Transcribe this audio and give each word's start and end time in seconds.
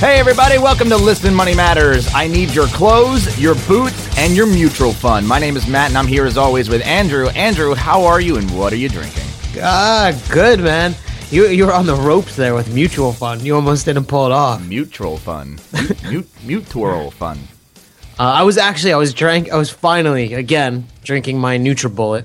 Hey, 0.00 0.18
everybody, 0.18 0.56
welcome 0.56 0.88
to 0.88 0.96
Listen 0.96 1.34
Money 1.34 1.54
Matters. 1.54 2.08
I 2.14 2.26
need 2.26 2.54
your 2.54 2.68
clothes, 2.68 3.38
your 3.38 3.54
boots, 3.68 4.16
and 4.16 4.34
your 4.34 4.46
mutual 4.46 4.94
fund. 4.94 5.28
My 5.28 5.38
name 5.38 5.58
is 5.58 5.68
Matt, 5.68 5.90
and 5.90 5.98
I'm 5.98 6.06
here 6.06 6.24
as 6.24 6.38
always 6.38 6.70
with 6.70 6.80
Andrew. 6.86 7.28
Andrew, 7.28 7.74
how 7.74 8.04
are 8.04 8.18
you, 8.18 8.38
and 8.38 8.50
what 8.58 8.72
are 8.72 8.76
you 8.76 8.88
drinking? 8.88 9.24
Ah, 9.60 10.18
good 10.30 10.60
man. 10.60 10.94
You 11.30 11.48
you 11.48 11.66
were 11.66 11.74
on 11.74 11.84
the 11.84 11.94
ropes 11.94 12.34
there 12.34 12.54
with 12.54 12.72
mutual 12.72 13.12
fund. 13.12 13.42
You 13.42 13.56
almost 13.56 13.84
didn't 13.84 14.06
pull 14.06 14.24
it 14.24 14.32
off. 14.32 14.66
Mutual 14.66 15.18
fund. 15.18 15.60
Mute, 15.74 16.02
mute, 16.04 16.28
mutual 16.46 17.10
fund. 17.10 17.40
Uh, 18.18 18.22
I 18.22 18.42
was 18.42 18.56
actually 18.56 18.94
I 18.94 18.96
was 18.96 19.12
drank 19.12 19.52
I 19.52 19.56
was 19.58 19.68
finally 19.68 20.32
again 20.32 20.86
drinking 21.04 21.38
my 21.38 21.58
NutriBullet, 21.58 22.24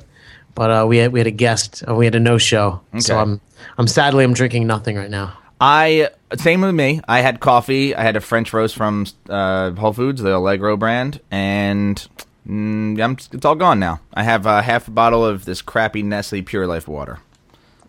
but 0.56 0.72
uh, 0.72 0.86
we 0.88 1.00
had 1.00 1.12
we 1.12 1.20
had 1.20 1.28
a 1.28 1.32
guest. 1.32 1.84
Uh, 1.86 1.94
we 1.94 2.06
had 2.06 2.16
a 2.16 2.22
no 2.22 2.38
show, 2.38 2.80
so 3.00 3.18
I'm 3.20 3.42
I'm 3.78 3.88
sadly 3.88 4.24
I'm 4.24 4.34
drinking 4.34 4.66
nothing 4.66 4.96
right 4.96 5.10
now. 5.12 5.34
I 5.60 6.10
same 6.38 6.62
with 6.62 6.76
me. 6.76 7.02
I 7.08 7.22
had 7.22 7.40
coffee. 7.40 7.96
I 7.96 8.04
had 8.04 8.16
a 8.16 8.22
French 8.22 8.54
roast 8.54 8.76
from 8.76 9.06
uh, 9.30 9.72
Whole 9.72 9.94
Foods, 9.94 10.22
the 10.22 10.36
Allegro 10.36 10.76
brand, 10.78 11.22
and 11.32 11.96
mm, 12.48 13.02
I'm, 13.02 13.14
it's 13.14 13.46
all 13.46 13.56
gone 13.56 13.80
now. 13.80 14.02
I 14.14 14.24
have 14.24 14.46
uh, 14.46 14.62
half 14.62 14.88
a 14.88 14.92
bottle 14.92 15.26
of 15.26 15.46
this 15.46 15.62
crappy 15.62 16.04
Nestle 16.04 16.42
Pure 16.42 16.68
Life 16.68 16.88
water. 16.88 17.20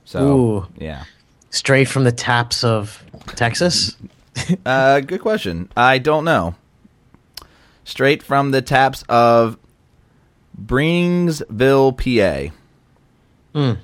So 0.05 0.21
Ooh. 0.23 0.67
yeah, 0.77 1.05
Straight 1.51 1.89
from 1.89 2.05
the 2.05 2.13
taps 2.13 2.63
of 2.63 3.03
Texas. 3.29 3.97
uh, 4.67 5.01
good 5.01 5.23
question. 5.23 5.71
I 5.77 5.99
don't 5.99 6.25
know. 6.25 6.55
Straight 7.85 8.23
from 8.23 8.51
the 8.51 8.61
taps 8.61 9.05
of 9.09 9.57
Breinigsville, 10.61 11.97
PA. 11.97 12.55
Hmm. 13.55 13.81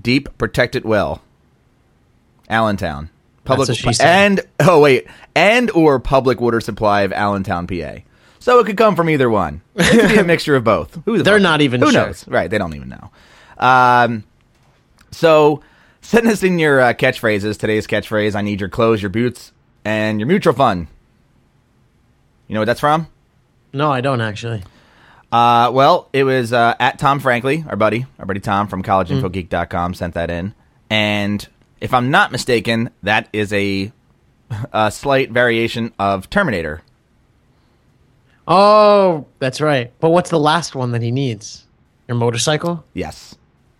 Deep 0.00 0.36
protected 0.36 0.84
well. 0.84 1.22
Allentown. 2.50 3.08
Public 3.44 3.68
That's 3.68 3.82
what 3.84 3.94
she 3.94 3.98
said. 3.98 4.06
and 4.06 4.40
oh 4.60 4.80
wait, 4.80 5.06
and 5.34 5.70
or 5.70 5.98
public 5.98 6.40
water 6.40 6.60
supply 6.60 7.02
of 7.02 7.12
Allentown, 7.12 7.66
PA. 7.66 7.96
So 8.38 8.58
it 8.58 8.66
could 8.66 8.76
come 8.76 8.96
from 8.96 9.08
either 9.10 9.30
one. 9.30 9.62
It 9.76 9.90
could 10.00 10.08
be 10.10 10.18
a 10.18 10.24
mixture 10.34 10.56
of 10.56 10.64
both. 10.64 10.98
Who 11.06 11.16
the 11.18 11.22
They're 11.24 11.34
fuck- 11.36 11.42
not 11.42 11.60
even 11.62 11.80
Who 11.80 11.90
sure. 11.90 12.06
knows? 12.06 12.26
Right? 12.28 12.50
They 12.50 12.58
don't 12.58 12.74
even 12.74 12.88
know. 12.90 13.10
Um, 13.58 14.24
so 15.10 15.62
send 16.02 16.26
us 16.28 16.42
in 16.42 16.58
your 16.58 16.80
uh, 16.80 16.92
catchphrases. 16.92 17.58
Today's 17.58 17.86
catchphrase: 17.86 18.34
"I 18.34 18.42
need 18.42 18.60
your 18.60 18.68
clothes, 18.68 19.00
your 19.02 19.10
boots, 19.10 19.52
and 19.84 20.20
your 20.20 20.26
mutual 20.26 20.52
fund." 20.52 20.86
You 22.46 22.54
know 22.54 22.60
what 22.60 22.66
that's 22.66 22.80
from? 22.80 23.06
No, 23.72 23.90
I 23.90 24.00
don't 24.00 24.20
actually. 24.20 24.62
Uh, 25.32 25.70
well, 25.72 26.08
it 26.12 26.24
was 26.24 26.52
uh, 26.52 26.74
at 26.80 26.98
Tom 26.98 27.20
Frankly, 27.20 27.64
our 27.68 27.76
buddy, 27.76 28.04
our 28.18 28.26
buddy 28.26 28.40
Tom 28.40 28.66
from 28.66 28.82
CollegeInfoGeek.com 28.82 29.94
sent 29.94 30.14
that 30.14 30.28
in, 30.30 30.54
and 30.90 31.46
if 31.80 31.92
I'm 31.94 32.10
not 32.10 32.30
mistaken, 32.32 32.90
that 33.02 33.28
is 33.32 33.52
a, 33.52 33.92
a 34.72 34.90
slight 34.90 35.30
variation 35.30 35.92
of 35.98 36.28
Terminator. 36.30 36.82
Oh, 38.48 39.26
that's 39.38 39.60
right. 39.60 39.92
But 40.00 40.10
what's 40.10 40.30
the 40.30 40.40
last 40.40 40.74
one 40.74 40.92
that 40.92 41.02
he 41.02 41.10
needs? 41.10 41.66
Your 42.08 42.16
motorcycle? 42.16 42.84
Yes, 42.94 43.36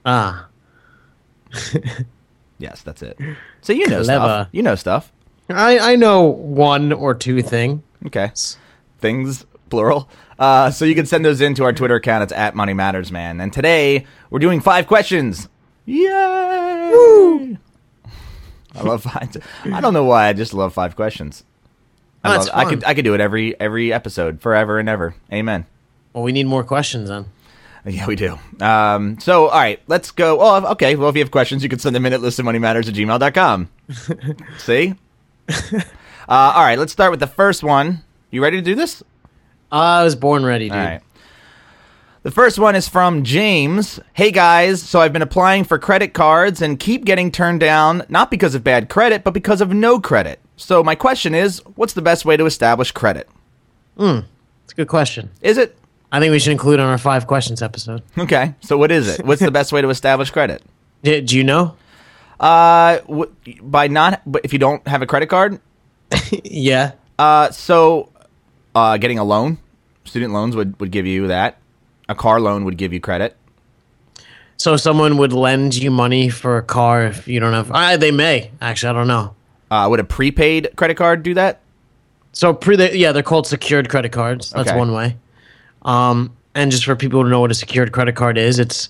Ah, 0.07 0.47
yes, 2.59 2.83
that's 2.83 3.03
it. 3.03 3.19
So 3.61 3.73
you 3.73 3.87
know 3.89 4.03
Clever. 4.03 4.25
stuff. 4.25 4.49
You 4.53 4.63
know 4.63 4.75
stuff. 4.77 5.13
I 5.51 5.79
I 5.93 5.97
know 5.97 6.23
one 6.23 6.93
or 6.93 7.15
two 7.15 7.43
thing. 7.43 7.83
Okay. 8.07 8.31
Things 8.99 9.45
plural. 9.69 10.09
Uh, 10.39 10.71
so 10.71 10.85
you 10.87 10.95
can 10.95 11.05
send 11.07 11.25
those 11.25 11.41
in 11.43 11.55
to 11.57 11.65
our 11.65 11.73
Twitter 11.73 11.97
account. 11.97 12.23
It's 12.23 12.33
at 12.33 12.55
Money 12.55 12.73
Matters 12.73 13.13
Man. 13.13 13.41
And 13.41 13.53
today 13.53 14.07
we're 14.31 14.39
doing 14.39 14.61
five 14.61 14.87
questions. 14.87 15.49
Yay! 15.85 17.59
I 18.75 18.83
love 18.83 19.03
five. 19.03 19.37
I 19.65 19.81
don't 19.81 19.95
know 19.95 20.05
why. 20.05 20.29
I 20.29 20.33
just 20.33 20.55
love 20.55 20.73
five 20.73 20.97
questions. 20.97 21.45
I, 22.23 22.35
Oh, 22.35 22.39
love, 22.39 22.51
I 22.53 22.65
could 22.67 22.85
I 22.85 22.95
could 22.95 23.05
do 23.05 23.15
it 23.15 23.21
every 23.21 23.59
every 23.59 23.93
episode 23.93 24.41
forever 24.41 24.79
and 24.79 24.89
ever. 24.89 25.15
Amen. 25.33 25.67
Well, 26.13 26.23
we 26.25 26.33
need 26.33 26.47
more 26.47 26.65
questions 26.65 27.09
then. 27.09 27.27
Yeah, 27.87 28.07
we 28.07 28.15
do. 28.15 28.39
Um, 28.61 29.19
so, 29.21 29.47
all 29.49 29.59
right, 29.59 29.81
let's 29.87 30.11
go. 30.11 30.39
Oh, 30.41 30.67
okay. 30.73 30.97
Well, 30.97 31.09
if 31.09 31.17
you 31.17 31.23
have 31.23 31.31
questions, 31.31 31.63
you 31.63 31.71
can 31.71 31.79
send 31.79 31.97
them 31.97 32.05
in 32.05 32.13
at 32.13 32.21
listenmoneymatters 32.21 32.89
at 32.89 32.95
gmail.com. 32.95 33.71
See? 34.59 34.95
uh, 35.49 35.83
all 36.29 36.63
right, 36.63 36.79
let's 36.79 36.93
start 36.93 37.11
with 37.11 37.21
the 37.21 37.27
first 37.27 37.63
one. 37.63 38.05
You 38.31 38.43
ready 38.43 38.59
to 38.59 38.63
do 38.63 38.75
this? 38.75 39.03
I 39.73 40.05
was 40.05 40.15
born 40.15 40.45
ready, 40.45 40.69
dude. 40.69 40.77
All 40.77 40.85
right. 40.85 41.01
The 42.23 42.31
first 42.31 42.59
one 42.59 42.75
is 42.77 42.87
from 42.87 43.25
James. 43.25 43.99
Hey 44.13 44.31
guys, 44.31 44.83
so 44.83 45.01
I've 45.01 45.13
been 45.13 45.23
applying 45.23 45.65
for 45.65 45.79
credit 45.79 46.13
cards 46.13 46.61
and 46.61 46.79
keep 46.79 47.05
getting 47.07 47.31
turned 47.31 47.61
down, 47.61 48.05
not 48.11 48.31
because 48.31 48.55
of 48.55 48.63
bad 48.63 48.91
credit, 48.91 49.25
but 49.25 49.33
because 49.33 49.61
of 49.63 49.73
no 49.73 49.99
credit. 49.99 50.39
So 50.57 50.83
my 50.85 50.95
question 50.95 51.35
is, 51.35 51.63
what's 51.77 51.95
the 51.95 52.03
best 52.03 52.27
way 52.27 52.37
to 52.37 52.45
establish 52.45 52.93
credit? 52.93 53.27
Hmm. 53.97 54.21
It's 54.65 54.73
a 54.75 54.77
good 54.77 54.89
question. 54.89 55.31
Is 55.41 55.57
it? 55.57 55.77
I 56.13 56.21
think 56.21 56.31
we 56.33 56.39
should 56.39 56.53
include 56.53 56.79
it 56.79 56.83
on 56.83 56.89
our 56.89 56.99
five 56.99 57.27
questions 57.27 57.63
episode. 57.63 58.03
Okay, 58.19 58.55
so 58.61 58.77
what 58.77 58.91
is 58.91 59.09
it? 59.09 59.25
What's 59.25 59.41
the 59.41 59.51
best 59.51 59.73
way 59.73 59.81
to 59.81 59.89
establish 59.89 60.31
credit? 60.31 60.63
Do, 61.03 61.23
you 61.25 61.45
know? 61.45 61.77
Uh, 62.39 62.99
w- 63.01 63.33
by 63.63 63.87
not, 63.89 64.21
but 64.27 64.43
if 64.45 64.53
you 64.53 64.59
don't 64.59 64.87
have 64.87 65.01
a 65.03 65.07
credit 65.07 65.29
card, 65.29 65.59
Yeah. 66.45 66.93
uh, 67.19 67.51
so 67.53 68.11
uh, 68.75 68.99
getting 68.99 69.19
a 69.19 69.25
loan, 69.25 69.59
student 70.05 70.33
loans 70.35 70.55
would, 70.57 70.79
would 70.81 70.91
give 70.91 71.07
you 71.07 71.29
that. 71.29 71.57
A 72.11 72.15
car 72.15 72.41
loan 72.41 72.65
would 72.65 72.77
give 72.77 72.93
you 72.93 72.99
credit. 73.01 73.37
So 74.57 74.77
someone 74.77 75.17
would 75.17 75.33
lend 75.33 75.77
you 75.77 75.93
money 75.93 76.29
for 76.29 76.59
a 76.59 76.63
car 76.63 77.05
if 77.05 77.29
you 77.29 77.39
don't 77.39 77.53
have. 77.53 77.71
Uh, 77.71 77.97
they 77.97 78.11
may 78.11 78.51
actually. 78.61 78.91
I 78.91 78.93
don't 78.95 79.07
know. 79.07 79.35
Uh, 79.71 79.87
would 79.89 80.01
a 80.01 80.05
prepaid 80.05 80.71
credit 80.77 80.97
card 80.97 81.23
do 81.23 81.35
that? 81.35 81.61
So 82.33 82.53
pre, 82.53 82.75
they, 82.75 82.97
yeah, 82.97 83.13
they're 83.13 83.23
called 83.23 83.47
secured 83.47 83.89
credit 83.89 84.11
cards. 84.11 84.51
That's 84.51 84.69
Okay. 84.69 84.77
one 84.79 84.93
way. 84.93 85.17
Um, 85.83 86.37
and 86.55 86.73
just 86.73 86.85
for 86.85 86.97
people 86.97 87.23
to 87.23 87.31
know 87.31 87.41
what 87.41 87.53
a 87.53 87.55
secured 87.55 87.93
credit 87.93 88.17
card 88.17 88.37
is, 88.37 88.59
it's 88.59 88.89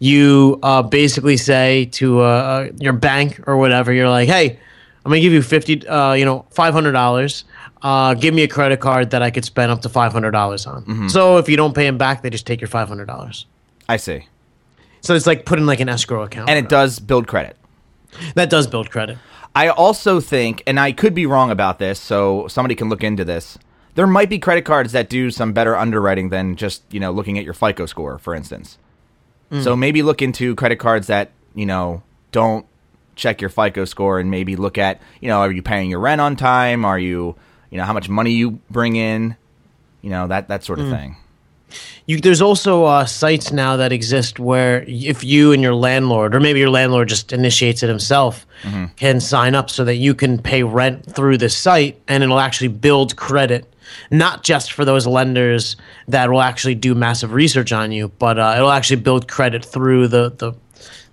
you 0.00 0.58
uh, 0.64 0.82
basically 0.82 1.36
say 1.36 1.86
to 1.92 2.20
uh, 2.20 2.68
your 2.80 2.92
bank 2.92 3.40
or 3.46 3.56
whatever, 3.56 3.92
you're 3.92 4.10
like, 4.10 4.28
hey, 4.28 4.58
I'm 5.04 5.10
gonna 5.10 5.20
give 5.20 5.32
you 5.32 5.42
fifty, 5.42 5.86
uh, 5.86 6.12
you 6.14 6.24
know, 6.24 6.44
five 6.50 6.74
hundred 6.74 6.92
dollars. 6.92 7.44
Uh, 7.82 8.14
give 8.14 8.34
me 8.34 8.42
a 8.42 8.48
credit 8.48 8.80
card 8.80 9.10
that 9.10 9.22
I 9.22 9.30
could 9.30 9.44
spend 9.44 9.70
up 9.70 9.82
to 9.82 9.88
five 9.88 10.12
hundred 10.12 10.32
dollars 10.32 10.66
on. 10.66 10.84
Mm-hmm. 10.84 11.08
So 11.08 11.38
if 11.38 11.48
you 11.48 11.56
don't 11.56 11.74
pay 11.74 11.84
them 11.84 11.98
back, 11.98 12.22
they 12.22 12.30
just 12.30 12.46
take 12.46 12.60
your 12.60 12.68
five 12.68 12.88
hundred 12.88 13.06
dollars. 13.06 13.46
I 13.88 13.96
see. 13.96 14.26
So 15.00 15.14
it's 15.14 15.26
like 15.26 15.44
putting 15.44 15.66
like 15.66 15.80
an 15.80 15.88
escrow 15.88 16.22
account. 16.22 16.50
And 16.50 16.58
it 16.58 16.68
does 16.68 16.98
build 16.98 17.28
credit. 17.28 17.56
that 18.34 18.50
does 18.50 18.66
build 18.66 18.90
credit. 18.90 19.18
I 19.54 19.68
also 19.68 20.20
think, 20.20 20.62
and 20.66 20.78
I 20.78 20.92
could 20.92 21.14
be 21.14 21.26
wrong 21.26 21.50
about 21.50 21.78
this, 21.78 21.98
so 22.00 22.46
somebody 22.48 22.74
can 22.74 22.88
look 22.88 23.02
into 23.02 23.24
this. 23.24 23.58
There 23.94 24.06
might 24.06 24.28
be 24.28 24.38
credit 24.38 24.64
cards 24.64 24.92
that 24.92 25.08
do 25.08 25.30
some 25.30 25.52
better 25.52 25.76
underwriting 25.76 26.28
than 26.28 26.56
just 26.56 26.82
you 26.90 27.00
know 27.00 27.10
looking 27.10 27.38
at 27.38 27.44
your 27.44 27.54
FICO 27.54 27.86
score, 27.86 28.18
for 28.18 28.34
instance. 28.34 28.78
So 29.62 29.74
maybe 29.74 30.02
look 30.02 30.20
into 30.20 30.54
credit 30.56 30.76
cards 30.76 31.06
that 31.06 31.30
you 31.54 31.64
know 31.64 32.02
don't 32.32 32.66
check 33.16 33.40
your 33.40 33.48
FICO 33.50 33.86
score, 33.86 34.20
and 34.20 34.30
maybe 34.30 34.56
look 34.56 34.76
at 34.76 35.00
you 35.20 35.28
know 35.28 35.38
are 35.38 35.50
you 35.50 35.62
paying 35.62 35.90
your 35.90 36.00
rent 36.00 36.20
on 36.20 36.36
time? 36.36 36.84
Are 36.84 36.98
you 36.98 37.34
you 37.70 37.78
know 37.78 37.84
how 37.84 37.92
much 37.92 38.08
money 38.08 38.32
you 38.32 38.58
bring 38.70 38.96
in? 38.96 39.36
You 40.02 40.10
know 40.10 40.26
that 40.28 40.48
that 40.48 40.64
sort 40.64 40.78
of 40.78 40.88
thing. 40.90 41.16
You, 42.06 42.18
there's 42.18 42.40
also 42.40 42.84
uh, 42.84 43.04
sites 43.04 43.52
now 43.52 43.76
that 43.76 43.92
exist 43.92 44.38
where 44.38 44.82
if 44.88 45.22
you 45.22 45.52
and 45.52 45.62
your 45.62 45.74
landlord, 45.74 46.34
or 46.34 46.40
maybe 46.40 46.58
your 46.60 46.70
landlord 46.70 47.08
just 47.08 47.30
initiates 47.32 47.82
it 47.82 47.88
himself, 47.88 48.46
can 48.96 49.20
sign 49.20 49.54
up 49.54 49.68
so 49.68 49.84
that 49.84 49.96
you 49.96 50.14
can 50.14 50.38
pay 50.38 50.62
rent 50.62 51.14
through 51.14 51.36
this 51.36 51.54
site, 51.54 52.00
and 52.08 52.22
it'll 52.22 52.40
actually 52.40 52.68
build 52.68 53.16
credit, 53.16 53.70
not 54.10 54.42
just 54.44 54.72
for 54.72 54.86
those 54.86 55.06
lenders 55.06 55.76
that 56.06 56.30
will 56.30 56.40
actually 56.40 56.74
do 56.74 56.94
massive 56.94 57.32
research 57.34 57.70
on 57.72 57.92
you, 57.92 58.08
but 58.18 58.38
uh, 58.38 58.54
it'll 58.56 58.70
actually 58.70 59.02
build 59.02 59.28
credit 59.28 59.62
through 59.62 60.08
the 60.08 60.30
the, 60.30 60.54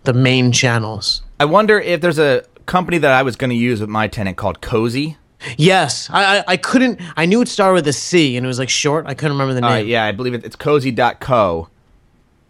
the 0.05 0.13
main 0.13 0.53
channels. 0.53 1.21
I 1.38 1.45
wonder 1.45 1.77
if 1.81 2.00
there's 2.00 2.19
a 2.19 2.45
company 2.65 2.97
that 3.00 3.12
I 3.12 3.24
was 3.24 3.35
going 3.35 3.50
to 3.50 3.56
use 3.57 3.81
with 3.81 3.89
my 3.89 4.07
tenant 4.07 4.38
called 4.38 4.62
Cozy. 4.62 5.18
Yes, 5.57 6.09
I, 6.09 6.38
I 6.39 6.44
I 6.50 6.57
couldn't. 6.57 7.00
I 7.15 7.25
knew 7.25 7.42
it 7.42 7.47
started 7.47 7.74
with 7.74 7.88
a 7.88 7.94
C, 7.94 8.38
and 8.38 8.45
it 8.45 8.47
was 8.47 8.59
like 8.59 8.69
short. 8.69 9.06
I 9.07 9.13
couldn't 9.13 9.33
remember 9.38 9.53
the 9.53 9.62
name. 9.62 9.71
Uh, 9.71 9.77
yeah, 9.77 10.06
I 10.06 10.12
believe 10.12 10.33
it, 10.33 10.44
it's 10.44 10.56
cozy.co. 10.56 11.69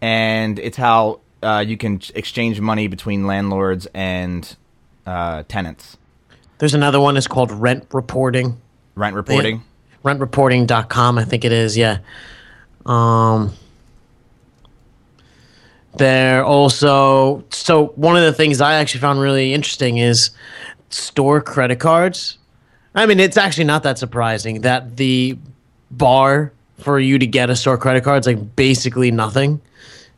And 0.00 0.58
it's 0.58 0.76
how 0.76 1.20
uh, 1.42 1.64
you 1.66 1.76
can 1.76 2.00
exchange 2.14 2.60
money 2.60 2.86
between 2.86 3.26
landlords 3.26 3.86
and 3.94 4.56
uh, 5.06 5.42
tenants. 5.48 5.96
There's 6.58 6.74
another 6.74 7.00
one. 7.00 7.16
It's 7.16 7.26
called 7.26 7.50
Rent 7.50 7.86
Reporting. 7.92 8.60
Rent 8.94 9.14
reporting. 9.14 9.62
rentreporting.com 10.04 11.18
i 11.18 11.24
think 11.24 11.44
it 11.44 11.52
is 11.52 11.76
yeah 11.76 11.98
um 12.86 13.52
there 15.98 16.42
also 16.44 17.44
so 17.50 17.88
one 17.96 18.16
of 18.16 18.22
the 18.22 18.32
things 18.32 18.60
i 18.62 18.74
actually 18.74 19.00
found 19.00 19.20
really 19.20 19.52
interesting 19.52 19.98
is 19.98 20.30
store 20.88 21.42
credit 21.42 21.78
cards 21.80 22.38
i 22.96 23.06
mean 23.06 23.20
it's 23.20 23.36
actually 23.36 23.64
not 23.64 23.82
that 23.84 23.98
surprising 23.98 24.62
that 24.62 24.96
the 24.96 25.38
bar 25.90 26.52
for 26.80 26.98
you 26.98 27.18
to 27.18 27.26
get 27.26 27.48
a 27.48 27.56
store 27.56 27.78
credit 27.78 28.02
card 28.02 28.20
is 28.20 28.26
like 28.26 28.56
basically 28.56 29.10
nothing 29.10 29.60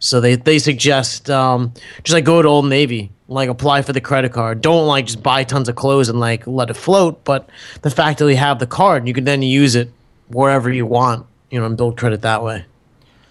So 0.01 0.21
they 0.21 0.37
they 0.37 0.59
suggest 0.59 1.29
um, 1.29 1.73
just 2.05 2.15
like 2.15 2.25
go 2.25 2.41
to 2.41 2.49
Old 2.49 2.67
Navy, 2.67 3.11
like 3.27 3.49
apply 3.49 3.83
for 3.83 3.93
the 3.93 4.01
credit 4.01 4.33
card. 4.33 4.61
Don't 4.61 4.87
like 4.87 5.07
just 5.07 5.23
buy 5.23 5.45
tons 5.45 5.69
of 5.69 5.75
clothes 5.75 6.09
and 6.09 6.21
like 6.21 6.47
let 6.47 6.71
it 6.71 6.75
float. 6.75 7.25
But 7.25 7.49
the 7.83 7.91
fact 7.91 8.19
that 8.19 8.29
you 8.29 8.37
have 8.37 8.59
the 8.61 8.67
card, 8.67 9.09
you 9.09 9.15
can 9.15 9.25
then 9.25 9.43
use 9.43 9.75
it 9.75 9.91
wherever 10.29 10.73
you 10.73 10.87
want, 10.87 11.27
you 11.51 11.59
know, 11.59 11.67
and 11.67 11.77
build 11.77 11.99
credit 11.99 12.23
that 12.23 12.43
way. 12.45 12.65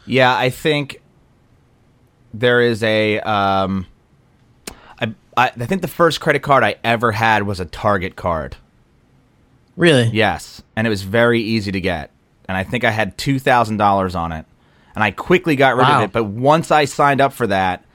Yeah, 0.05 0.35
I 0.35 0.49
think 0.49 1.01
there 2.33 2.61
is 2.61 2.83
a. 2.83 3.19
Um, 3.21 3.87
I 4.99 5.13
I 5.37 5.49
think 5.49 5.81
the 5.81 5.87
first 5.87 6.19
credit 6.19 6.41
card 6.41 6.63
I 6.63 6.75
ever 6.83 7.13
had 7.13 7.43
was 7.43 7.59
a 7.61 7.65
Target 7.65 8.15
card. 8.15 8.57
Really? 9.77 10.09
Yes, 10.11 10.61
and 10.75 10.85
it 10.85 10.89
was 10.89 11.03
very 11.03 11.39
easy 11.41 11.71
to 11.71 11.79
get, 11.79 12.11
and 12.49 12.57
I 12.57 12.63
think 12.63 12.83
I 12.83 12.89
had 12.91 13.17
two 13.17 13.39
thousand 13.39 13.77
dollars 13.77 14.15
on 14.15 14.31
it, 14.33 14.45
and 14.95 15.03
I 15.03 15.11
quickly 15.11 15.55
got 15.55 15.75
rid 15.77 15.87
Wow. 15.87 15.99
of 15.99 16.03
it. 16.05 16.11
But 16.11 16.23
once 16.25 16.71
I 16.71 16.85
signed 16.85 17.21
up 17.21 17.31
for 17.31 17.47
that, 17.47 17.85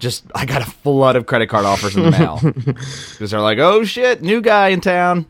just 0.00 0.24
I 0.34 0.44
got 0.46 0.62
a 0.62 0.70
flood 0.70 1.14
of 1.16 1.26
credit 1.26 1.46
card 1.48 1.64
offers 1.64 1.96
in 1.96 2.02
the 2.02 2.10
mail 2.10 2.40
because 2.54 3.30
they're 3.30 3.40
like, 3.40 3.58
"Oh 3.58 3.84
shit, 3.84 4.20
new 4.20 4.40
guy 4.40 4.68
in 4.68 4.80
town." 4.80 5.26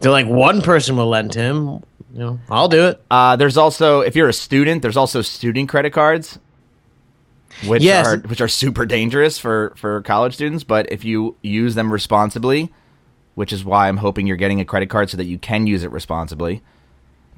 They're 0.00 0.12
like 0.12 0.26
one 0.26 0.60
person 0.62 0.96
will 0.96 1.08
lend 1.08 1.32
him. 1.34 1.82
You 2.12 2.18
know, 2.18 2.40
I'll 2.50 2.68
do 2.68 2.88
it. 2.88 3.02
Uh, 3.10 3.36
there's 3.36 3.56
also 3.56 4.00
if 4.00 4.14
you're 4.14 4.28
a 4.28 4.34
student, 4.34 4.82
there's 4.82 4.98
also 4.98 5.22
student 5.22 5.70
credit 5.70 5.94
cards, 5.94 6.38
which 7.66 7.82
Yes. 7.82 8.06
are 8.06 8.18
which 8.18 8.42
are 8.42 8.48
super 8.48 8.84
dangerous 8.84 9.38
for 9.38 9.72
for 9.76 10.02
college 10.02 10.34
students. 10.34 10.62
But 10.62 10.92
if 10.92 11.06
you 11.06 11.36
use 11.40 11.74
them 11.74 11.90
responsibly, 11.90 12.70
which 13.34 13.52
is 13.52 13.64
why 13.64 13.88
I'm 13.88 13.96
hoping 13.96 14.26
you're 14.26 14.36
getting 14.36 14.60
a 14.60 14.64
credit 14.64 14.90
card 14.90 15.10
so 15.10 15.16
that 15.16 15.24
you 15.24 15.38
can 15.38 15.66
use 15.66 15.84
it 15.84 15.90
responsibly. 15.90 16.62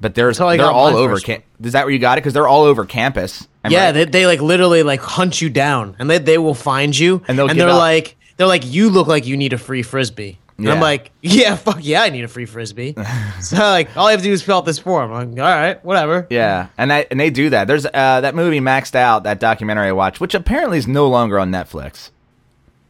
But 0.01 0.15
there's 0.15 0.37
they're 0.37 0.61
all 0.65 0.95
over. 0.95 1.19
Cam- 1.19 1.43
is 1.63 1.73
that 1.73 1.85
where 1.85 1.93
you 1.93 1.99
got 1.99 2.17
it? 2.17 2.21
Because 2.21 2.33
they're 2.33 2.47
all 2.47 2.63
over 2.63 2.85
campus. 2.85 3.47
Am 3.63 3.71
yeah, 3.71 3.85
right? 3.85 3.91
they, 3.93 4.05
they 4.05 4.27
like 4.27 4.41
literally 4.41 4.83
like 4.83 4.99
hunt 4.99 5.41
you 5.41 5.49
down, 5.49 5.95
and 5.99 6.09
they 6.09 6.17
they 6.17 6.37
will 6.37 6.53
find 6.53 6.97
you, 6.97 7.21
And 7.27 7.37
they'll 7.37 7.49
and 7.49 7.59
they're 7.59 7.69
up. 7.69 7.77
like 7.79 8.17
they're 8.37 8.47
like 8.47 8.65
you 8.65 8.89
look 8.89 9.07
like 9.07 9.25
you 9.25 9.37
need 9.37 9.53
a 9.53 9.57
free 9.57 9.83
frisbee. 9.83 10.39
And 10.57 10.69
I'm 10.69 10.79
like, 10.79 11.11
yeah, 11.21 11.55
fuck 11.57 11.79
yeah, 11.81 12.03
I 12.03 12.09
need 12.09 12.23
a 12.23 12.29
free 12.29 12.45
frisbee. 12.45 12.95
so 13.41 13.57
like, 13.57 13.95
all 13.97 14.07
I 14.07 14.11
have 14.11 14.21
to 14.21 14.25
do 14.25 14.31
is 14.31 14.41
fill 14.41 14.57
out 14.57 14.65
this 14.65 14.79
form. 14.79 15.11
I'm 15.11 15.33
like, 15.33 15.39
all 15.39 15.53
right, 15.53 15.83
whatever. 15.83 16.27
Yeah, 16.29 16.67
and 16.77 16.91
that 16.91 17.07
and 17.11 17.19
they 17.19 17.29
do 17.29 17.49
that. 17.49 17.67
There's 17.67 17.85
uh, 17.85 18.21
that 18.21 18.35
movie 18.35 18.59
Maxed 18.59 18.95
Out, 18.95 19.23
that 19.23 19.39
documentary 19.39 19.87
I 19.87 19.91
watched, 19.93 20.19
which 20.21 20.33
apparently 20.33 20.77
is 20.77 20.87
no 20.87 21.07
longer 21.07 21.39
on 21.39 21.51
Netflix. 21.51 22.11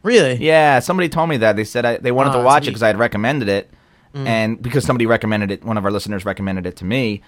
Really? 0.06 0.34
Yeah, 0.36 0.78
somebody 0.78 1.08
told 1.08 1.28
me 1.28 1.36
that. 1.38 1.56
They 1.56 1.64
said 1.64 1.84
I, 1.84 1.96
they 1.96 2.12
wanted 2.12 2.30
Oh, 2.30 2.38
to 2.38 2.44
watch 2.44 2.62
it 2.64 2.70
because 2.70 2.82
I 2.82 2.86
had 2.86 2.98
recommended 2.98 3.48
it, 3.48 3.68
and 4.14 4.62
because 4.62 4.84
somebody 4.84 5.04
recommended 5.04 5.50
it, 5.50 5.64
one 5.64 5.76
of 5.76 5.84
our 5.84 5.90
listeners 5.90 6.24
recommended 6.24 6.64
it 6.64 6.76
to 6.76 6.84
me, 6.84 7.22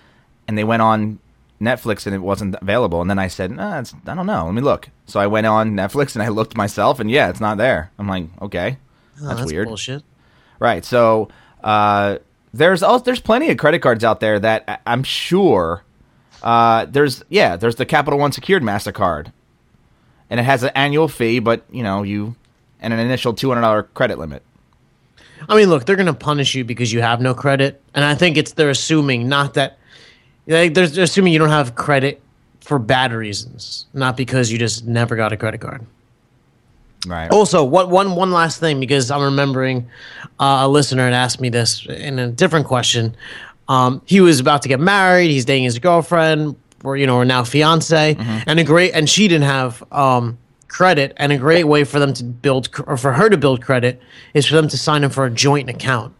and 0.46 0.56
they 0.56 0.62
went 0.64 0.80
on 0.80 1.18
Netflix 1.60 2.06
and 2.06 2.14
it 2.14 2.20
wasn't 2.20 2.54
available. 2.62 3.00
And 3.00 3.10
then 3.10 3.18
I 3.18 3.26
said, 3.26 3.50
nah, 3.50 3.80
it's, 3.80 3.92
I 4.06 4.14
don't 4.14 4.26
know. 4.26 4.44
Let 4.46 4.54
me 4.54 4.62
look. 4.62 4.88
So 5.06 5.18
I 5.18 5.26
went 5.26 5.44
on 5.46 5.72
Netflix 5.74 6.14
and 6.14 6.22
I 6.22 6.28
looked 6.28 6.56
myself, 6.56 7.00
and 7.00 7.10
yeah, 7.10 7.28
it's 7.30 7.40
not 7.40 7.58
there. 7.58 7.90
I'm 7.98 8.06
like, 8.08 8.26
okay, 8.40 8.78
Oh, 9.20 9.34
that's, 9.34 9.50
weird. 9.52 9.66
Bullshit. 9.66 10.04
Right. 10.60 10.84
So 10.84 11.28
uh, 11.64 12.18
there's 12.54 12.84
also, 12.84 13.04
there's 13.04 13.20
plenty 13.20 13.50
of 13.50 13.58
credit 13.58 13.80
cards 13.80 14.04
out 14.04 14.20
there 14.20 14.38
that 14.38 14.80
I'm 14.86 15.02
sure 15.02 15.82
uh, 16.44 16.84
there's 16.84 17.24
yeah 17.28 17.56
there's 17.56 17.74
the 17.74 17.84
Capital 17.86 18.18
One 18.20 18.30
secured 18.30 18.62
Mastercard, 18.62 19.32
and 20.30 20.38
it 20.38 20.44
has 20.44 20.62
an 20.62 20.70
annual 20.76 21.08
fee, 21.08 21.40
but 21.40 21.64
you 21.72 21.82
know 21.82 22.04
you 22.04 22.36
and 22.80 22.92
an 22.92 23.00
initial 23.00 23.34
two 23.34 23.48
hundred 23.48 23.62
dollar 23.62 23.82
credit 23.82 24.18
limit. 24.18 24.42
I 25.48 25.56
mean, 25.56 25.68
look, 25.68 25.84
they're 25.84 25.96
gonna 25.96 26.14
punish 26.14 26.54
you 26.54 26.64
because 26.64 26.92
you 26.92 27.00
have 27.00 27.20
no 27.20 27.34
credit, 27.34 27.82
and 27.94 28.04
I 28.04 28.14
think 28.14 28.36
it's 28.36 28.52
they're 28.52 28.70
assuming 28.70 29.28
not 29.28 29.54
that 29.54 29.78
like 30.46 30.74
they're, 30.74 30.86
they're 30.86 31.04
assuming 31.04 31.32
you 31.32 31.38
don't 31.38 31.48
have 31.50 31.74
credit 31.74 32.20
for 32.60 32.78
bad 32.78 33.12
reasons, 33.12 33.86
not 33.94 34.16
because 34.16 34.50
you 34.50 34.58
just 34.58 34.86
never 34.86 35.16
got 35.16 35.32
a 35.32 35.36
credit 35.36 35.60
card. 35.60 35.86
Right. 37.06 37.30
Also, 37.30 37.62
what 37.62 37.90
one 37.90 38.16
one 38.16 38.32
last 38.32 38.58
thing 38.58 38.80
because 38.80 39.10
I'm 39.10 39.22
remembering 39.22 39.88
uh, 40.40 40.60
a 40.62 40.68
listener 40.68 41.04
had 41.04 41.12
asked 41.12 41.40
me 41.40 41.48
this 41.48 41.86
in 41.86 42.18
a 42.18 42.28
different 42.28 42.66
question. 42.66 43.16
Um, 43.68 44.02
he 44.06 44.20
was 44.20 44.40
about 44.40 44.62
to 44.62 44.68
get 44.68 44.80
married. 44.80 45.30
He's 45.30 45.44
dating 45.44 45.64
his 45.64 45.78
girlfriend, 45.78 46.56
or 46.82 46.96
you 46.96 47.06
know, 47.06 47.16
or 47.16 47.24
now 47.24 47.44
fiance, 47.44 48.16
and 48.18 48.58
a 48.58 48.64
great 48.64 48.92
and 48.94 49.08
she 49.08 49.28
didn't 49.28 49.44
have 49.44 49.84
um, 49.92 50.38
credit. 50.68 51.12
And 51.16 51.32
a 51.32 51.38
great 51.38 51.64
way 51.64 51.84
for 51.84 51.98
them 51.98 52.14
to 52.14 52.24
build 52.24 52.68
or 52.86 52.96
for 52.96 53.14
her 53.14 53.28
to 53.28 53.36
build 53.36 53.62
credit 53.62 54.00
is 54.34 54.46
for 54.46 54.54
them 54.54 54.68
to 54.68 54.78
sign 54.78 55.04
up 55.04 55.12
for 55.12 55.24
a 55.24 55.30
joint 55.30 55.68
account. 55.68 56.14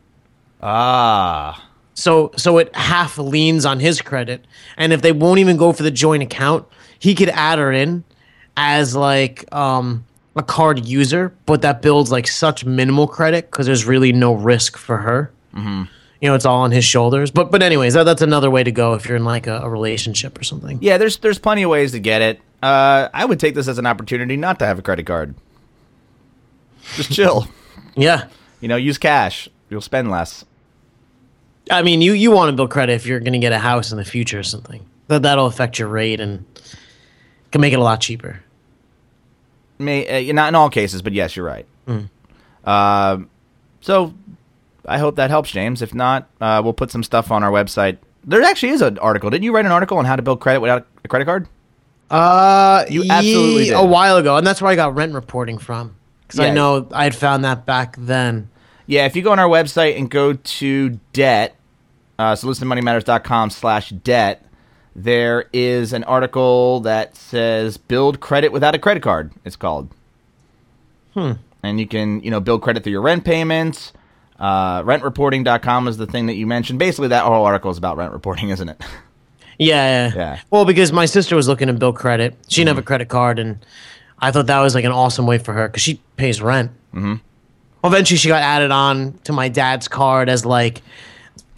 Ah. 0.62 1.68
So 1.94 2.30
so 2.36 2.58
it 2.58 2.74
half 2.74 3.18
leans 3.18 3.64
on 3.64 3.80
his 3.80 4.00
credit, 4.00 4.46
and 4.76 4.92
if 4.92 5.02
they 5.02 5.12
won't 5.12 5.40
even 5.40 5.56
go 5.56 5.72
for 5.72 5.82
the 5.82 5.90
joint 5.90 6.22
account, 6.22 6.66
he 6.98 7.14
could 7.14 7.28
add 7.30 7.58
her 7.58 7.72
in 7.72 8.04
as 8.56 8.94
like 8.94 9.52
um, 9.52 10.04
a 10.36 10.42
card 10.42 10.84
user, 10.84 11.34
but 11.46 11.62
that 11.62 11.82
builds 11.82 12.10
like 12.12 12.28
such 12.28 12.64
minimal 12.64 13.08
credit 13.08 13.50
because 13.50 13.66
there's 13.66 13.84
really 13.84 14.12
no 14.12 14.32
risk 14.32 14.76
for 14.76 14.98
her. 14.98 15.32
Mm-hmm. 15.54 15.84
You 16.20 16.28
know, 16.28 16.34
it's 16.34 16.44
all 16.44 16.62
on 16.62 16.72
his 16.72 16.84
shoulders. 16.84 17.30
But 17.30 17.50
but 17.50 17.62
anyways, 17.62 17.94
that, 17.94 18.04
that's 18.04 18.22
another 18.22 18.50
way 18.50 18.64
to 18.64 18.72
go 18.72 18.94
if 18.94 19.06
you're 19.06 19.16
in 19.16 19.24
like 19.24 19.46
a, 19.46 19.60
a 19.60 19.68
relationship 19.70 20.38
or 20.38 20.42
something. 20.44 20.78
Yeah. 20.82 20.98
There's 20.98 21.18
there's 21.18 21.38
plenty 21.38 21.62
of 21.62 21.70
ways 21.70 21.92
to 21.92 22.00
get 22.00 22.22
it. 22.22 22.40
Uh, 22.62 23.08
I 23.14 23.24
would 23.24 23.38
take 23.38 23.54
this 23.54 23.68
as 23.68 23.78
an 23.78 23.86
opportunity 23.86 24.36
not 24.36 24.58
to 24.58 24.66
have 24.66 24.78
a 24.78 24.82
credit 24.82 25.06
card. 25.06 25.34
Just 26.96 27.12
chill. 27.12 27.46
Yeah. 27.96 28.28
you 28.60 28.68
know, 28.68 28.76
use 28.76 28.96
cash. 28.96 29.48
You'll 29.70 29.80
spend 29.80 30.08
less. 30.08 30.44
I 31.68 31.82
mean, 31.82 32.00
you 32.00 32.12
you 32.12 32.30
want 32.30 32.48
to 32.48 32.52
build 32.54 32.70
credit 32.70 32.92
if 32.92 33.06
you're 33.06 33.18
going 33.18 33.32
to 33.32 33.40
get 33.40 33.50
a 33.52 33.58
house 33.58 33.90
in 33.90 33.98
the 33.98 34.04
future 34.04 34.38
or 34.38 34.44
something. 34.44 34.86
That 35.08 35.22
that'll 35.22 35.46
affect 35.46 35.80
your 35.80 35.88
rate 35.88 36.20
and 36.20 36.44
can 37.50 37.60
make 37.60 37.72
it 37.72 37.78
a 37.80 37.82
lot 37.82 38.00
cheaper. 38.00 38.40
May 39.80 40.30
uh, 40.30 40.32
not 40.32 40.48
in 40.48 40.54
all 40.54 40.70
cases, 40.70 41.02
but 41.02 41.12
yes, 41.12 41.34
you're 41.34 41.44
right. 41.44 41.66
Um, 42.64 43.28
so 43.80 44.14
I 44.88 44.98
hope 44.98 45.16
that 45.16 45.30
helps, 45.30 45.50
James. 45.50 45.82
If 45.82 45.94
not, 45.94 46.28
uh, 46.40 46.60
we'll 46.64 46.72
put 46.72 46.90
some 46.90 47.02
stuff 47.02 47.30
on 47.30 47.42
our 47.44 47.50
website. 47.50 47.98
There 48.24 48.42
actually 48.42 48.70
is 48.70 48.82
an 48.82 48.98
article. 48.98 49.30
Didn't 49.30 49.44
you 49.44 49.54
write 49.54 49.64
an 49.66 49.72
article 49.72 49.98
on 49.98 50.04
how 50.04 50.16
to 50.16 50.22
build 50.22 50.40
credit 50.40 50.60
without 50.60 50.86
a 51.04 51.08
credit 51.08 51.24
card? 51.26 51.48
Uh, 52.10 52.84
You 52.88 53.04
absolutely 53.08 53.64
ye- 53.64 53.68
did. 53.70 53.74
a 53.74 53.84
while 53.84 54.16
ago, 54.16 54.36
and 54.36 54.46
that's 54.46 54.60
where 54.62 54.70
I 54.70 54.74
got 54.76 54.94
rent 54.94 55.12
reporting 55.14 55.58
from 55.58 55.94
because 56.26 56.40
I 56.40 56.50
know 56.50 56.88
I 56.92 57.04
had 57.04 57.14
found 57.14 57.44
that 57.44 57.66
back 57.66 57.96
then. 57.98 58.50
Yeah, 58.86 59.04
if 59.06 59.14
you 59.14 59.22
go 59.22 59.32
on 59.32 59.38
our 59.38 59.48
website 59.48 59.98
and 59.98 60.10
go 60.10 60.32
to 60.32 60.98
debt, 61.12 61.54
uh, 62.18 62.32
listenmoneymatters.com 62.34 63.50
slash 63.50 63.90
debt, 63.90 64.44
there 64.96 65.44
is 65.52 65.92
an 65.92 66.04
article 66.04 66.80
that 66.80 67.14
says 67.16 67.76
build 67.76 68.20
credit 68.20 68.52
without 68.52 68.74
a 68.74 68.78
credit 68.78 69.02
card, 69.02 69.32
it's 69.44 69.56
called. 69.56 69.88
Hmm. 71.14 71.32
And 71.62 71.78
you 71.80 71.86
can, 71.86 72.20
you 72.22 72.30
know, 72.30 72.40
build 72.40 72.62
credit 72.62 72.82
through 72.84 72.92
your 72.92 73.02
rent 73.02 73.24
payments. 73.24 73.92
Uh, 74.38 74.82
rentreporting.com 74.82 75.88
is 75.88 75.96
the 75.96 76.06
thing 76.06 76.26
that 76.26 76.34
you 76.34 76.46
mentioned. 76.46 76.78
Basically, 76.78 77.08
that 77.08 77.24
whole 77.24 77.44
article 77.44 77.70
is 77.70 77.78
about 77.78 77.96
rent 77.96 78.12
reporting, 78.12 78.48
isn't 78.50 78.68
it? 78.68 78.80
Yeah, 79.58 80.08
yeah. 80.08 80.14
Yeah. 80.14 80.40
Well, 80.50 80.64
because 80.64 80.92
my 80.92 81.06
sister 81.06 81.34
was 81.34 81.48
looking 81.48 81.66
to 81.66 81.72
build 81.72 81.96
credit, 81.96 82.36
she 82.48 82.60
didn't 82.60 82.68
have 82.68 82.78
a 82.78 82.86
credit 82.86 83.08
card, 83.08 83.38
and 83.40 83.58
I 84.20 84.30
thought 84.30 84.46
that 84.46 84.60
was 84.60 84.74
like 84.74 84.84
an 84.84 84.92
awesome 84.92 85.26
way 85.26 85.38
for 85.38 85.52
her 85.52 85.68
because 85.68 85.82
she 85.82 86.00
pays 86.16 86.40
rent. 86.40 86.70
Mm-hmm. 86.94 87.14
Eventually, 87.84 88.18
she 88.18 88.28
got 88.28 88.42
added 88.42 88.70
on 88.70 89.18
to 89.24 89.32
my 89.32 89.48
dad's 89.48 89.88
card 89.88 90.28
as 90.28 90.44
like 90.44 90.82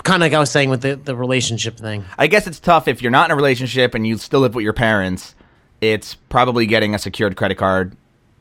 kind 0.03 0.23
of 0.23 0.27
like 0.27 0.33
I 0.33 0.39
was 0.39 0.51
saying 0.51 0.71
with 0.71 0.81
the 0.83 0.97
the 0.97 1.15
relationship 1.15 1.77
thing. 1.77 2.05
I 2.19 2.27
guess 2.27 2.47
it's 2.47 2.61
tough 2.61 2.89
if 2.89 3.03
you're 3.03 3.11
not 3.11 3.27
in 3.27 3.33
a 3.33 3.37
relationship 3.37 3.95
and 3.95 4.07
you 4.07 4.17
still 4.17 4.41
live 4.41 4.55
with 4.55 4.65
your 4.65 4.73
parents. 4.73 5.35
It's 5.83 6.15
probably 6.15 6.67
getting 6.67 6.95
a 6.95 6.99
secured 6.99 7.37
credit 7.37 7.57
card 7.57 7.97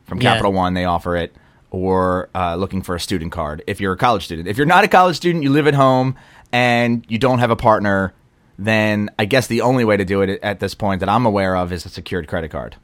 from 0.05 0.21
Yeah. 0.21 0.31
Capital 0.33 0.51
One. 0.53 0.73
They 0.73 0.83
offer 0.85 1.15
it, 1.15 1.33
or 1.71 2.29
uh, 2.35 2.55
looking 2.55 2.81
for 2.81 2.95
a 2.95 2.99
student 2.99 3.31
card 3.31 3.63
if 3.67 3.79
you're 3.79 3.93
a 3.93 3.97
college 3.97 4.25
student. 4.25 4.47
If 4.47 4.57
you're 4.57 4.65
not 4.65 4.83
a 4.83 4.87
college 4.87 5.15
student, 5.15 5.43
you 5.43 5.51
live 5.51 5.67
at 5.67 5.75
home 5.75 6.15
and 6.51 7.05
you 7.07 7.17
don't 7.17 7.39
have 7.39 7.51
a 7.51 7.55
partner, 7.55 8.13
then 8.57 9.09
I 9.19 9.25
guess 9.25 9.47
the 9.47 9.61
only 9.61 9.85
way 9.85 9.95
to 9.97 10.05
do 10.05 10.21
it 10.21 10.39
at 10.41 10.59
this 10.59 10.73
point 10.73 10.99
that 10.99 11.09
I'm 11.09 11.25
aware 11.25 11.55
of 11.55 11.71
is 11.71 11.85
a 11.85 11.89
secured 11.89 12.27
credit 12.27 12.49
card, 12.51 12.75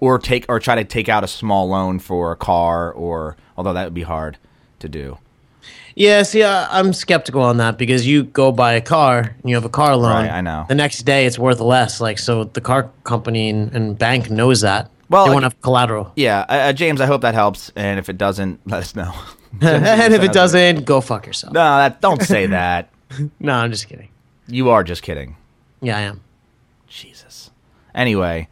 or 0.00 0.18
take 0.18 0.44
or 0.48 0.58
try 0.60 0.74
to 0.74 0.84
take 0.84 1.08
out 1.08 1.24
a 1.24 1.28
small 1.28 1.68
loan 1.68 1.98
for 1.98 2.32
a 2.32 2.36
car, 2.36 2.92
or 2.92 3.36
although 3.56 3.72
that 3.72 3.84
would 3.84 3.94
be 3.94 4.02
hard 4.02 4.38
to 4.80 4.88
do. 4.88 5.18
Yeah, 5.94 6.22
see, 6.22 6.42
I, 6.42 6.78
I'm 6.78 6.92
skeptical 6.92 7.42
on 7.42 7.58
that 7.58 7.76
because 7.76 8.06
you 8.06 8.22
go 8.22 8.52
buy 8.52 8.72
a 8.74 8.80
car 8.80 9.18
and 9.18 9.50
you 9.50 9.54
have 9.54 9.64
a 9.64 9.70
car 9.70 9.96
loan. 9.96 10.24
Right, 10.24 10.30
I 10.30 10.40
know. 10.40 10.64
The 10.68 10.74
next 10.74 11.02
day, 11.02 11.26
it's 11.26 11.38
worth 11.38 11.60
less. 11.60 12.00
Like, 12.00 12.18
so 12.18 12.44
the 12.44 12.60
car 12.60 12.90
company 13.04 13.50
and, 13.50 13.72
and 13.74 13.98
bank 13.98 14.30
knows 14.30 14.62
that. 14.62 14.90
Well, 15.10 15.24
they 15.24 15.30
like- 15.30 15.34
want 15.34 15.42
to 15.42 15.46
have 15.56 15.60
collateral. 15.60 16.12
Yeah, 16.16 16.46
uh, 16.48 16.52
uh, 16.52 16.72
James, 16.72 17.00
I 17.02 17.06
hope 17.06 17.20
that 17.22 17.34
helps. 17.34 17.70
And 17.76 17.98
if 17.98 18.08
it 18.08 18.16
doesn't, 18.16 18.60
let 18.66 18.78
us 18.80 18.94
know. 18.96 19.12
and 19.60 20.14
if 20.14 20.22
it 20.22 20.32
doesn't, 20.32 20.84
go 20.86 21.00
fuck 21.02 21.26
yourself. 21.26 21.52
No, 21.52 21.60
that 21.60 22.00
don't 22.00 22.22
say 22.22 22.46
that. 22.58 22.90
No, 23.38 23.52
I'm 23.52 23.70
just 23.72 23.88
kidding. 23.88 24.08
You 24.46 24.70
are 24.70 24.82
just 24.84 25.02
kidding. 25.02 25.36
Yeah, 25.82 25.96
I 25.98 26.00
am. 26.02 26.22
Jesus. 26.86 27.50
Anyway, 27.94 28.48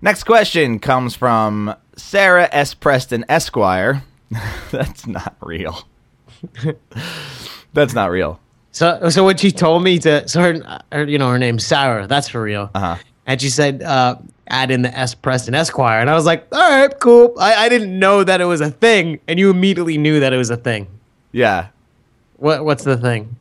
next 0.00 0.24
question 0.24 0.78
comes 0.78 1.14
from 1.16 1.74
Sarah 1.96 2.48
S. 2.52 2.74
Preston 2.74 3.24
Esquire. 3.28 4.02
That's 4.70 5.06
not 5.06 5.36
real. 5.40 5.84
That's 7.72 7.94
not 7.94 8.10
real. 8.10 8.40
So, 8.72 9.08
so 9.08 9.24
what 9.24 9.40
she 9.40 9.50
told 9.52 9.82
me 9.82 9.98
to, 10.00 10.28
so 10.28 10.40
her, 10.42 10.80
her, 10.92 11.04
you 11.04 11.18
know, 11.18 11.30
her 11.30 11.38
name's 11.38 11.64
Sarah. 11.64 12.06
That's 12.06 12.28
for 12.28 12.42
real. 12.42 12.70
Uh 12.74 12.78
huh. 12.80 12.96
And 13.26 13.40
she 13.40 13.50
said, 13.50 13.82
uh, 13.82 14.16
"Add 14.48 14.70
in 14.70 14.82
the 14.82 14.96
S 14.96 15.14
Preston 15.14 15.54
Esquire," 15.54 16.00
and 16.00 16.08
I 16.08 16.14
was 16.14 16.24
like, 16.24 16.46
"All 16.52 16.60
right, 16.60 16.98
cool." 17.00 17.34
I, 17.38 17.66
I 17.66 17.68
didn't 17.68 17.98
know 17.98 18.24
that 18.24 18.40
it 18.40 18.44
was 18.46 18.60
a 18.60 18.70
thing, 18.70 19.20
and 19.28 19.38
you 19.38 19.50
immediately 19.50 19.98
knew 19.98 20.20
that 20.20 20.32
it 20.32 20.36
was 20.36 20.50
a 20.50 20.56
thing. 20.56 20.86
Yeah. 21.32 21.68
What 22.36 22.64
What's 22.64 22.84
the 22.84 22.96
thing? 22.96 23.36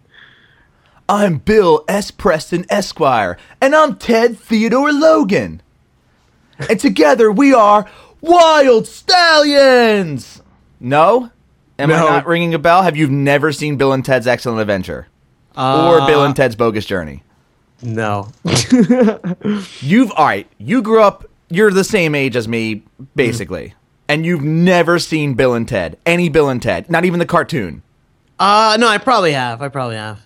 I'm 1.08 1.38
Bill 1.38 1.84
S. 1.88 2.10
Preston 2.10 2.66
Esquire, 2.70 3.38
and 3.62 3.76
I'm 3.76 3.96
Ted 3.96 4.40
Theodore 4.40 4.92
Logan. 4.92 5.62
And 6.70 6.80
together 6.80 7.32
we 7.32 7.54
are 7.54 7.86
Wild 8.22 8.88
Stallions! 8.88 10.42
No? 10.80 11.30
Am 11.78 11.90
No. 11.90 11.96
I 11.96 12.00
not 12.10 12.26
ringing 12.26 12.54
a 12.54 12.60
bell? 12.60 12.82
Have 12.84 12.96
you 12.96 13.08
never 13.08 13.52
seen 13.52 13.76
Bill 13.76 13.92
and 13.94 14.04
Ted's 14.04 14.26
Excellent 14.26 14.62
Adventure? 14.62 15.08
or 15.58 16.06
Bill 16.08 16.24
and 16.26 16.36
Ted's 16.36 16.56
Bogus 16.56 16.86
Journey? 16.86 17.24
No. 17.82 18.30
You've, 19.82 20.12
alright, 20.12 20.48
you 20.58 20.82
grew 20.82 21.02
up, 21.02 21.26
you're 21.50 21.72
the 21.72 21.84
same 21.84 22.16
age 22.16 22.36
as 22.36 22.48
me, 22.48 22.84
basically. 23.16 23.74
And 24.08 24.26
you've 24.26 24.44
never 24.44 25.00
seen 25.00 25.34
Bill 25.34 25.56
and 25.56 25.68
Ted. 25.68 25.98
Any 26.06 26.30
Bill 26.30 26.50
and 26.50 26.62
Ted. 26.62 26.90
Not 26.92 27.06
even 27.06 27.20
the 27.20 27.26
cartoon. 27.26 27.82
Uh, 28.38 28.78
no, 28.80 28.88
I 28.88 29.00
probably 29.00 29.32
have. 29.34 29.62
I 29.64 29.68
probably 29.70 29.96
have. 29.96 30.20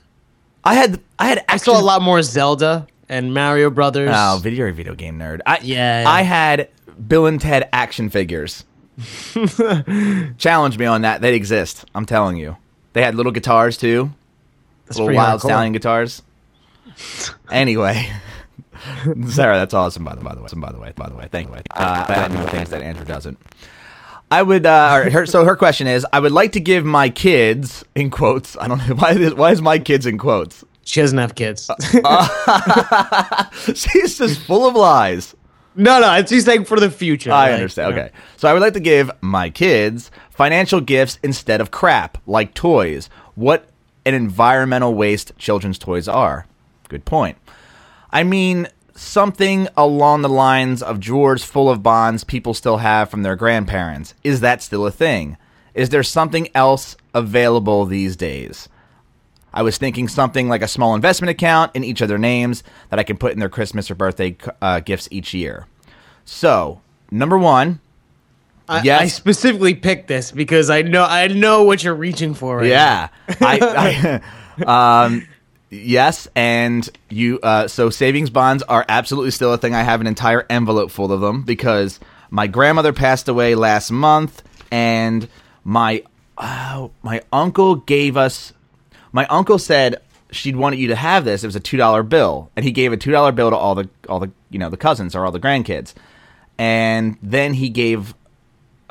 I 0.65 0.75
had, 0.75 0.99
I 1.17 1.27
had 1.29 1.45
I 1.47 1.55
saw 1.57 1.79
a 1.79 1.81
lot 1.81 2.01
more 2.01 2.21
Zelda 2.21 2.87
and 3.07 3.33
Mario 3.33 3.69
Brothers. 3.69 4.11
Oh, 4.13 4.37
video 4.41 4.71
video 4.73 4.95
game 4.95 5.17
nerd. 5.17 5.39
I, 5.45 5.59
Yeah. 5.61 6.03
I 6.05 6.23
had 6.23 6.69
Bill 7.07 7.25
and 7.25 7.39
Ted 7.39 7.69
action 7.71 8.09
figures. 8.09 8.65
Challenge 10.37 10.77
me 10.77 10.85
on 10.85 11.01
that. 11.03 11.21
They 11.21 11.35
exist. 11.35 11.85
I'm 11.95 12.05
telling 12.05 12.35
you. 12.37 12.57
They 12.93 13.01
had 13.01 13.15
little 13.15 13.31
guitars 13.31 13.77
too. 13.77 14.11
That's 14.85 14.97
little 14.97 15.07
pretty 15.07 15.17
wild 15.17 15.39
hardcore. 15.39 15.45
stallion 15.45 15.73
guitars. 15.73 16.21
Anyway. 17.51 18.09
Sarah, 19.27 19.57
that's 19.57 19.73
awesome. 19.73 20.03
By 20.03 20.15
the 20.15 20.21
by 20.21 20.33
the 20.35 20.41
way, 20.41 20.49
by 20.55 20.71
the 20.71 20.79
way, 20.79 20.93
by 20.95 21.09
the 21.09 21.15
way, 21.15 21.27
thank 21.31 21.49
you. 21.49 21.55
Uh, 21.71 22.05
I 22.07 22.27
know 22.29 22.45
things 22.47 22.69
that 22.69 22.81
Andrew 22.81 23.05
doesn't. 23.05 23.37
I 24.31 24.41
would. 24.41 24.65
Uh, 24.65 25.09
her, 25.09 25.25
so 25.25 25.43
her 25.43 25.55
question 25.55 25.87
is: 25.87 26.05
I 26.13 26.19
would 26.19 26.31
like 26.31 26.53
to 26.53 26.59
give 26.59 26.85
my 26.85 27.09
kids 27.09 27.83
in 27.95 28.09
quotes. 28.09 28.57
I 28.57 28.67
don't 28.67 28.77
know 28.87 28.95
why. 28.95 29.11
Is, 29.11 29.33
why 29.33 29.51
is 29.51 29.61
my 29.61 29.79
kids 29.79 30.05
in 30.05 30.17
quotes? 30.17 30.63
She 30.85 31.01
doesn't 31.01 31.17
have 31.17 31.35
kids. 31.35 31.69
She's 33.75 34.17
just 34.17 34.41
full 34.41 34.67
of 34.67 34.75
lies. 34.75 35.35
no, 35.75 35.99
no, 35.99 36.25
she's 36.25 36.45
saying 36.45 36.65
for 36.65 36.79
the 36.79 36.89
future. 36.89 37.31
I 37.31 37.49
like, 37.49 37.53
understand. 37.53 37.93
Okay. 37.93 38.11
So 38.37 38.47
I 38.49 38.53
would 38.53 38.61
like 38.63 38.73
to 38.73 38.79
give 38.79 39.11
my 39.21 39.51
kids 39.51 40.09
financial 40.31 40.81
gifts 40.81 41.19
instead 41.21 41.61
of 41.61 41.69
crap, 41.69 42.17
like 42.25 42.55
toys. 42.55 43.07
What 43.35 43.69
an 44.05 44.15
environmental 44.15 44.95
waste 44.95 45.31
children's 45.37 45.77
toys 45.77 46.07
are. 46.07 46.47
Good 46.89 47.05
point. 47.05 47.37
I 48.11 48.23
mean, 48.23 48.67
something 48.95 49.67
along 49.77 50.23
the 50.23 50.29
lines 50.29 50.83
of 50.83 50.99
drawers 50.99 51.43
full 51.43 51.69
of 51.69 51.81
bonds 51.81 52.23
people 52.23 52.53
still 52.53 52.77
have 52.77 53.09
from 53.09 53.23
their 53.23 53.35
grandparents. 53.35 54.13
Is 54.23 54.41
that 54.41 54.61
still 54.61 54.85
a 54.85 54.91
thing? 54.91 55.37
Is 55.73 55.89
there 55.89 56.03
something 56.03 56.49
else 56.53 56.97
available 57.13 57.85
these 57.85 58.17
days? 58.17 58.67
I 59.53 59.63
was 59.63 59.77
thinking 59.77 60.07
something 60.07 60.49
like 60.49 60.61
a 60.61 60.67
small 60.67 60.93
investment 60.93 61.31
account 61.31 61.75
in 61.75 61.83
each 61.83 62.01
of 62.01 62.07
their 62.07 62.17
names 62.17 62.63
that 62.89 62.99
I 62.99 63.03
can 63.03 63.17
put 63.17 63.31
in 63.31 63.39
their 63.39 63.49
Christmas 63.49 63.89
or 63.89 63.95
birthday 63.95 64.35
uh, 64.61 64.79
gifts 64.81 65.07
each 65.11 65.33
year. 65.33 65.65
So, 66.25 66.81
number 67.09 67.37
one, 67.37 67.79
I, 68.67 68.81
Yes. 68.83 69.01
I 69.01 69.07
specifically 69.07 69.73
picked 69.73 70.07
this 70.07 70.31
because 70.31 70.69
I 70.69 70.83
know 70.83 71.03
I 71.03 71.27
know 71.27 71.63
what 71.63 71.83
you're 71.83 71.95
reaching 71.95 72.35
for. 72.35 72.57
Right 72.57 72.67
yeah, 72.67 73.07
I, 73.41 74.21
I 74.67 75.03
um, 75.05 75.27
yes, 75.69 76.27
and 76.35 76.89
you. 77.09 77.39
Uh, 77.41 77.67
so 77.67 77.89
savings 77.89 78.29
bonds 78.29 78.63
are 78.63 78.85
absolutely 78.89 79.31
still 79.31 79.53
a 79.53 79.57
thing. 79.57 79.75
I 79.75 79.83
have 79.83 80.01
an 80.01 80.07
entire 80.07 80.45
envelope 80.49 80.91
full 80.91 81.11
of 81.11 81.21
them 81.21 81.41
because 81.43 81.99
my 82.29 82.47
grandmother 82.47 82.93
passed 82.93 83.27
away 83.27 83.55
last 83.55 83.91
month, 83.91 84.43
and 84.71 85.27
my 85.63 86.03
uh, 86.37 86.87
my 87.03 87.21
uncle 87.31 87.75
gave 87.75 88.17
us. 88.17 88.53
My 89.11 89.25
uncle 89.27 89.57
said 89.57 90.01
she'd 90.31 90.55
wanted 90.55 90.77
you 90.79 90.89
to 90.89 90.95
have 90.95 91.25
this. 91.25 91.43
It 91.43 91.47
was 91.47 91.55
a 91.55 91.59
two 91.59 91.77
dollar 91.77 92.03
bill, 92.03 92.51
and 92.55 92.63
he 92.63 92.71
gave 92.71 92.93
a 92.93 92.97
two 92.97 93.11
dollar 93.11 93.31
bill 93.31 93.49
to 93.49 93.55
all 93.55 93.75
the 93.75 93.89
all 94.07 94.19
the 94.19 94.31
you 94.49 94.59
know 94.59 94.69
the 94.69 94.77
cousins 94.77 95.15
or 95.15 95.25
all 95.25 95.31
the 95.31 95.39
grandkids, 95.39 95.93
and 96.57 97.17
then 97.21 97.53
he 97.53 97.69
gave 97.69 98.13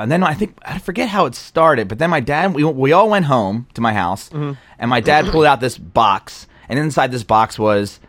and 0.01 0.13
then 0.13 0.23
I 0.23 0.35
think 0.35 0.57
I 0.63 0.79
forget 0.79 1.09
how 1.09 1.27
it 1.27 1.35
started, 1.35 1.89
but 1.89 1.99
then 1.99 2.11
my 2.11 2.21
dad 2.21 2.55
we 2.55 2.63
we 2.65 2.93
all 2.93 3.11
went 3.11 3.25
home 3.27 3.67
to 3.75 3.81
my 3.81 3.93
house, 3.93 4.29
Mm-hmm. 4.31 4.53
and 4.79 4.89
my 4.91 5.01
dad 5.01 5.27
pulled 5.27 5.45
out 5.47 5.61
this 5.61 5.77
box, 5.77 6.47
and 6.69 6.79
inside 6.79 7.13
this 7.13 7.23
box 7.25 7.59
was 7.59 8.01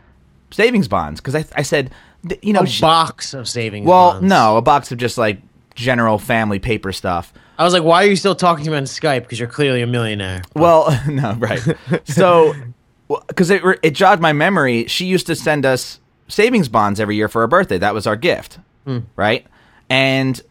savings 0.51 0.87
bonds 0.87 1.19
because 1.21 1.35
I 1.35 1.45
I 1.55 1.61
said 1.61 1.91
you 2.41 2.53
know 2.53 2.61
A 2.61 2.81
box 2.81 3.33
of 3.33 3.47
savings. 3.47 3.85
well 3.85 4.13
bonds. 4.13 4.27
no 4.27 4.57
a 4.57 4.61
box 4.61 4.91
of 4.91 4.97
just 4.97 5.17
like 5.17 5.41
general 5.75 6.17
family 6.17 6.59
paper 6.59 6.91
stuff. 6.91 7.33
I 7.57 7.63
was 7.63 7.73
like, 7.73 7.83
why 7.83 8.05
are 8.05 8.07
you 8.07 8.15
still 8.15 8.35
talking 8.35 8.63
to 8.65 8.71
me 8.71 8.77
on 8.77 8.83
Skype? 8.83 9.21
Because 9.21 9.37
you're 9.39 9.49
clearly 9.49 9.81
a 9.81 9.87
millionaire. 9.87 10.41
Well, 10.55 10.97
no, 11.09 11.33
right. 11.35 11.61
So, 12.05 12.53
because 13.27 13.49
it 13.49 13.61
it 13.83 13.91
jogged 13.91 14.21
my 14.21 14.33
memory, 14.33 14.85
she 14.87 15.05
used 15.05 15.27
to 15.27 15.35
send 15.35 15.65
us 15.65 15.99
savings 16.27 16.69
bonds 16.69 16.99
every 16.99 17.15
year 17.15 17.27
for 17.27 17.41
her 17.41 17.47
birthday. 17.47 17.77
That 17.77 17.93
was 17.93 18.07
our 18.07 18.15
gift, 18.15 18.59
hmm. 18.85 18.99
right? 19.15 19.45
And 19.89 20.41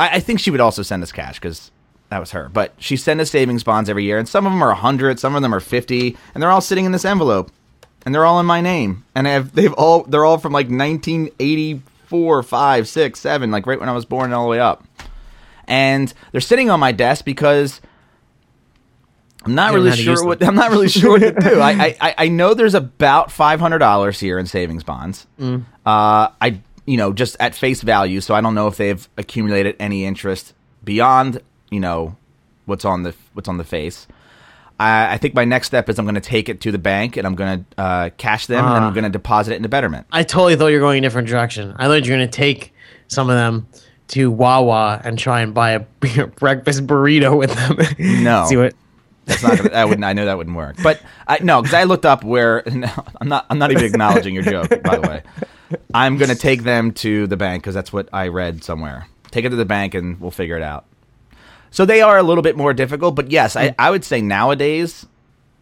I, 0.00 0.16
I 0.16 0.20
think 0.20 0.40
she 0.40 0.50
would 0.50 0.60
also 0.60 0.82
send 0.82 1.02
us 1.02 1.12
cash 1.12 1.36
because 1.36 1.70
that 2.10 2.18
was 2.18 2.32
her. 2.32 2.48
But 2.48 2.74
she 2.78 2.96
sent 2.96 3.20
us 3.20 3.30
savings 3.30 3.62
bonds 3.62 3.88
every 3.88 4.04
year, 4.04 4.18
and 4.18 4.28
some 4.28 4.46
of 4.46 4.52
them 4.52 4.62
are 4.62 4.74
hundred, 4.74 5.18
some 5.20 5.34
of 5.36 5.42
them 5.42 5.54
are 5.54 5.60
fifty, 5.60 6.16
and 6.34 6.42
they're 6.42 6.50
all 6.50 6.60
sitting 6.60 6.84
in 6.84 6.92
this 6.92 7.04
envelope, 7.04 7.50
and 8.08 8.14
they're 8.14 8.24
all 8.24 8.40
in 8.40 8.46
my 8.46 8.62
name, 8.62 9.04
and 9.14 9.28
I 9.28 9.32
have 9.32 9.54
they've 9.54 9.74
all 9.74 10.04
they're 10.04 10.24
all 10.24 10.38
from 10.38 10.50
like 10.50 10.70
nineteen 10.70 11.28
eighty 11.38 11.82
four, 12.06 12.42
five, 12.42 12.88
six, 12.88 13.20
seven, 13.20 13.50
like 13.50 13.66
right 13.66 13.78
when 13.78 13.90
I 13.90 13.92
was 13.92 14.06
born, 14.06 14.24
and 14.24 14.34
all 14.34 14.44
the 14.44 14.48
way 14.48 14.60
up. 14.60 14.82
And 15.66 16.10
they're 16.32 16.40
sitting 16.40 16.70
on 16.70 16.80
my 16.80 16.90
desk 16.90 17.26
because 17.26 17.82
I'm 19.44 19.54
not 19.54 19.74
really 19.74 19.90
know 19.90 19.90
how 19.90 19.96
to 19.96 20.02
sure 20.02 20.24
what. 20.24 20.42
I'm 20.46 20.54
not 20.54 20.70
really 20.70 20.88
sure 20.88 21.10
what 21.10 21.18
to 21.18 21.32
do. 21.32 21.60
I, 21.60 21.96
I 22.00 22.14
I 22.16 22.28
know 22.28 22.54
there's 22.54 22.72
about 22.72 23.30
five 23.30 23.60
hundred 23.60 23.80
dollars 23.80 24.18
here 24.18 24.38
in 24.38 24.46
savings 24.46 24.84
bonds. 24.84 25.26
Mm. 25.38 25.66
Uh, 25.84 26.32
I 26.40 26.62
you 26.86 26.96
know 26.96 27.12
just 27.12 27.36
at 27.40 27.54
face 27.54 27.82
value, 27.82 28.22
so 28.22 28.34
I 28.34 28.40
don't 28.40 28.54
know 28.54 28.68
if 28.68 28.78
they've 28.78 29.06
accumulated 29.18 29.76
any 29.78 30.06
interest 30.06 30.54
beyond 30.82 31.42
you 31.70 31.80
know 31.80 32.16
what's 32.64 32.86
on 32.86 33.02
the 33.02 33.14
what's 33.34 33.50
on 33.50 33.58
the 33.58 33.64
face. 33.64 34.06
I, 34.78 35.14
I 35.14 35.18
think 35.18 35.34
my 35.34 35.44
next 35.44 35.66
step 35.68 35.88
is 35.88 35.98
I'm 35.98 36.04
going 36.04 36.14
to 36.14 36.20
take 36.20 36.48
it 36.48 36.60
to 36.62 36.70
the 36.72 36.78
bank 36.78 37.16
and 37.16 37.26
I'm 37.26 37.34
going 37.34 37.64
to 37.76 37.80
uh, 37.80 38.10
cash 38.16 38.46
them 38.46 38.64
and 38.64 38.74
I'm 38.74 38.82
Ah. 38.84 38.90
going 38.90 39.04
to 39.04 39.10
deposit 39.10 39.52
it 39.52 39.56
into 39.56 39.68
Betterment. 39.68 40.06
I 40.12 40.22
totally 40.22 40.56
thought 40.56 40.68
you 40.68 40.74
were 40.76 40.80
going 40.86 40.98
a 40.98 41.00
different 41.06 41.28
direction. 41.28 41.74
I 41.76 41.86
thought 41.86 42.04
you 42.06 42.12
were 42.12 42.18
going 42.18 42.28
to 42.30 42.36
take 42.36 42.72
some 43.08 43.28
of 43.30 43.36
them 43.36 43.66
to 44.08 44.30
Wawa 44.30 45.00
and 45.04 45.18
try 45.18 45.40
and 45.40 45.52
buy 45.52 45.70
a 45.72 45.80
breakfast 46.38 46.86
burrito 46.86 47.36
with 47.36 47.52
them. 47.54 47.76
No. 48.24 48.46
See 48.46 48.56
what? 48.56 48.74
That's 49.26 49.42
not 49.42 49.56
gonna, 49.58 49.68
that 49.68 49.88
wouldn't 49.88 50.04
I 50.06 50.14
know 50.14 50.24
that 50.24 50.38
wouldn't 50.38 50.56
work. 50.56 50.76
But 50.82 51.02
I 51.26 51.38
no, 51.42 51.60
because 51.60 51.74
I 51.74 51.84
looked 51.84 52.06
up 52.06 52.24
where 52.24 52.62
no, 52.72 52.88
I'm 53.20 53.28
not 53.28 53.44
I'm 53.50 53.58
not 53.58 53.70
even 53.70 53.84
acknowledging 53.84 54.32
your 54.34 54.42
joke. 54.42 54.70
By 54.82 54.96
the 54.96 55.02
way, 55.02 55.22
I'm 55.92 56.16
gonna 56.16 56.34
take 56.34 56.62
them 56.62 56.92
to 56.92 57.26
the 57.26 57.36
bank 57.36 57.62
because 57.62 57.74
that's 57.74 57.92
what 57.92 58.08
I 58.10 58.28
read 58.28 58.64
somewhere. 58.64 59.06
Take 59.30 59.44
it 59.44 59.50
to 59.50 59.56
the 59.56 59.66
bank 59.66 59.92
and 59.92 60.18
we'll 60.18 60.30
figure 60.30 60.56
it 60.56 60.62
out. 60.62 60.86
So 61.70 61.84
they 61.84 62.00
are 62.00 62.18
a 62.18 62.22
little 62.22 62.42
bit 62.42 62.56
more 62.56 62.72
difficult, 62.74 63.14
but 63.14 63.30
yes, 63.30 63.54
I, 63.56 63.74
I 63.78 63.90
would 63.90 64.04
say 64.04 64.20
nowadays. 64.20 65.06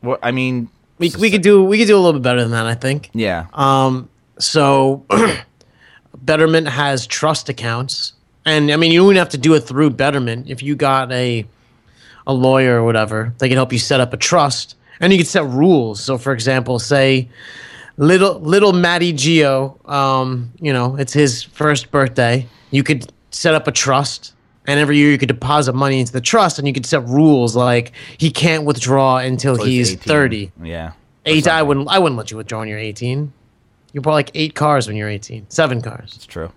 Well, 0.02 0.18
I 0.22 0.30
mean, 0.30 0.68
We, 0.98 1.12
we 1.18 1.30
could 1.30 1.42
do 1.42 1.64
we 1.64 1.78
could 1.78 1.88
do 1.88 1.96
a 1.96 1.98
little 2.00 2.14
bit 2.14 2.22
better 2.22 2.40
than 2.42 2.52
that. 2.52 2.66
I 2.66 2.75
think. 2.75 3.10
yeah, 3.12 3.46
Um, 3.54 4.08
so 4.38 5.04
Betterment 6.22 6.68
has 6.68 7.06
trust 7.06 7.48
accounts, 7.48 8.12
and 8.44 8.70
I 8.70 8.76
mean 8.76 8.92
you 8.92 9.00
don't 9.02 9.16
have 9.16 9.28
to 9.30 9.38
do 9.38 9.54
it 9.54 9.60
through 9.60 9.90
Betterment. 9.90 10.48
If 10.48 10.62
you 10.62 10.75
got 10.76 11.12
a 11.12 11.44
a 12.26 12.32
lawyer 12.32 12.80
or 12.80 12.84
whatever, 12.84 13.32
they 13.38 13.48
can 13.48 13.56
help 13.56 13.72
you 13.72 13.78
set 13.78 14.00
up 14.00 14.12
a 14.12 14.16
trust, 14.16 14.76
and 15.00 15.12
you 15.12 15.18
can 15.18 15.26
set 15.26 15.44
rules. 15.44 16.02
So, 16.02 16.18
for 16.18 16.32
example, 16.32 16.78
say 16.78 17.28
little 17.96 18.40
little 18.40 18.72
Matty 18.72 19.12
Geo, 19.12 19.78
um, 19.86 20.52
you 20.60 20.72
know, 20.72 20.96
it's 20.96 21.12
his 21.12 21.42
first 21.42 21.90
birthday. 21.90 22.46
You 22.70 22.82
could 22.82 23.12
set 23.30 23.54
up 23.54 23.66
a 23.68 23.72
trust. 23.72 24.32
And 24.66 24.80
every 24.80 24.96
year 24.96 25.11
you 25.11 25.18
could 25.18 25.28
deposit 25.28 25.75
money 25.75 26.00
into 26.00 26.12
the 26.12 26.20
trust, 26.20 26.58
and 26.58 26.66
you 26.66 26.75
could 26.75 26.87
set 26.87 27.06
rules 27.06 27.54
like 27.54 27.92
he 28.18 28.30
can't 28.30 28.64
withdraw 28.64 29.18
until 29.18 29.54
Close 29.56 29.68
he's 29.68 29.90
18. 29.92 29.99
thirty. 30.02 30.52
Yeah, 30.62 30.92
Eight, 31.25 31.46
I 31.49 31.62
wouldn't. 31.62 31.88
I 31.88 31.99
wouldn't 31.99 32.16
let 32.18 32.30
you 32.30 32.37
withdraw 32.37 32.61
when 32.61 32.68
you're 32.68 32.78
18. 32.78 33.32
You 33.92 34.00
bought 34.00 34.12
like 34.12 34.30
eight 34.35 34.54
cars 34.54 34.87
when 34.88 34.96
you're 34.96 35.08
18, 35.08 35.46
seven 35.49 35.80
cars. 35.80 36.12
it's 36.16 36.26
true. 36.26 36.52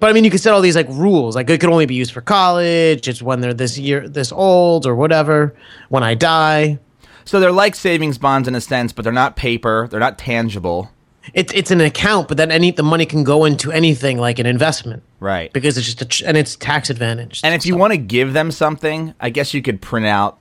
But 0.00 0.10
I 0.10 0.12
mean, 0.12 0.24
you 0.24 0.30
could 0.30 0.40
set 0.40 0.52
all 0.52 0.60
these 0.60 0.76
like 0.76 0.88
rules. 0.88 1.34
Like 1.36 1.48
it 1.50 1.60
could 1.60 1.70
only 1.70 1.86
be 1.86 1.94
used 1.94 2.12
for 2.12 2.20
college. 2.20 3.08
It's 3.08 3.20
when 3.22 3.40
they're 3.40 3.54
this 3.54 3.78
year, 3.78 4.08
this 4.08 4.32
old, 4.32 4.86
or 4.86 4.94
whatever. 4.94 5.54
When 5.88 6.02
I 6.02 6.14
die, 6.14 6.78
So 7.24 7.40
they're 7.40 7.52
like 7.52 7.74
savings 7.74 8.18
bonds 8.18 8.48
in 8.48 8.54
a 8.54 8.60
sense, 8.60 8.92
but 8.92 9.02
they're 9.02 9.12
not 9.12 9.36
paper. 9.36 9.88
They're 9.90 10.00
not 10.00 10.18
tangible. 10.18 10.90
It's 11.32 11.52
it's 11.54 11.70
an 11.70 11.80
account, 11.80 12.28
but 12.28 12.36
then 12.36 12.50
any 12.50 12.70
the 12.70 12.82
money 12.82 13.06
can 13.06 13.24
go 13.24 13.44
into 13.44 13.72
anything 13.72 14.18
like 14.18 14.38
an 14.38 14.46
investment 14.46 15.02
Right. 15.20 15.52
because 15.52 15.78
it's 15.78 15.94
just 15.94 16.20
a, 16.22 16.28
and 16.28 16.36
it's 16.36 16.56
tax 16.56 16.90
advantage. 16.90 17.40
And 17.42 17.54
if 17.54 17.64
you 17.64 17.76
want 17.76 17.92
to 17.92 17.96
give 17.96 18.32
them 18.34 18.50
something, 18.50 19.14
I 19.20 19.30
guess 19.30 19.54
you 19.54 19.62
could 19.62 19.80
print 19.80 20.06
out, 20.06 20.38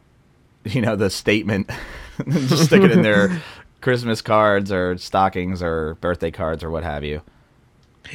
you 0.65 0.81
know, 0.81 0.95
the 0.95 1.09
statement, 1.09 1.69
and 2.17 2.33
just 2.49 2.65
stick 2.65 2.81
it 2.81 2.91
in 2.91 3.01
their 3.01 3.41
Christmas 3.81 4.21
cards 4.21 4.71
or 4.71 4.97
stockings 4.97 5.61
or 5.63 5.95
birthday 5.95 6.31
cards 6.31 6.63
or 6.63 6.69
what 6.69 6.83
have 6.83 7.03
you. 7.03 7.21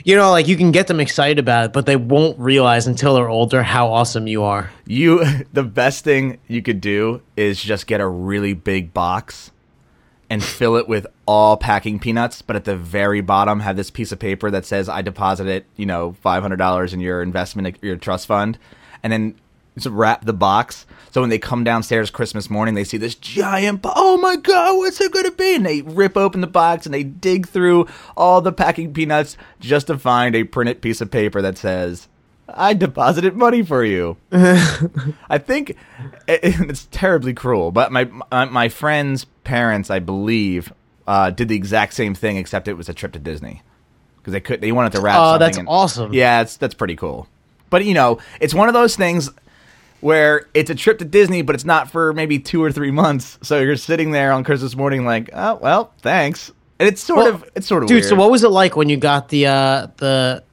You 0.05 0.17
know, 0.17 0.31
like 0.31 0.47
you 0.49 0.57
can 0.57 0.71
get 0.71 0.87
them 0.87 1.01
excited 1.01 1.39
about 1.39 1.65
it, 1.67 1.73
but 1.73 1.87
they 1.87 1.97
won't 1.97 2.39
realize 2.39 2.87
until 2.87 3.15
they're 3.15 3.31
older 3.31 3.63
how 3.63 3.91
awesome 3.91 4.27
you 4.27 4.43
are. 4.43 4.71
You 4.87 5.25
the 5.55 5.63
best 5.63 6.05
thing 6.05 6.39
you 6.47 6.61
could 6.63 6.83
do 6.83 7.23
is 7.37 7.63
just 7.63 7.87
get 7.87 8.01
a 8.03 8.07
really 8.07 8.53
big 8.53 8.93
box 8.93 9.51
and 10.31 10.45
fill 10.45 10.77
it 10.77 10.89
with 10.89 11.07
all 11.27 11.57
packing 11.57 11.99
peanuts, 11.99 12.43
but 12.43 12.57
at 12.57 12.65
the 12.65 12.77
very 12.77 13.21
bottom 13.21 13.61
have 13.61 13.77
this 13.77 13.91
piece 13.91 14.13
of 14.13 14.19
paper 14.19 14.51
that 14.51 14.67
says 14.67 14.89
I 14.89 15.03
deposited, 15.03 15.65
you 15.77 15.87
know, 15.87 16.17
five 16.21 16.43
hundred 16.43 16.57
dollars 16.57 16.93
in 16.93 17.01
your 17.01 17.23
investment 17.23 17.79
your 17.83 17.97
trust 17.97 18.27
fund, 18.27 18.59
and 19.03 19.13
then 19.13 19.35
wrap 19.87 20.25
the 20.25 20.33
box. 20.33 20.87
So 21.11 21.21
when 21.21 21.31
they 21.31 21.39
come 21.39 21.65
downstairs 21.65 22.11
Christmas 22.11 22.51
morning, 22.51 22.75
they 22.75 22.85
see 22.85 22.97
this 22.97 23.15
giant. 23.15 23.83
Bo- 23.83 23.93
oh 23.95 24.17
my 24.19 24.37
god, 24.37 24.77
what's 24.77 25.01
it 25.01 25.13
gonna 25.13 25.31
be? 25.31 25.55
And 25.55 25.67
they 25.67 25.83
rip 25.83 26.17
open 26.17 26.41
the 26.41 26.47
box 26.47 26.85
and 26.85 26.95
they 26.95 27.05
dig 27.05 27.49
through 27.49 27.87
all 28.17 28.41
the 28.41 28.53
packing 28.53 28.93
peanuts 28.93 29.37
just 29.61 29.87
to 29.87 29.99
find 29.99 30.35
a 30.35 30.45
printed 30.45 30.83
piece 30.83 31.01
of 31.01 31.11
paper 31.11 31.41
that 31.43 31.57
says 31.57 32.09
I 32.49 32.75
deposited 32.75 33.37
money 33.37 33.63
for 33.63 33.85
you. 33.85 34.17
I 34.33 35.39
think 35.39 35.77
it's 36.27 36.89
terribly 36.91 37.35
cruel, 37.35 37.71
but 37.71 37.93
my 37.93 38.05
my, 38.31 38.69
friend's 38.69 39.25
parents, 39.45 39.91
I 39.91 39.99
believe, 39.99 40.73
uh, 41.07 41.31
did 41.31 41.49
the 41.49 41.57
exact 41.57 41.95
same 41.95 42.15
thing, 42.15 42.37
except 42.37 42.69
it 42.69 42.75
was 42.75 42.89
a 42.89 42.95
trip 42.95 43.13
to 43.13 43.19
Disney 43.19 43.63
because 44.19 44.33
they 44.33 44.41
could 44.41 44.61
they 44.61 44.73
wanted 44.73 44.93
to 44.93 45.01
wrap. 45.01 45.17
Oh, 45.19 45.39
that's 45.39 45.59
in- 45.59 45.67
awesome. 45.69 46.13
Yeah, 46.13 46.41
it's 46.43 46.57
that's 46.57 46.75
pretty 46.75 46.97
cool. 46.97 47.29
But 47.71 47.85
you 47.85 47.95
know, 47.95 48.19
it's 48.41 48.55
one 48.55 48.69
of 48.69 48.75
those 48.75 48.97
things 48.97 49.31
where 50.01 50.47
it's 50.55 50.71
a 50.71 50.75
trip 50.75 50.99
to 51.01 51.05
Disney, 51.05 51.43
but 51.43 51.55
it's 51.55 51.65
not 51.65 51.91
for 51.91 52.13
maybe 52.13 52.39
two 52.39 52.63
or 52.63 52.73
three 52.73 52.91
months. 52.91 53.39
So 53.43 53.61
you're 53.61 53.77
sitting 53.77 54.11
there 54.13 54.33
on 54.33 54.45
Christmas 54.45 54.75
morning, 54.77 55.05
like, 55.05 55.29
oh 55.35 55.57
well, 55.57 55.93
thanks. 56.01 56.51
And 56.79 56.89
it's 56.89 57.03
sort 57.03 57.19
Well, 57.19 57.35
of 57.35 57.51
it's 57.57 57.67
sort 57.67 57.83
of 57.83 57.89
Dude, 57.89 57.97
weird. 57.97 58.05
so 58.09 58.15
what 58.15 58.31
was 58.31 58.45
it 58.45 58.51
like 58.51 58.77
when 58.77 58.89
you 58.89 58.97
got 58.97 59.29
the 59.29 59.47
uh 59.47 59.89
the 59.97 60.45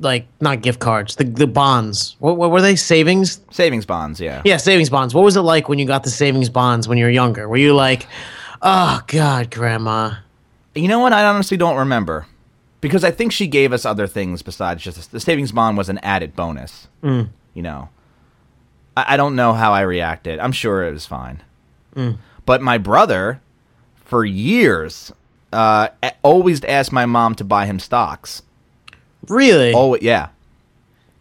like 0.00 0.26
not 0.40 0.62
gift 0.62 0.80
cards, 0.80 1.16
the 1.16 1.24
the 1.24 1.46
bonds? 1.46 2.16
What, 2.18 2.36
what 2.36 2.50
were 2.50 2.60
they? 2.60 2.76
Savings? 2.76 3.40
savings 3.50 3.86
bonds? 3.86 4.20
Yeah. 4.20 4.42
Yeah, 4.44 4.56
savings 4.56 4.90
bonds. 4.90 5.14
What 5.14 5.24
was 5.24 5.36
it 5.36 5.42
like 5.42 5.68
when 5.68 5.78
you 5.78 5.86
got 5.86 6.04
the 6.04 6.10
savings 6.10 6.48
bonds 6.48 6.88
when 6.88 6.98
you 6.98 7.04
were 7.04 7.10
younger? 7.10 7.48
Were 7.48 7.56
you 7.56 7.74
like, 7.74 8.06
"Oh 8.62 9.02
god, 9.06 9.50
grandma." 9.50 10.14
You 10.74 10.88
know 10.88 11.00
what? 11.00 11.12
I 11.12 11.24
honestly 11.24 11.56
don't 11.56 11.76
remember 11.76 12.26
because 12.80 13.04
I 13.04 13.10
think 13.10 13.32
she 13.32 13.46
gave 13.46 13.72
us 13.72 13.84
other 13.84 14.06
things 14.06 14.42
besides 14.42 14.82
just 14.82 15.12
the 15.12 15.20
savings 15.20 15.52
bond 15.52 15.76
was 15.76 15.88
an 15.88 15.98
added 15.98 16.34
bonus. 16.34 16.88
Mm. 17.02 17.28
You 17.54 17.62
know, 17.62 17.88
I, 18.96 19.14
I 19.14 19.16
don't 19.16 19.36
know 19.36 19.52
how 19.52 19.72
I 19.72 19.82
reacted. 19.82 20.38
I'm 20.38 20.52
sure 20.52 20.86
it 20.86 20.92
was 20.92 21.06
fine. 21.06 21.42
But 22.46 22.62
my 22.62 22.78
brother, 22.78 23.40
for 23.96 24.24
years, 24.24 25.12
uh, 25.52 25.88
always 26.22 26.64
asked 26.64 26.92
my 26.92 27.06
mom 27.06 27.34
to 27.36 27.44
buy 27.44 27.66
him 27.66 27.78
stocks. 27.78 28.42
Really? 29.28 29.72
Oh 29.74 29.96
yeah, 30.00 30.28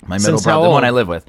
my 0.07 0.17
middle 0.17 0.31
Since 0.39 0.43
brother, 0.43 0.63
the 0.63 0.69
one? 0.69 0.83
I 0.85 0.89
live 0.91 1.07
with, 1.07 1.25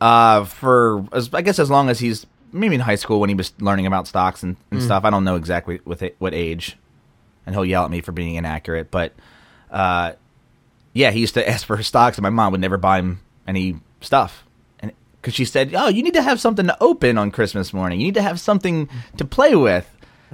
uh, 0.00 0.44
for 0.44 1.04
as, 1.12 1.32
I 1.32 1.42
guess 1.42 1.58
as 1.58 1.70
long 1.70 1.88
as 1.88 1.98
he's 1.98 2.26
maybe 2.52 2.74
in 2.74 2.80
high 2.80 2.94
school 2.94 3.20
when 3.20 3.28
he 3.28 3.34
was 3.34 3.52
learning 3.60 3.86
about 3.86 4.06
stocks 4.06 4.42
and, 4.42 4.56
and 4.70 4.80
Mm. 4.80 4.84
stuff. 4.84 5.04
I 5.04 5.10
don't 5.10 5.24
know 5.24 5.36
exactly 5.36 5.80
with 5.84 6.02
it, 6.02 6.14
what 6.18 6.34
age, 6.34 6.76
and 7.46 7.54
he'll 7.54 7.64
yell 7.64 7.84
at 7.84 7.90
me 7.90 8.00
for 8.00 8.12
being 8.12 8.36
inaccurate. 8.36 8.90
But 8.90 9.12
uh, 9.70 10.12
yeah, 10.92 11.10
he 11.10 11.20
used 11.20 11.34
to 11.34 11.48
ask 11.48 11.66
for 11.66 11.82
stocks, 11.82 12.16
and 12.18 12.22
my 12.22 12.30
mom 12.30 12.52
would 12.52 12.60
never 12.60 12.76
buy 12.76 12.98
him 12.98 13.20
any 13.46 13.76
stuff, 14.00 14.44
and 14.80 14.92
because 15.20 15.34
she 15.34 15.44
said, 15.44 15.74
"Oh, 15.74 15.88
you 15.88 16.02
need 16.02 16.14
to 16.14 16.22
have 16.22 16.40
something 16.40 16.66
to 16.66 16.76
open 16.82 17.18
on 17.18 17.30
Christmas 17.30 17.72
morning. 17.72 17.98
You 18.00 18.06
need 18.06 18.14
to 18.14 18.22
have 18.22 18.38
something 18.38 18.88
to 19.16 19.24
play 19.24 19.54
with." 19.56 19.90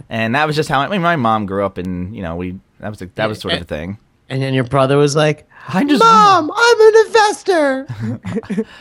And 0.09 0.35
that 0.35 0.47
was 0.47 0.57
just 0.57 0.69
how 0.69 0.81
I 0.81 0.89
mean, 0.89 1.03
my 1.03 1.17
mom 1.17 1.47
grew 1.47 1.65
up, 1.65 1.79
and 1.79 2.15
you 2.17 2.23
know, 2.23 2.35
we 2.37 2.59
that 2.81 2.89
was 2.91 2.99
that 3.15 3.29
was 3.29 3.39
sort 3.41 3.55
of 3.55 3.63
a 3.63 3.65
thing. 3.65 3.99
And 4.31 4.41
then 4.41 4.55
your 4.55 4.65
brother 4.65 4.97
was 4.97 5.15
like, 5.15 5.47
I 5.69 5.85
just 5.85 6.03
"Mom, 6.03 6.51
I'm 6.55 6.81
an 6.81 7.07
investor." 7.07 7.87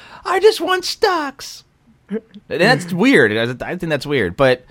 I 0.26 0.40
just 0.40 0.62
want 0.62 0.86
stocks. 0.86 1.64
That's 2.48 2.92
weird. 2.94 3.62
I 3.62 3.76
think 3.76 3.90
that's 3.90 4.06
weird. 4.06 4.36
But 4.38 4.66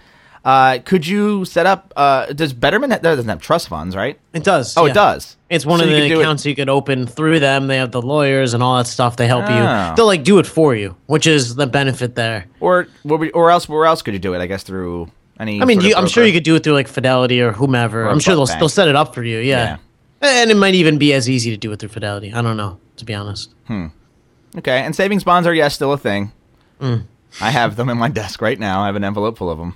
uh, 0.44 0.78
could 0.84 1.06
you 1.06 1.44
set 1.44 1.66
up? 1.66 1.92
Uh, 1.96 2.26
does 2.32 2.52
Betterment 2.52 2.90
that 2.90 3.02
doesn't 3.02 3.28
have 3.28 3.40
trust 3.40 3.68
funds, 3.68 3.94
right? 3.94 4.18
it 4.32 4.44
does. 4.44 4.76
Oh, 4.76 4.84
yeah. 4.86 4.90
it 4.90 4.94
does. 4.94 5.36
It's 5.50 5.64
one 5.64 5.78
So 5.78 5.84
of 5.84 5.90
the 5.90 6.00
could 6.00 6.08
do 6.08 6.18
it- 6.18 6.22
accounts 6.22 6.44
you 6.46 6.54
could 6.54 6.68
open 6.68 7.06
through 7.06 7.40
them. 7.40 7.66
They 7.68 7.76
have 7.76 7.90
the 7.92 8.02
lawyers 8.02 8.54
and 8.54 8.62
all 8.62 8.76
that 8.78 8.86
stuff. 8.86 9.16
They 9.16 9.26
help 9.26 9.44
Oh. 9.48 9.54
you. 9.90 9.96
They'll 9.96 10.06
like 10.06 10.24
do 10.24 10.38
it 10.38 10.46
for 10.46 10.74
you, 10.74 10.96
which 11.06 11.26
is 11.26 11.54
the 11.54 11.66
benefit 11.66 12.14
there. 12.14 12.46
Or 12.60 12.88
or 13.34 13.50
else 13.50 13.68
where 13.68 13.86
else 13.86 14.02
could 14.02 14.14
you 14.14 14.20
do 14.20 14.34
it? 14.34 14.40
I 14.40 14.46
guess 14.46 14.62
through 14.62 15.10
any. 15.38 15.62
I 15.62 15.64
mean, 15.64 15.80
you, 15.80 15.94
I'm 15.94 16.06
sure 16.08 16.24
you 16.24 16.32
could 16.32 16.44
do 16.44 16.56
it 16.56 16.64
through 16.64 16.74
like 16.74 16.88
Fidelity 16.88 17.40
or 17.40 17.52
whomever. 17.52 18.04
Or 18.04 18.08
I'm 18.10 18.18
sure 18.20 18.34
they'll 18.34 18.46
bank. 18.46 18.58
they'll 18.58 18.68
set 18.68 18.88
it 18.88 18.96
up 18.96 19.14
for 19.14 19.22
you. 19.22 19.38
Yeah. 19.38 19.78
And 20.20 20.50
it 20.50 20.56
might 20.56 20.74
even 20.74 20.98
be 20.98 21.12
as 21.12 21.28
easy 21.28 21.50
to 21.50 21.56
do 21.56 21.72
it 21.72 21.78
through 21.78 21.90
Fidelity. 21.90 22.32
I 22.32 22.42
don't 22.42 22.56
know, 22.56 22.78
to 22.96 23.04
be 23.04 23.14
honest. 23.14 23.54
Okay, 24.56 24.80
and 24.80 24.94
savings 24.94 25.24
bonds 25.24 25.46
are 25.46 25.54
yes 25.54 25.74
still 25.74 25.92
a 25.92 25.98
thing. 25.98 26.32
Mm. 26.80 27.04
I 27.40 27.50
have 27.50 27.76
them 27.76 27.88
in 27.88 27.98
my 27.98 28.08
desk 28.08 28.40
right 28.40 28.58
now. 28.58 28.82
I 28.82 28.86
have 28.86 28.96
an 28.96 29.04
envelope 29.04 29.38
full 29.38 29.50
of 29.50 29.58
them. 29.58 29.74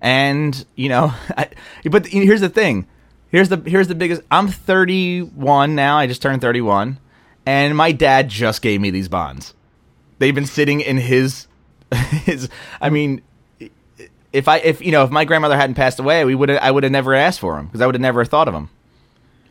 And 0.00 0.64
you 0.74 0.88
know, 0.88 1.14
I, 1.36 1.48
but 1.90 2.06
here's 2.06 2.40
the 2.40 2.48
thing. 2.48 2.86
Here's 3.30 3.48
the 3.48 3.56
here's 3.64 3.88
the 3.88 3.94
biggest. 3.94 4.22
I'm 4.30 4.48
31 4.48 5.74
now. 5.74 5.96
I 5.98 6.06
just 6.06 6.20
turned 6.20 6.42
31, 6.42 6.98
and 7.46 7.76
my 7.76 7.92
dad 7.92 8.28
just 8.28 8.60
gave 8.60 8.80
me 8.80 8.90
these 8.90 9.08
bonds. 9.08 9.54
They've 10.18 10.34
been 10.34 10.46
sitting 10.46 10.80
in 10.80 10.98
his 10.98 11.46
his. 11.94 12.48
I 12.80 12.90
mean, 12.90 13.22
if 14.32 14.48
I 14.48 14.58
if 14.58 14.82
you 14.82 14.92
know 14.92 15.04
if 15.04 15.10
my 15.10 15.24
grandmother 15.24 15.56
hadn't 15.56 15.76
passed 15.76 15.98
away, 15.98 16.24
we 16.24 16.34
would 16.34 16.50
I 16.50 16.70
would 16.70 16.82
have 16.82 16.92
never 16.92 17.14
asked 17.14 17.40
for 17.40 17.56
them 17.56 17.66
because 17.66 17.80
I 17.80 17.86
would 17.86 17.94
have 17.94 18.02
never 18.02 18.24
thought 18.24 18.48
of 18.48 18.54
them. 18.54 18.68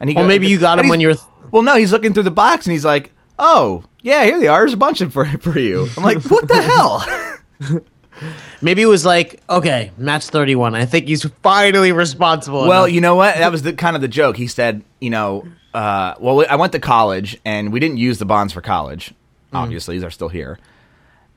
And 0.01 0.09
he 0.09 0.15
Well, 0.15 0.25
go- 0.25 0.27
maybe 0.27 0.47
you 0.47 0.59
got 0.59 0.77
him 0.79 0.89
when 0.89 0.99
you're. 0.99 1.15
well, 1.51 1.63
no, 1.63 1.75
he's 1.77 1.93
looking 1.93 2.13
through 2.13 2.23
the 2.23 2.31
box 2.31 2.65
and 2.65 2.73
he's 2.73 2.83
like, 2.83 3.13
"Oh, 3.39 3.83
yeah, 4.01 4.25
here 4.25 4.37
they 4.39 4.47
are. 4.47 4.59
There's 4.59 4.73
a 4.73 4.77
bunch 4.77 4.99
of 4.99 5.13
for 5.13 5.23
for 5.39 5.57
you." 5.57 5.87
I'm 5.95 6.03
like, 6.03 6.21
"What 6.25 6.47
the 6.49 6.61
hell?" 6.61 7.05
Maybe 8.61 8.81
it 8.83 8.87
was 8.87 9.03
like, 9.05 9.41
okay, 9.49 9.91
Matt's 9.97 10.29
31. 10.29 10.75
I 10.75 10.85
think 10.85 11.07
he's 11.07 11.23
finally 11.41 11.91
responsible. 11.91 12.67
well, 12.67 12.83
enough. 12.83 12.93
you 12.93 13.01
know 13.01 13.15
what? 13.15 13.35
That 13.37 13.51
was 13.51 13.63
the 13.63 13.73
kind 13.73 13.95
of 13.95 14.01
the 14.03 14.07
joke. 14.07 14.37
He 14.37 14.45
said, 14.45 14.83
you 14.99 15.09
know, 15.09 15.47
uh, 15.73 16.13
well, 16.19 16.45
I 16.47 16.55
went 16.55 16.71
to 16.73 16.79
college 16.79 17.39
and 17.45 17.73
we 17.73 17.79
didn't 17.79 17.97
use 17.97 18.19
the 18.19 18.25
bonds 18.25 18.53
for 18.53 18.61
college. 18.61 19.13
Obviously, 19.53 19.97
they're 19.97 20.11
still 20.11 20.29
here. 20.29 20.59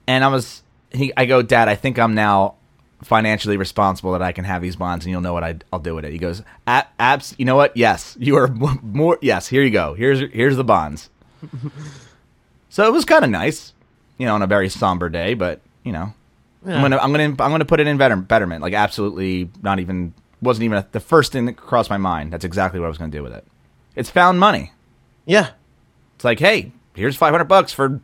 And 0.06 0.22
I 0.24 0.28
was, 0.28 0.62
he, 0.92 1.10
I 1.16 1.24
go, 1.24 1.40
Dad, 1.40 1.68
I 1.68 1.74
think 1.74 1.98
I'm 1.98 2.14
now 2.14 2.56
financially 3.04 3.56
responsible 3.56 4.12
that 4.12 4.22
I 4.22 4.32
can 4.32 4.44
have 4.44 4.62
these 4.62 4.76
bonds 4.76 5.04
and 5.04 5.12
you'll 5.12 5.20
know 5.20 5.32
what 5.34 5.44
I, 5.44 5.56
I'll 5.72 5.78
do 5.78 5.94
with 5.94 6.04
it. 6.04 6.12
He 6.12 6.18
goes, 6.18 6.42
"A- 6.66 6.86
abs, 6.98 7.34
you 7.38 7.44
know 7.44 7.54
what? 7.56 7.76
Yes, 7.76 8.16
you 8.18 8.36
are 8.36 8.48
more. 8.82 9.18
Yes, 9.22 9.46
here 9.46 9.62
you 9.62 9.70
go. 9.70 9.94
Here's 9.94 10.20
here's 10.32 10.56
the 10.56 10.64
bonds. 10.64 11.10
so 12.68 12.86
it 12.86 12.92
was 12.92 13.04
kind 13.04 13.24
of 13.24 13.30
nice, 13.30 13.72
you 14.18 14.26
know, 14.26 14.34
on 14.34 14.42
a 14.42 14.46
very 14.46 14.68
somber 14.68 15.08
day, 15.08 15.34
but 15.34 15.60
you 15.84 15.92
know, 15.92 16.12
I'm 16.66 16.80
gonna 16.82 16.96
I'm 16.98 17.12
gonna 17.12 17.24
I'm 17.24 17.36
gonna 17.36 17.64
put 17.64 17.80
it 17.80 17.86
in 17.86 17.96
better, 17.98 18.16
betterment. 18.16 18.62
Like 18.62 18.74
absolutely 18.74 19.50
not 19.62 19.78
even 19.80 20.14
wasn't 20.40 20.64
even 20.64 20.78
a, 20.78 20.86
the 20.92 21.00
first 21.00 21.32
thing 21.32 21.44
that 21.46 21.56
crossed 21.56 21.90
my 21.90 21.96
mind. 21.98 22.32
That's 22.32 22.44
exactly 22.44 22.80
what 22.80 22.86
I 22.86 22.88
was 22.88 22.98
gonna 22.98 23.10
do 23.12 23.22
with 23.22 23.32
it. 23.32 23.46
It's 23.96 24.10
found 24.10 24.40
money. 24.40 24.72
yeah. 25.26 25.50
It's 26.16 26.24
like, 26.24 26.38
hey, 26.38 26.70
here's 26.94 27.16
500 27.16 27.44
bucks 27.44 27.72
for, 27.72 28.00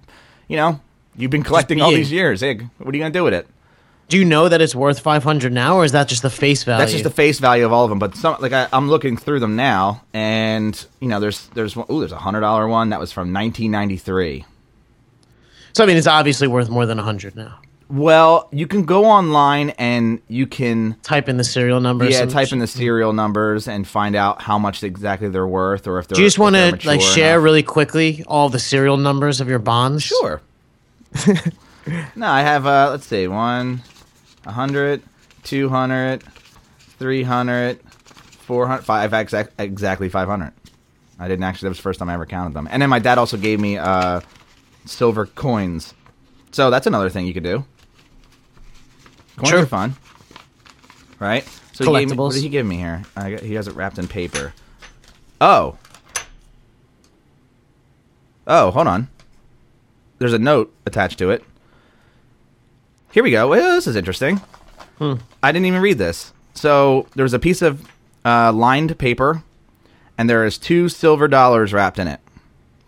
you 0.49 0.57
know, 0.57 0.81
you've 1.17 1.31
been 1.31 1.45
collecting 1.45 1.81
all 1.81 1.93
these 1.93 2.11
years. 2.11 2.41
Hey, 2.41 2.55
what 2.79 2.93
are 2.93 2.97
you 2.97 3.03
gonna 3.03 3.13
do 3.15 3.23
with 3.23 3.33
it? 3.35 3.47
Do 4.11 4.19
you 4.19 4.25
know 4.25 4.49
that 4.49 4.61
it's 4.61 4.75
worth 4.75 4.99
500 4.99 5.53
now, 5.53 5.77
or 5.77 5.85
is 5.85 5.93
that 5.93 6.09
just 6.09 6.23
the 6.23 6.31
face 6.31 6.65
value? 6.65 6.81
That's 6.81 6.91
just 6.91 7.05
the 7.05 7.11
face 7.11 7.39
value 7.39 7.65
of 7.65 7.73
all 7.73 7.85
of 7.85 7.91
them. 7.91 8.01
But 8.01 8.17
some 8.17 8.37
like 8.41 8.53
I, 8.53 8.67
I'm 8.73 8.89
looking 8.89 9.17
through 9.17 9.39
them 9.39 9.55
now, 9.55 10.03
and 10.13 10.85
you 10.99 11.09
know, 11.09 11.21
there's 11.21 11.47
there's 11.55 11.77
one, 11.77 11.87
ooh, 11.91 12.01
there's 12.01 12.11
a 12.13 12.19
hundred 12.19 12.41
dollar 12.41 12.67
one 12.67 12.91
that 12.91 12.99
was 12.99 13.13
from 13.13 13.33
1993. 13.33 14.45
so 15.73 15.85
I 15.85 15.87
mean, 15.87 15.97
it's 15.97 16.09
obviously 16.09 16.49
worth 16.49 16.69
more 16.69 16.87
than 16.87 16.99
100 16.99 17.37
now. 17.37 17.61
Well, 17.89 18.49
you 18.53 18.67
can 18.69 18.85
go 18.85 19.05
online 19.05 19.71
and 19.71 20.21
you 20.29 20.47
can 20.47 20.97
Type 21.03 21.29
in 21.29 21.37
the 21.39 21.45
serial 21.45 21.81
number. 21.81 22.05
yeah 22.05 22.25
type 22.25 22.53
in 22.53 22.61
the 22.61 22.69
serial 22.69 23.13
numbers 23.13 23.67
and 23.67 23.87
find 23.87 24.15
out 24.15 24.43
how 24.43 24.59
much 24.61 24.83
exactly 24.85 25.29
they're 25.29 25.47
worth, 25.47 25.87
or 25.87 25.99
if 25.99 26.09
they're. 26.09 26.17
Do 26.17 26.23
you 26.23 26.27
just 26.27 26.39
want 26.39 26.57
to 26.57 26.81
like 26.85 27.01
share 27.01 27.35
enough. 27.35 27.45
really 27.45 27.63
quickly 27.63 28.25
all 28.27 28.49
the 28.49 28.61
serial 28.61 28.97
numbers 28.97 29.41
of 29.41 29.49
your 29.49 29.59
bonds? 29.61 30.03
Sure. 30.03 30.41
no, 32.17 32.27
I 32.27 32.43
have 32.43 32.67
uh 32.67 32.91
let's 32.91 33.07
see, 33.07 33.27
one, 33.27 33.83
a 34.47 34.53
hundred, 34.53 35.03
two 35.43 35.69
hundred, 35.69 36.23
three 36.99 37.23
hundred, 37.23 37.81
four 37.83 38.67
hundred, 38.67 38.83
five 38.83 39.13
exact, 39.13 39.53
exactly 39.59 40.09
five 40.09 40.29
hundred. 40.29 40.53
I 41.19 41.29
didn't 41.29 41.45
actually 41.45 41.67
that 41.67 41.71
was 41.71 41.79
the 41.79 41.83
first 41.83 41.99
time 41.99 42.09
I 42.09 42.15
ever 42.15 42.27
counted 42.27 42.55
them. 42.55 42.69
And 42.71 42.81
then 42.81 42.89
my 42.91 42.99
dad 42.99 43.19
also 43.19 43.37
gave 43.37 43.61
me 43.61 43.77
uh 43.79 44.21
silver 44.87 45.27
coins. 45.27 45.95
So 46.53 46.71
that's 46.71 46.87
another 46.87 47.11
thing 47.11 47.27
you 47.27 47.35
could 47.35 47.45
do. 47.45 47.65
Coins 49.37 49.51
Sure. 49.51 49.59
are 49.61 49.67
fun. 49.67 49.95
Right? 51.19 51.45
So 51.73 51.85
he 51.85 51.99
gave 52.01 52.11
me, 52.11 52.17
what 52.17 52.33
did 52.33 52.43
he 52.43 52.49
give 52.49 52.67
me 52.67 52.77
here? 52.77 53.03
I 53.17 53.31
got, 53.33 53.41
he 53.41 53.55
has 53.55 53.69
it 53.69 53.75
wrapped 53.75 53.99
in 53.99 54.09
paper. 54.09 54.53
Oh. 55.41 55.79
Oh, 58.47 58.71
hold 58.71 58.87
on. 58.87 59.09
There's 60.19 60.33
a 60.33 60.39
note 60.39 60.75
attached 60.87 61.19
to 61.19 61.31
it. 61.31 61.45
Here 63.13 63.23
we 63.23 63.31
go. 63.33 63.49
Well, 63.49 63.75
this 63.75 63.87
is 63.87 63.97
interesting. 63.97 64.41
I 65.43 65.53
didn't 65.53 65.67
even 65.67 65.81
read 65.81 65.99
this. 65.99 66.33
So 66.55 67.07
there 67.15 67.23
was 67.25 67.33
a 67.33 67.39
piece 67.39 67.63
of 67.63 67.89
uh, 68.25 68.53
lined 68.53 68.99
paper, 68.99 69.43
and 70.19 70.29
there 70.29 70.45
is 70.45 70.59
two 70.59 70.89
silver 70.89 71.27
dollars 71.27 71.73
wrapped 71.73 71.99
in 71.99 72.07
it. 72.07 72.21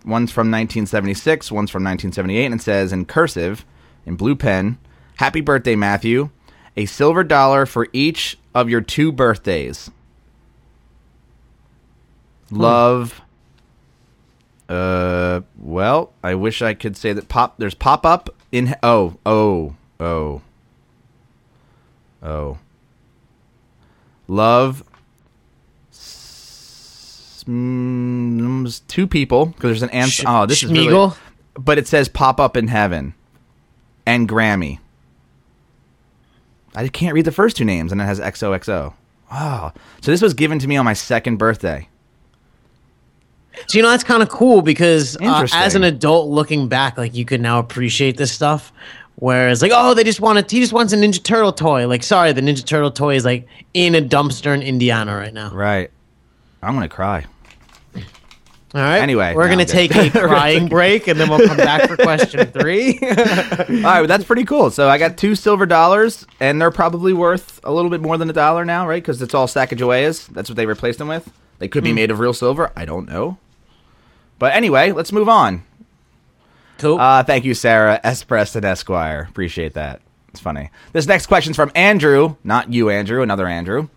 One's 0.05 0.31
from 0.31 0.51
1976, 0.51 1.51
one's 1.51 1.71
from 1.71 1.85
1978, 1.85 2.45
and 2.47 2.55
it 2.55 2.63
says 2.63 2.93
in 2.93 3.05
cursive, 3.05 3.65
in 4.05 4.17
blue 4.17 4.37
pen, 4.37 4.79
"Happy 5.17 5.41
birthday, 5.41 5.75
Matthew! 5.75 6.31
A 6.77 6.87
silver 6.87 7.25
dollar 7.25 7.67
for 7.67 7.89
each 7.93 8.39
of 8.55 8.69
your 8.69 8.81
two 8.81 9.11
birthdays. 9.11 9.91
Love." 12.51 13.23
Uh, 14.69 15.41
well, 15.59 16.13
I 16.23 16.35
wish 16.35 16.63
I 16.63 16.75
could 16.75 16.97
say 16.97 17.13
that 17.13 17.29
pop. 17.29 17.57
There's 17.59 17.75
pop 17.75 18.05
up 18.05 18.29
in. 18.51 18.75
Oh, 18.83 19.17
oh, 19.25 19.77
oh, 20.03 20.43
oh. 22.23 22.59
Love. 24.29 24.85
s- 25.91 27.45
mm, 27.49 28.81
two 28.89 29.07
people 29.07 29.47
because 29.47 29.63
there's 29.71 29.83
an 29.83 29.91
answer. 29.91 30.23
Sh- 30.23 30.27
oh, 30.27 30.47
this 30.47 30.63
is 30.63 30.71
really. 30.71 31.11
But 31.55 31.79
it 31.79 31.87
says 31.87 32.09
pop 32.09 32.41
up 32.41 32.57
in 32.57 32.69
heaven, 32.69 33.15
and 34.07 34.29
Grammy. 34.29 34.79
I 36.75 36.89
can't 36.89 37.15
read 37.15 37.27
the 37.27 37.33
first 37.33 37.57
two 37.57 37.65
names, 37.67 37.93
and 37.93 38.01
it 38.01 38.05
has 38.05 38.19
XOXO. 38.19 38.95
Wow. 39.31 39.73
So 40.01 40.11
this 40.11 40.23
was 40.23 40.33
given 40.35 40.59
to 40.61 40.67
me 40.69 40.77
on 40.77 40.85
my 40.87 40.95
second 40.95 41.37
birthday. 41.37 41.89
So 43.67 43.77
you 43.77 43.83
know 43.83 43.91
that's 43.91 44.05
kind 44.05 44.23
of 44.23 44.31
cool 44.31 44.63
because 44.63 45.17
uh, 45.21 45.47
as 45.53 45.75
an 45.75 45.85
adult 45.85 46.29
looking 46.31 46.69
back, 46.69 46.97
like 46.97 47.15
you 47.15 47.27
can 47.27 47.43
now 47.43 47.59
appreciate 47.59 48.17
this 48.17 48.33
stuff. 48.33 48.73
Whereas 49.17 49.63
like, 49.63 49.73
oh, 49.75 49.95
they 49.95 50.05
just 50.05 50.21
want 50.21 50.39
a, 50.39 50.43
he 50.43 50.61
just 50.61 50.73
wants 50.73 50.93
a 50.93 50.97
Ninja 50.97 51.23
Turtle 51.23 51.53
toy. 51.53 51.87
Like, 51.87 52.03
sorry, 52.03 52.33
the 52.33 52.41
Ninja 52.41 52.65
Turtle 52.65 52.91
toy 52.91 53.15
is 53.15 53.25
like 53.25 53.47
in 53.75 53.95
a 53.95 54.01
dumpster 54.01 54.55
in 54.55 54.63
Indiana 54.63 55.15
right 55.15 55.33
now. 55.33 55.51
Right. 55.51 55.91
I'm 56.63 56.75
gonna 56.75 56.89
cry. 56.89 57.27
All 58.75 58.81
right. 58.81 59.01
Anyway, 59.01 59.35
we're 59.35 59.45
no, 59.45 59.51
gonna 59.51 59.65
take 59.67 59.95
a 59.95 60.11
crying 60.29 60.67
break 60.67 61.07
and 61.07 61.21
then 61.21 61.29
we'll 61.29 61.47
come 61.47 61.59
back 61.59 61.89
for 61.89 61.97
question 61.97 62.47
three. 62.53 62.99
All 63.03 63.09
right, 63.09 63.83
well, 64.01 64.07
that's 64.07 64.25
pretty 64.25 64.45
cool. 64.45 64.71
So 64.71 64.89
I 64.89 64.97
got 64.97 65.19
two 65.19 65.35
silver 65.35 65.67
dollars, 65.67 66.27
and 66.41 66.61
they're 66.61 66.71
probably 66.71 67.13
worth 67.13 67.61
a 67.65 67.73
little 67.73 67.91
bit 67.91 68.01
more 68.01 68.17
than 68.17 68.31
a 68.31 68.33
dollar 68.33 68.65
now, 68.65 68.89
right? 68.89 69.03
Because 69.03 69.21
it's 69.21 69.35
all 69.35 69.47
Sacagaweas. 69.47 70.29
That's 70.29 70.49
what 70.49 70.57
they 70.57 70.65
replaced 70.65 70.99
them 70.99 71.09
with. 71.09 71.31
They 71.59 71.69
could 71.69 71.85
be 71.85 71.91
hmm. 71.91 71.97
made 71.97 72.11
of 72.11 72.19
real 72.19 72.33
silver. 72.33 72.73
I 72.75 72.87
don't 72.87 73.07
know. 73.07 73.37
But 74.39 74.55
anyway, 74.55 74.93
let's 74.93 75.13
move 75.13 75.29
on. 75.29 75.65
Cool. 76.83 76.99
Uh, 76.99 77.23
thank 77.23 77.45
you, 77.45 77.55
Sarah 77.55 78.01
S. 78.05 78.23
Preston 78.23 78.65
Esquire. 78.65 79.27
Appreciate 79.29 79.75
that. 79.75 80.03
It's 80.29 80.41
funny. 80.41 80.71
This 80.93 81.07
next 81.07 81.27
question's 81.27 81.57
from 81.57 81.73
Andrew, 81.75 82.37
not 82.43 82.73
you, 82.73 82.91
Andrew, 82.91 83.23
another 83.23 83.47
Andrew. 83.47 83.89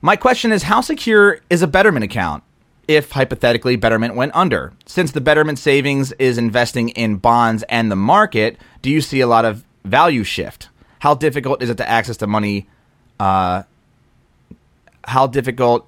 My 0.00 0.16
question 0.16 0.52
is 0.52 0.64
How 0.64 0.80
secure 0.80 1.40
is 1.50 1.62
a 1.62 1.66
Betterment 1.66 2.04
account 2.04 2.44
if 2.86 3.12
hypothetically 3.12 3.76
Betterment 3.76 4.14
went 4.14 4.34
under? 4.34 4.72
Since 4.86 5.12
the 5.12 5.20
Betterment 5.20 5.58
savings 5.58 6.12
is 6.12 6.38
investing 6.38 6.90
in 6.90 7.16
bonds 7.16 7.64
and 7.68 7.90
the 7.90 7.96
market, 7.96 8.58
do 8.82 8.90
you 8.90 9.00
see 9.00 9.20
a 9.20 9.26
lot 9.26 9.44
of 9.44 9.64
value 9.84 10.24
shift? 10.24 10.68
How 11.00 11.14
difficult 11.14 11.62
is 11.62 11.70
it 11.70 11.76
to 11.76 11.88
access 11.88 12.16
the 12.16 12.26
money? 12.26 12.68
Uh, 13.20 13.62
how 15.04 15.26
difficult 15.26 15.86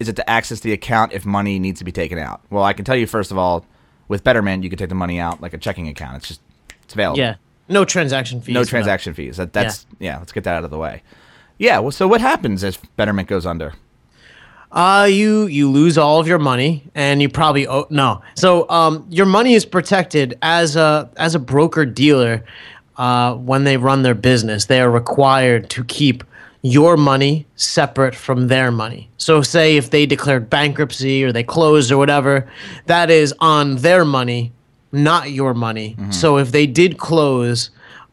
is 0.00 0.08
it 0.08 0.16
to 0.16 0.28
access 0.28 0.60
the 0.60 0.72
account 0.72 1.12
if 1.12 1.24
money 1.24 1.58
needs 1.58 1.78
to 1.78 1.84
be 1.84 1.92
taken 1.92 2.18
out? 2.18 2.40
Well, 2.50 2.64
I 2.64 2.72
can 2.72 2.84
tell 2.84 2.96
you 2.96 3.06
first 3.06 3.30
of 3.30 3.38
all, 3.38 3.66
with 4.08 4.24
Betterment, 4.24 4.62
you 4.62 4.70
can 4.70 4.78
take 4.78 4.88
the 4.88 4.94
money 4.94 5.18
out 5.18 5.40
like 5.40 5.52
a 5.54 5.58
checking 5.58 5.88
account. 5.88 6.16
It's 6.18 6.28
just 6.28 6.40
it's 6.84 6.94
available. 6.94 7.18
yeah. 7.18 7.36
No 7.68 7.84
transaction 7.84 8.40
fees. 8.40 8.54
No 8.54 8.62
transaction 8.64 9.12
fees. 9.14 9.38
That 9.38 9.52
that's 9.52 9.86
yeah. 9.98 10.18
Let's 10.18 10.32
get 10.32 10.44
that 10.44 10.54
out 10.56 10.64
of 10.64 10.70
the 10.70 10.78
way. 10.78 11.02
Yeah. 11.58 11.80
Well, 11.80 11.90
so 11.90 12.06
what 12.06 12.20
happens 12.20 12.62
if 12.62 12.80
Betterment 12.96 13.28
goes 13.28 13.44
under? 13.44 13.72
Uh, 14.70 15.08
you 15.10 15.46
you 15.46 15.70
lose 15.70 15.96
all 15.98 16.20
of 16.20 16.28
your 16.28 16.38
money, 16.38 16.84
and 16.94 17.22
you 17.22 17.28
probably 17.28 17.66
owe 17.66 17.86
no. 17.90 18.20
So 18.34 18.68
um, 18.68 19.06
your 19.10 19.26
money 19.26 19.54
is 19.54 19.64
protected 19.64 20.38
as 20.42 20.76
a 20.76 21.10
as 21.16 21.34
a 21.34 21.38
broker 21.38 21.84
dealer. 21.84 22.44
Uh, 22.96 23.34
when 23.34 23.64
they 23.64 23.76
run 23.76 24.02
their 24.02 24.14
business, 24.14 24.66
they 24.66 24.80
are 24.80 24.90
required 24.90 25.68
to 25.70 25.84
keep 25.84 26.24
your 26.62 26.96
money 26.96 27.46
separate 27.56 28.14
from 28.14 28.48
their 28.48 28.70
money. 28.72 29.08
So, 29.18 29.42
say 29.42 29.76
if 29.76 29.90
they 29.90 30.06
declared 30.06 30.48
bankruptcy 30.50 31.22
or 31.24 31.32
they 31.32 31.42
closed 31.42 31.90
or 31.92 31.98
whatever, 31.98 32.46
that 32.86 33.10
is 33.10 33.32
on 33.40 33.76
their 33.76 34.04
money, 34.04 34.52
not 34.92 35.30
your 35.30 35.54
money. 35.54 35.96
So, 36.10 36.38
if 36.38 36.52
they 36.52 36.66
did 36.66 36.98
close, 36.98 37.70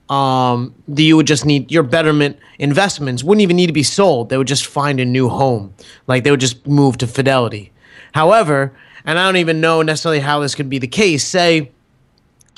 um, 0.09 0.73
the- 0.87 1.03
you 1.03 1.15
would 1.17 1.27
just 1.27 1.45
need 1.45 1.71
your 1.71 1.83
betterment 1.83 2.37
investments 2.59 3.23
wouldn't 3.23 3.41
even 3.41 3.55
need 3.55 3.67
to 3.67 3.73
be 3.73 3.83
sold. 3.83 4.29
They 4.29 4.37
would 4.37 4.47
just 4.47 4.65
find 4.65 4.99
a 4.99 5.05
new 5.05 5.29
home. 5.29 5.73
Like 6.07 6.23
they 6.23 6.31
would 6.31 6.39
just 6.41 6.67
move 6.67 6.97
to 6.99 7.07
Fidelity. 7.07 7.71
However, 8.13 8.73
and 9.05 9.17
I 9.17 9.25
don't 9.25 9.37
even 9.37 9.59
know 9.61 9.81
necessarily 9.81 10.19
how 10.19 10.39
this 10.41 10.53
could 10.55 10.69
be 10.69 10.77
the 10.77 10.87
case. 10.87 11.25
Say 11.25 11.71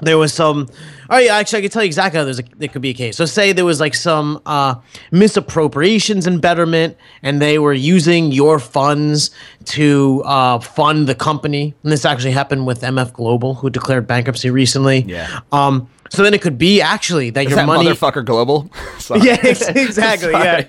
there 0.03 0.17
was 0.17 0.33
some. 0.33 0.67
Oh 1.09 1.17
yeah, 1.17 1.35
actually, 1.37 1.59
I 1.59 1.61
can 1.63 1.71
tell 1.71 1.83
you 1.83 1.87
exactly 1.87 2.17
how 2.17 2.23
there's 2.23 2.39
a, 2.39 2.43
there 2.57 2.69
could 2.69 2.81
be 2.81 2.89
a 2.89 2.93
case. 2.93 3.15
So 3.17 3.25
say 3.25 3.51
there 3.53 3.65
was 3.65 3.79
like 3.79 3.93
some 3.95 4.41
uh, 4.45 4.75
misappropriations 5.11 6.27
in 6.27 6.39
Betterment, 6.39 6.97
and 7.21 7.41
they 7.41 7.59
were 7.59 7.73
using 7.73 8.31
your 8.31 8.59
funds 8.59 9.31
to 9.65 10.21
uh, 10.25 10.59
fund 10.59 11.07
the 11.07 11.15
company. 11.15 11.73
And 11.83 11.91
this 11.91 12.05
actually 12.05 12.31
happened 12.31 12.65
with 12.65 12.81
MF 12.81 13.13
Global, 13.13 13.55
who 13.55 13.69
declared 13.69 14.07
bankruptcy 14.07 14.49
recently. 14.49 14.99
Yeah. 15.07 15.39
Um. 15.51 15.89
So 16.11 16.21
then 16.23 16.35
it 16.35 16.41
could 16.43 16.59
be 16.59 16.81
actually 16.81 17.31
that 17.31 17.45
Is 17.45 17.49
your 17.49 17.57
that 17.57 17.65
money. 17.65 17.89
motherfucker 17.89 18.23
global? 18.23 18.69
Yeah, 19.21 19.37
ex- 19.43 19.67
exactly. 19.67 20.31
yeah, 20.31 20.63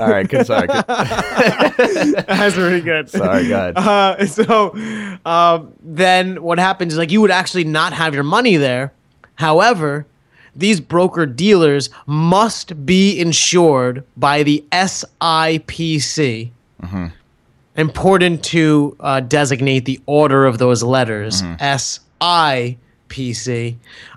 All 0.00 0.08
right. 0.08 0.28
Good. 0.28 0.46
Sorry. 0.46 0.68
Good. 0.68 0.84
that's 2.26 2.56
really 2.56 2.80
good. 2.80 3.10
Sorry. 3.10 3.48
God. 3.48 3.72
Uh, 3.76 4.24
so 4.26 4.72
um, 5.24 5.72
then 5.82 6.42
what 6.42 6.58
happens 6.60 6.92
is 6.92 6.98
like 6.98 7.10
you 7.10 7.20
would 7.20 7.30
actually 7.32 7.64
not 7.64 7.92
have 7.92 8.14
your 8.14 8.22
money 8.22 8.56
there. 8.56 8.92
However, 9.40 10.06
these 10.54 10.80
broker 10.80 11.24
dealers 11.24 11.88
must 12.06 12.84
be 12.84 13.18
insured 13.18 14.04
by 14.16 14.42
the 14.42 14.62
SIPC. 14.70 16.50
Important 17.76 18.44
to 18.44 18.96
uh, 19.00 19.20
designate 19.20 19.86
the 19.86 19.98
order 20.04 20.44
of 20.44 20.58
those 20.58 20.82
letters. 20.82 21.40
SIPC. 21.42 22.76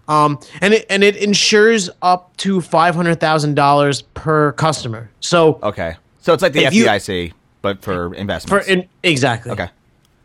Um, 0.10 0.40
and 0.60 0.74
it 0.74 0.86
and 0.90 1.04
it 1.04 1.16
insures 1.16 1.90
up 2.02 2.36
to 2.38 2.60
five 2.60 2.94
hundred 2.96 3.22
thousand 3.22 3.54
dollars 3.56 4.02
per 4.02 4.52
customer. 4.54 5.10
So 5.22 5.60
Okay. 5.64 5.96
So 6.20 6.34
it's 6.34 6.44
like 6.44 6.52
the 6.54 6.66
If 6.66 6.74
you- 6.74 6.86
FDIC, 6.86 7.32
but 7.62 7.82
for 7.82 8.10
for 8.10 8.16
investments. 8.16 8.68
in, 8.68 8.90
exactly. 9.04 9.52
okay. 9.54 9.70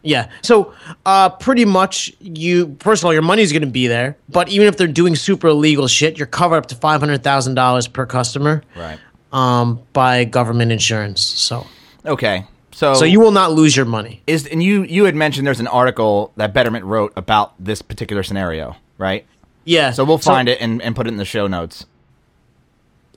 Yeah. 0.02 0.28
So, 0.42 0.72
uh, 1.04 1.28
pretty 1.30 1.64
much, 1.64 2.12
you 2.20 2.76
first 2.80 3.02
of 3.02 3.06
all, 3.06 3.12
your 3.12 3.22
money's 3.22 3.52
going 3.52 3.62
to 3.62 3.68
be 3.68 3.88
there. 3.88 4.16
But 4.28 4.48
even 4.48 4.68
if 4.68 4.76
they're 4.76 4.86
doing 4.86 5.16
super 5.16 5.48
illegal 5.48 5.88
shit, 5.88 6.16
you're 6.18 6.26
covered 6.26 6.56
up 6.56 6.66
to 6.66 6.74
five 6.76 7.00
hundred 7.00 7.22
thousand 7.24 7.54
dollars 7.54 7.88
per 7.88 8.06
customer, 8.06 8.62
Right. 8.76 8.98
um, 9.32 9.80
by 9.92 10.24
government 10.24 10.70
insurance. 10.72 11.20
So, 11.20 11.66
Okay. 12.06 12.44
So 12.70 12.94
so 12.94 13.04
you 13.04 13.18
will 13.18 13.32
not 13.32 13.50
lose 13.52 13.76
your 13.76 13.86
money. 13.86 14.22
is 14.28 14.46
and 14.46 14.62
you 14.62 14.84
you 14.84 15.04
had 15.04 15.16
mentioned 15.16 15.46
there's 15.46 15.58
an 15.58 15.66
article 15.66 16.32
that 16.36 16.54
Betterment 16.54 16.84
wrote 16.84 17.12
about 17.16 17.52
this 17.58 17.82
particular 17.82 18.22
scenario, 18.22 18.76
right? 18.98 19.26
Yeah. 19.64 19.90
So 19.90 20.04
we'll 20.04 20.18
find 20.18 20.48
it 20.48 20.58
and, 20.60 20.80
and 20.80 20.94
put 20.94 21.06
it 21.08 21.10
in 21.10 21.16
the 21.16 21.24
show 21.24 21.48
notes. 21.48 21.86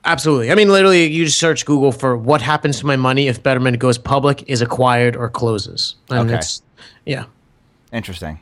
Absolutely. 0.04 0.50
I 0.50 0.56
mean, 0.56 0.68
literally, 0.68 1.06
you 1.12 1.24
just 1.26 1.38
search 1.38 1.64
Google 1.64 1.92
for 1.92 2.16
what 2.16 2.42
happens 2.42 2.80
to 2.80 2.86
my 2.86 2.96
money 2.96 3.28
if 3.28 3.40
Betterment 3.40 3.78
goes 3.78 3.98
public, 3.98 4.42
is 4.48 4.60
acquired, 4.60 5.14
or 5.14 5.28
closes. 5.28 5.94
And 6.10 6.18
Okay. 6.28 6.34
it's- 6.34 6.60
yeah. 7.06 7.24
Interesting. 7.92 8.40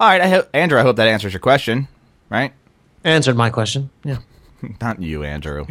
All 0.00 0.08
right, 0.08 0.20
I 0.20 0.28
ho- 0.28 0.46
Andrew. 0.52 0.78
I 0.78 0.82
hope 0.82 0.96
that 0.96 1.08
answers 1.08 1.32
your 1.32 1.40
question, 1.40 1.88
right? 2.30 2.52
Answered 3.04 3.36
my 3.36 3.50
question. 3.50 3.90
Yeah. 4.04 4.18
Not 4.80 5.00
you, 5.00 5.22
Andrew. 5.24 5.66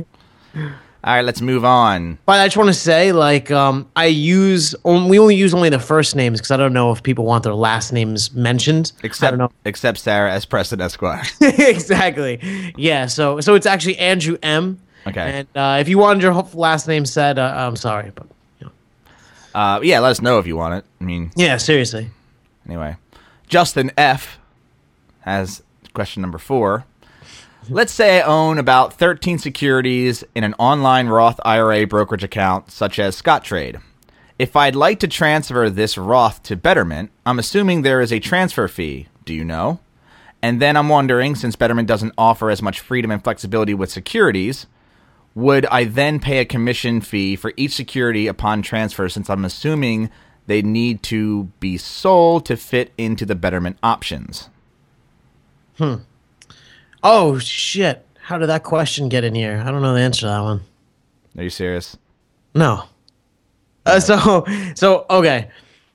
All 0.56 1.14
right, 1.16 1.22
let's 1.26 1.42
move 1.42 1.66
on. 1.66 2.18
But 2.26 2.40
I 2.40 2.46
just 2.46 2.56
want 2.56 2.70
to 2.70 2.74
say, 2.74 3.12
like, 3.12 3.52
um, 3.52 3.90
I 3.96 4.06
use 4.06 4.74
on- 4.86 5.10
we 5.10 5.20
only 5.20 5.36
use 5.36 5.54
only 5.54 5.70
the 5.70 5.80
first 5.80 6.16
names 6.16 6.40
because 6.40 6.52
I 6.52 6.58
don't 6.58 6.72
know 6.72 6.92
if 6.92 7.04
people 7.04 7.26
want 7.26 7.44
their 7.44 7.54
last 7.56 7.92
names 7.92 8.34
mentioned. 8.34 8.94
Except 9.04 9.38
except 9.66 9.98
Sarah 9.98 10.32
S. 10.34 10.46
Preston 10.46 10.80
Esquire. 10.80 11.24
exactly. 11.42 12.74
Yeah. 12.78 13.08
So 13.08 13.42
so 13.42 13.56
it's 13.56 13.66
actually 13.66 13.98
Andrew 13.98 14.38
M. 14.42 14.80
Okay. 15.06 15.20
And 15.40 15.48
uh, 15.56 15.78
if 15.82 15.90
you 15.90 15.98
wanted 15.98 16.24
your 16.24 16.34
last 16.54 16.88
name 16.88 17.06
said, 17.06 17.38
uh, 17.38 17.54
I'm 17.56 17.76
sorry, 17.76 18.12
but. 18.16 18.28
Uh, 19.54 19.80
yeah, 19.84 20.00
let 20.00 20.12
us 20.12 20.22
know 20.22 20.40
if 20.40 20.48
you 20.48 20.56
want 20.56 20.76
it. 20.76 20.86
I 21.00 21.04
mean, 21.04 21.32
yeah, 21.36 21.58
seriously. 21.58 22.10
anyway. 22.68 22.98
Justin 23.48 23.92
F. 23.98 24.40
has 25.22 25.62
question 25.94 26.22
number 26.22 26.38
four. 26.38 26.86
Let's 27.70 27.94
say 27.94 28.20
I 28.20 28.26
own 28.26 28.58
about 28.58 28.94
13 28.94 29.38
securities 29.38 30.24
in 30.36 30.44
an 30.44 30.54
online 30.56 31.08
Roth 31.08 31.40
IRA 31.46 31.88
brokerage 31.88 32.24
account, 32.24 32.72
such 32.72 33.00
as 33.00 33.22
Scottrade. 33.22 33.82
If 34.38 34.56
I'd 34.56 34.76
like 34.76 35.00
to 35.00 35.08
transfer 35.08 35.70
this 35.70 35.98
Roth 35.98 36.44
to 36.44 36.58
Betterment, 36.58 37.12
I'm 37.26 37.40
assuming 37.40 37.82
there 37.82 38.02
is 38.02 38.12
a 38.12 38.20
transfer 38.20 38.68
fee. 38.68 39.08
Do 39.24 39.34
you 39.34 39.46
know? 39.46 39.80
And 40.42 40.62
then 40.62 40.76
I'm 40.76 40.90
wondering, 40.90 41.36
since 41.36 41.56
Betterment 41.56 41.88
doesn't 41.88 42.14
offer 42.18 42.50
as 42.50 42.62
much 42.62 42.82
freedom 42.82 43.12
and 43.12 43.24
flexibility 43.24 43.74
with 43.74 43.92
securities, 43.92 44.66
would 45.36 45.66
I 45.68 45.86
then 45.86 46.20
pay 46.20 46.40
a 46.40 46.46
commission 46.46 47.02
fee 47.02 47.36
for 47.36 47.54
each 47.58 47.74
security 47.74 48.28
upon 48.28 48.62
transfer 48.62 49.10
since 49.10 49.30
I'm 49.30 49.46
assuming 49.46 50.10
they 50.46 50.62
need 50.62 51.02
to 51.04 51.46
be 51.60 51.78
sold 51.78 52.46
to 52.48 52.58
fit 52.58 52.92
into 52.98 53.26
the 53.26 53.36
betterment 53.36 53.78
options. 53.82 54.50
Hmm. 55.78 55.96
Oh 57.02 57.40
shit! 57.40 58.06
How 58.22 58.38
did 58.38 58.48
that 58.48 58.64
question 58.64 59.10
get 59.10 59.24
in 59.24 59.36
here? 59.36 59.62
I 59.66 59.72
don't 59.72 59.82
know 59.82 59.94
the 59.94 60.02
answer 60.02 60.22
to 60.22 60.28
that 60.28 60.42
one. 60.42 60.62
Are 61.38 61.44
you 61.44 61.50
serious? 61.50 61.98
No. 62.54 62.84
Uh, 63.86 64.00
so 64.00 64.46
so 64.76 65.06
okay. 65.10 65.50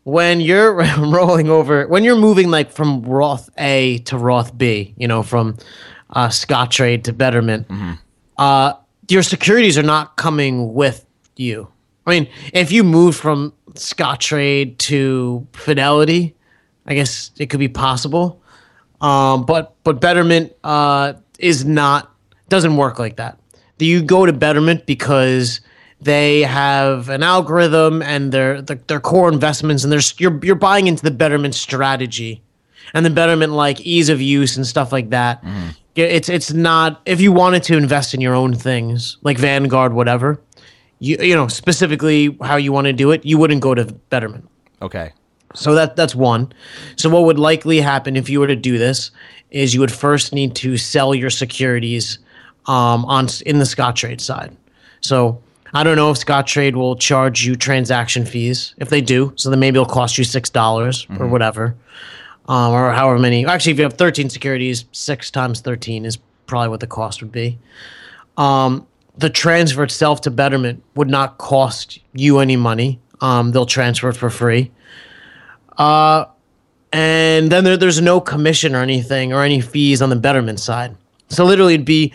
When 0.05 0.41
you're 0.41 0.75
rolling 0.99 1.49
over, 1.51 1.87
when 1.87 2.03
you're 2.03 2.17
moving 2.17 2.51
like 2.51 2.73
from 2.73 3.03
Roth 3.03 3.51
A 3.59 3.99
to 3.99 4.17
Roth 4.19 4.57
B, 4.57 4.95
you 4.97 5.07
know, 5.07 5.23
from 5.23 5.57
uh, 6.11 6.29
Scottrade 6.29 7.05
to 7.05 7.13
Betterment, 7.13 7.67
uh, 8.39 8.73
your 9.09 9.23
securities 9.23 9.79
are 9.79 9.83
not 9.83 10.17
coming 10.17 10.75
with 10.75 11.05
you. 11.37 11.69
I 12.07 12.11
mean, 12.11 12.29
if 12.53 12.73
you 12.73 12.85
move 12.85 13.17
from 13.17 13.53
Scottrade 13.75 14.79
to 14.79 15.47
Fidelity, 15.53 16.35
I 16.87 16.95
guess 16.95 17.31
it 17.39 17.51
could 17.51 17.61
be 17.61 17.69
possible. 17.69 18.43
Um, 19.01 19.45
but 19.45 19.75
but 19.85 20.01
Betterment 20.01 20.53
uh, 20.65 21.15
is 21.39 21.65
not 21.65 22.13
doesn't 22.49 22.77
work 22.77 22.99
like 22.99 23.17
that. 23.17 23.39
You 23.79 24.03
go 24.03 24.27
to 24.27 24.33
Betterment 24.33 24.87
because 24.87 25.61
they 26.01 26.43
have 26.43 27.09
an 27.09 27.23
algorithm 27.23 28.03
and 28.03 28.33
their 28.33 28.63
their, 28.63 28.77
their 28.87 29.01
core 29.01 29.31
investments, 29.31 29.85
and 29.85 29.93
there's 29.93 30.19
you're 30.19 30.43
you're 30.45 30.57
buying 30.57 30.87
into 30.87 31.03
the 31.03 31.11
Betterment 31.11 31.55
strategy, 31.55 32.43
and 32.95 33.05
the 33.05 33.11
Betterment 33.11 33.53
like 33.53 33.81
ease 33.83 34.09
of 34.09 34.21
use 34.21 34.57
and 34.57 34.67
stuff 34.67 34.93
like 34.93 35.11
that. 35.11 35.41
Yeah, 35.45 35.71
It's 36.05 36.29
it's 36.29 36.53
not 36.53 37.01
if 37.07 37.21
you 37.21 37.33
wanted 37.33 37.63
to 37.65 37.77
invest 37.77 38.15
in 38.15 38.21
your 38.21 38.35
own 38.35 38.55
things 38.55 39.17
like 39.23 39.39
Vanguard, 39.39 39.93
whatever. 39.93 40.41
You 41.01 41.17
you 41.21 41.35
know 41.35 41.49
specifically 41.49 42.37
how 42.43 42.57
you 42.57 42.73
want 42.73 42.87
to 42.87 42.93
do 42.93 43.11
it, 43.11 43.25
you 43.25 43.39
wouldn't 43.39 43.61
go 43.61 43.75
to 43.75 43.85
Betterment. 43.85 44.49
Okay. 44.83 45.13
So 45.55 45.75
that 45.75 45.97
that's 45.97 46.15
one. 46.15 46.53
So 46.97 47.09
what 47.09 47.25
would 47.25 47.39
likely 47.39 47.81
happen 47.81 48.17
if 48.17 48.29
you 48.29 48.41
were 48.41 48.47
to 48.47 48.57
do 48.57 48.79
this 48.79 49.11
is 49.51 49.75
you 49.75 49.81
would 49.81 49.93
first 49.93 50.33
need 50.33 50.55
to 50.57 50.77
sell 50.77 51.15
your 51.15 51.31
securities 51.31 52.19
um, 52.67 53.05
on 53.07 53.29
in 53.47 53.59
the 53.59 53.65
Scottrade 53.65 54.21
side. 54.21 54.57
So 55.01 55.41
I 55.73 55.83
don't 55.83 55.97
know 55.97 56.11
if 56.11 56.19
Scottrade 56.19 56.75
will 56.75 56.97
charge 56.97 57.45
you 57.45 57.57
transaction 57.57 58.25
fees. 58.25 58.75
If 58.79 58.91
they 58.91 59.01
do, 59.01 59.33
so 59.37 59.51
then 59.51 59.59
maybe 59.59 59.79
it'll 59.79 59.93
cost 59.93 60.19
you 60.19 60.25
six 60.25 60.51
dollars 60.51 61.07
or 61.19 61.27
whatever, 61.27 61.75
um, 62.49 62.73
or 62.73 62.91
however 62.93 63.19
many. 63.19 63.47
Actually, 63.47 63.73
if 63.73 63.79
you 63.79 63.85
have 63.85 63.95
thirteen 63.95 64.31
securities, 64.31 64.87
six 64.93 65.31
times 65.31 65.61
thirteen 65.61 66.05
is 66.05 66.19
probably 66.47 66.69
what 66.69 66.81
the 66.81 66.87
cost 66.87 67.23
would 67.23 67.33
be. 67.33 67.59
Um, 68.37 68.87
the 69.17 69.31
transfer 69.31 69.83
itself 69.85 70.23
to 70.23 70.31
Betterment 70.31 70.83
would 70.97 71.09
not 71.09 71.39
cost 71.39 72.01
you 72.15 72.39
any 72.39 72.57
money. 72.57 73.01
Um, 73.21 73.53
they'll 73.53 73.67
transfer 73.67 74.09
it 74.09 74.15
for 74.17 74.31
free 74.31 74.71
and 76.93 77.51
then 77.53 77.65
there, 77.65 77.77
there's 77.77 78.01
no 78.01 78.21
commission 78.21 78.75
or 78.75 78.83
anything 78.83 79.33
or 79.33 79.43
any 79.43 79.61
fees 79.61 80.03
on 80.03 80.11
the 80.11 80.17
betterment 80.17 80.61
side. 80.61 80.97
So 81.31 81.45
literally, 81.45 81.75
it'd 81.75 81.87
be 81.87 82.13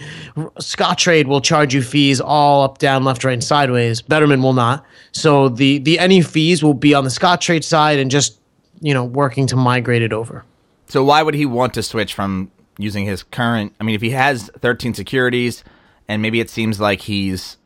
Scottrade 0.60 1.28
will 1.28 1.42
charge 1.42 1.76
you 1.76 1.84
fees 1.84 2.20
all 2.20 2.64
up, 2.64 2.80
down, 2.80 3.04
left, 3.04 3.24
right, 3.24 3.34
and 3.34 3.44
sideways. 3.44 4.02
Betterment 4.02 4.42
will 4.42 4.54
not. 4.54 4.86
So 5.12 5.50
the 5.50 5.78
the 5.80 6.00
any 6.00 6.22
fees 6.22 6.64
will 6.64 6.74
be 6.74 6.96
on 6.96 7.04
the 7.04 7.12
Scottrade 7.12 7.64
side 7.64 8.00
and 8.00 8.10
just 8.10 8.40
you 8.84 8.94
know 8.94 9.04
working 9.04 9.48
to 9.48 9.56
migrate 9.56 10.04
it 10.04 10.14
over. 10.14 10.44
So 10.88 11.04
why 11.04 11.24
would 11.24 11.34
he 11.34 11.46
want 11.48 11.74
to 11.74 11.82
switch 11.82 12.14
from 12.14 12.52
using 12.78 13.06
his 13.06 13.24
current? 13.24 13.74
I 13.80 13.84
mean, 13.84 13.96
if 13.96 14.02
he 14.02 14.12
has 14.12 14.52
13 14.60 14.94
securities, 14.94 15.64
and 16.08 16.22
maybe 16.22 16.40
it 16.40 16.50
seems 16.52 16.80
like 16.80 17.02
he's 17.02 17.58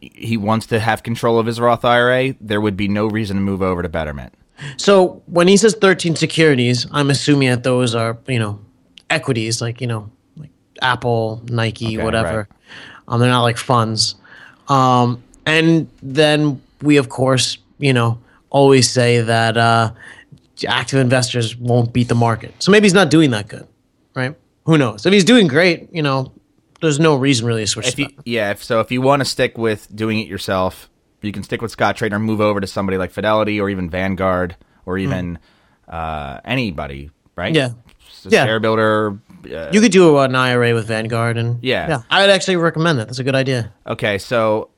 he 0.00 0.36
wants 0.36 0.66
to 0.66 0.80
have 0.80 1.02
control 1.02 1.38
of 1.38 1.46
his 1.46 1.60
Roth 1.60 1.84
IRA, 1.84 2.34
there 2.40 2.60
would 2.60 2.76
be 2.76 2.88
no 2.88 3.06
reason 3.06 3.36
to 3.36 3.42
move 3.42 3.62
over 3.62 3.82
to 3.82 3.88
Betterment. 3.88 4.34
So 4.78 5.22
when 5.26 5.48
he 5.48 5.56
says 5.56 5.74
13 5.80 6.16
securities, 6.16 6.86
I'm 6.90 7.10
assuming 7.10 7.50
that 7.50 7.62
those 7.62 7.94
are, 7.94 8.18
you 8.26 8.38
know, 8.38 8.58
equities 9.10 9.60
like, 9.60 9.80
you 9.80 9.86
know, 9.86 10.10
like 10.36 10.50
Apple, 10.82 11.42
Nike, 11.48 11.96
Okay, 11.98 12.04
whatever. 12.04 12.48
right. 12.50 12.58
Um, 13.06 13.20
they're 13.20 13.28
not 13.30 13.42
like 13.42 13.58
funds. 13.58 14.16
Um, 14.68 15.22
and 15.44 15.88
then 16.02 16.60
we, 16.82 16.96
of 16.96 17.08
course, 17.08 17.58
you 17.78 17.92
know, 17.92 18.18
always 18.50 18.90
say 18.90 19.20
that 19.20 19.56
uh, 19.56 19.92
active 20.64 20.98
investors 21.00 21.56
won't 21.56 21.92
beat 21.92 22.08
the 22.08 22.14
market. 22.14 22.54
So 22.62 22.70
maybe 22.72 22.84
he's 22.86 22.94
not 22.94 23.10
doing 23.10 23.30
that 23.32 23.48
good, 23.48 23.66
right? 24.14 24.34
Who 24.64 24.78
knows? 24.78 25.04
If 25.06 25.12
he's 25.12 25.24
doing 25.24 25.46
great, 25.46 25.88
you 25.92 26.02
know, 26.02 26.32
there's 26.80 26.98
no 26.98 27.14
reason 27.16 27.46
really 27.46 27.62
to 27.62 27.66
switch. 27.66 27.88
If 27.88 27.94
to 27.96 28.02
you, 28.02 28.08
yeah, 28.24 28.50
if, 28.52 28.62
so 28.64 28.80
if 28.80 28.90
you 28.90 29.00
want 29.02 29.20
to 29.20 29.24
stick 29.24 29.56
with 29.58 29.94
doing 29.94 30.18
it 30.20 30.28
yourself, 30.28 30.88
you 31.22 31.32
can 31.32 31.42
stick 31.42 31.60
with 31.62 31.76
Scottrade 31.76 32.12
or 32.12 32.18
move 32.18 32.40
over 32.40 32.60
to 32.60 32.66
somebody 32.66 32.98
like 32.98 33.10
Fidelity 33.10 33.60
or 33.60 33.68
even 33.68 33.90
Vanguard 33.90 34.56
or 34.84 34.96
even 34.98 35.38
uh, 35.88 36.40
anybody, 36.44 37.10
right? 37.36 37.54
Yeah. 37.54 37.70
S- 38.08 38.26
Yeah. 38.30 38.44
Share 38.46 38.60
Builder. 38.60 39.18
Uh, 39.44 39.70
You 39.72 39.80
could 39.80 39.92
do 39.92 40.18
an 40.18 40.34
IRA 40.34 40.72
with 40.74 40.86
Vanguard, 40.86 41.36
and 41.36 41.58
Yeah. 41.62 41.88
yeah, 41.88 42.02
I 42.10 42.20
would 42.22 42.30
actually 42.30 42.56
recommend 42.56 42.98
that. 42.98 43.06
That's 43.08 43.18
a 43.18 43.24
good 43.24 43.34
idea. 43.34 43.72
Okay, 43.86 44.18
so 44.18 44.70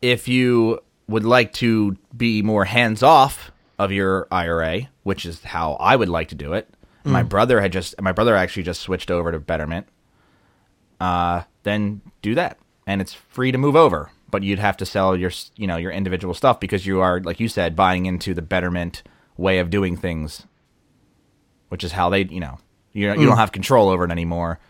if 0.00 0.26
you 0.28 0.78
would 1.08 1.24
like 1.24 1.52
to 1.54 1.96
be 2.16 2.42
more 2.42 2.64
hands 2.64 3.02
off 3.02 3.51
of 3.82 3.90
your 3.92 4.28
IRA, 4.30 4.88
which 5.02 5.26
is 5.26 5.42
how 5.42 5.74
I 5.74 5.96
would 5.96 6.08
like 6.08 6.28
to 6.28 6.34
do 6.34 6.52
it, 6.52 6.68
my 7.04 7.22
brother 7.24 7.60
had 7.60 7.72
just 7.72 8.00
my 8.00 8.12
brother 8.12 8.36
actually 8.36 8.62
just 8.62 8.80
switched 8.80 9.10
over 9.10 9.32
to 9.32 9.40
Betterment. 9.40 9.88
Uh, 11.00 11.42
then 11.64 12.00
do 12.22 12.34
that, 12.36 12.58
and 12.86 13.00
it's 13.00 13.12
free 13.12 13.50
to 13.50 13.58
move 13.58 13.74
over, 13.74 14.12
but 14.30 14.44
you'd 14.44 14.60
have 14.60 14.76
to 14.76 14.86
sell 14.86 15.16
your 15.16 15.32
you 15.56 15.66
know 15.66 15.76
your 15.76 15.90
individual 15.90 16.32
stuff 16.32 16.60
because 16.60 16.86
you 16.86 17.00
are 17.00 17.20
like 17.20 17.40
you 17.40 17.48
said 17.48 17.74
buying 17.74 18.06
into 18.06 18.34
the 18.34 18.42
Betterment 18.42 19.02
way 19.36 19.58
of 19.58 19.68
doing 19.68 19.96
things, 19.96 20.46
which 21.70 21.82
is 21.82 21.92
how 21.92 22.08
they 22.08 22.22
you 22.24 22.38
know 22.40 22.58
you 22.92 23.08
you 23.14 23.26
don't 23.26 23.36
have 23.38 23.50
control 23.50 23.88
over 23.88 24.04
it 24.04 24.10
anymore. 24.12 24.60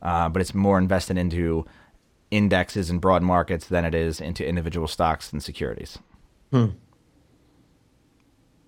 Uh, 0.00 0.28
but 0.30 0.40
it's 0.40 0.54
more 0.54 0.78
invested 0.78 1.18
into 1.18 1.66
indexes 2.30 2.88
and 2.90 3.00
broad 3.00 3.22
markets 3.22 3.66
than 3.66 3.84
it 3.84 3.94
is 3.94 4.20
into 4.20 4.46
individual 4.46 4.88
stocks 4.88 5.30
and 5.32 5.42
securities. 5.42 5.98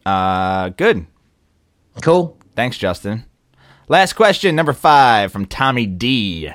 Uh, 0.05 0.71
good. 0.71 1.07
Cool. 2.03 2.39
Thanks, 2.55 2.79
Justin. 2.79 3.25
Last 3.89 4.15
question, 4.15 4.55
number 4.55 4.73
five 4.73 5.33
from 5.33 5.47
Tommy 5.47 5.87
D. 5.87 6.51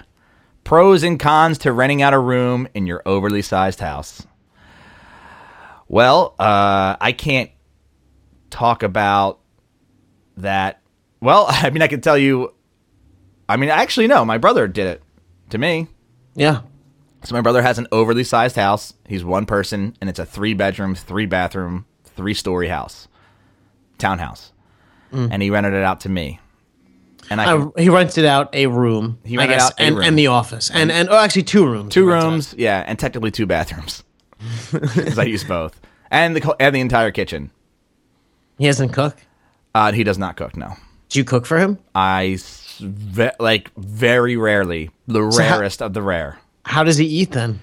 Pros 0.63 1.03
and 1.03 1.19
cons 1.19 1.57
to 1.59 1.71
renting 1.73 2.01
out 2.01 2.13
a 2.13 2.19
room 2.19 2.67
in 2.73 2.85
your 2.85 3.01
overly 3.05 3.41
sized 3.41 3.79
house. 3.79 4.25
Well, 5.87 6.35
uh, 6.39 6.95
I 7.01 7.11
can't 7.11 7.51
talk 8.49 8.83
about 8.83 9.39
that. 10.37 10.81
Well, 11.19 11.45
I 11.49 11.69
mean, 11.69 11.81
I 11.81 11.87
can 11.87 12.01
tell 12.01 12.17
you. 12.17 12.53
I 13.49 13.57
mean, 13.57 13.69
actually, 13.69 14.07
no. 14.07 14.23
My 14.23 14.37
brother 14.37 14.67
did 14.67 14.87
it 14.87 15.03
to 15.49 15.57
me. 15.57 15.87
Yeah. 16.35 16.61
So 17.23 17.35
my 17.35 17.41
brother 17.41 17.61
has 17.61 17.77
an 17.77 17.87
overly 17.91 18.23
sized 18.23 18.55
house. 18.55 18.93
He's 19.07 19.23
one 19.23 19.45
person, 19.45 19.95
and 20.01 20.09
it's 20.09 20.19
a 20.19 20.25
three 20.25 20.53
bedroom, 20.53 20.95
three 20.95 21.25
bathroom, 21.25 21.85
three 22.03 22.33
story 22.33 22.67
house, 22.67 23.07
townhouse, 23.97 24.51
and 25.11 25.41
he 25.41 25.49
rented 25.49 25.73
it 25.73 25.83
out 25.83 26.01
to 26.01 26.09
me. 26.09 26.39
And 27.29 27.39
I 27.39 27.65
he 27.77 27.89
rented 27.89 28.25
out 28.25 28.53
a 28.53 28.67
room. 28.67 29.17
He 29.23 29.37
I 29.37 29.41
rented 29.41 29.57
guess, 29.57 29.65
out 29.71 29.79
a 29.79 29.81
and, 29.83 29.95
room. 29.95 30.03
and 30.05 30.17
the 30.19 30.27
office, 30.27 30.69
and 30.71 30.91
and 30.91 31.09
oh, 31.09 31.17
actually 31.17 31.43
two 31.43 31.65
rooms. 31.65 31.93
two 31.93 32.05
rooms, 32.05 32.53
yeah, 32.57 32.83
and 32.85 32.99
technically 32.99 33.31
two 33.31 33.45
bathrooms, 33.45 34.03
because 34.71 35.17
I 35.17 35.23
use 35.23 35.43
both, 35.43 35.79
and 36.11 36.35
the 36.35 36.41
co- 36.41 36.55
and 36.59 36.75
the 36.75 36.81
entire 36.81 37.11
kitchen. 37.11 37.51
He 38.57 38.65
doesn't 38.65 38.89
cook. 38.89 39.17
Uh, 39.73 39.91
he 39.93 40.03
does 40.03 40.17
not 40.17 40.35
cook. 40.37 40.55
No, 40.57 40.73
Do 41.09 41.17
you 41.19 41.25
cook 41.25 41.45
for 41.45 41.57
him? 41.57 41.79
I 41.95 42.37
ve- 42.79 43.31
like 43.39 43.71
very 43.77 44.35
rarely, 44.37 44.91
the 45.07 45.31
So 45.31 45.41
how- 45.43 45.57
rarest 45.59 45.81
of 45.81 45.93
the 45.93 46.01
rare. 46.01 46.39
How 46.65 46.83
does 46.83 46.97
he 46.97 47.05
eat 47.05 47.31
then? 47.31 47.59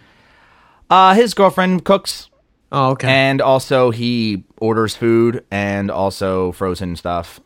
Uh, 0.88 1.14
his 1.14 1.34
girlfriend 1.34 1.84
cooks, 1.84 2.28
Oh, 2.72 2.90
okay. 2.92 3.08
and 3.08 3.40
also 3.40 3.90
he 3.90 4.42
orders 4.60 4.94
food 4.94 5.44
and 5.50 5.90
also 5.90 6.52
frozen 6.52 6.94
stuff. 6.96 7.40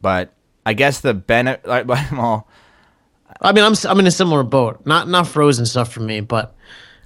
But 0.00 0.32
I 0.66 0.74
guess 0.74 1.00
the 1.00 1.14
benefit, 1.14 1.66
like, 1.66 1.88
well, 1.88 2.46
I 3.40 3.52
mean, 3.52 3.64
I'm 3.64 3.74
I'm 3.88 3.98
in 4.00 4.06
a 4.06 4.10
similar 4.10 4.42
boat. 4.42 4.84
Not 4.86 5.08
not 5.08 5.26
frozen 5.26 5.66
stuff 5.66 5.92
for 5.92 6.00
me, 6.00 6.20
but 6.20 6.54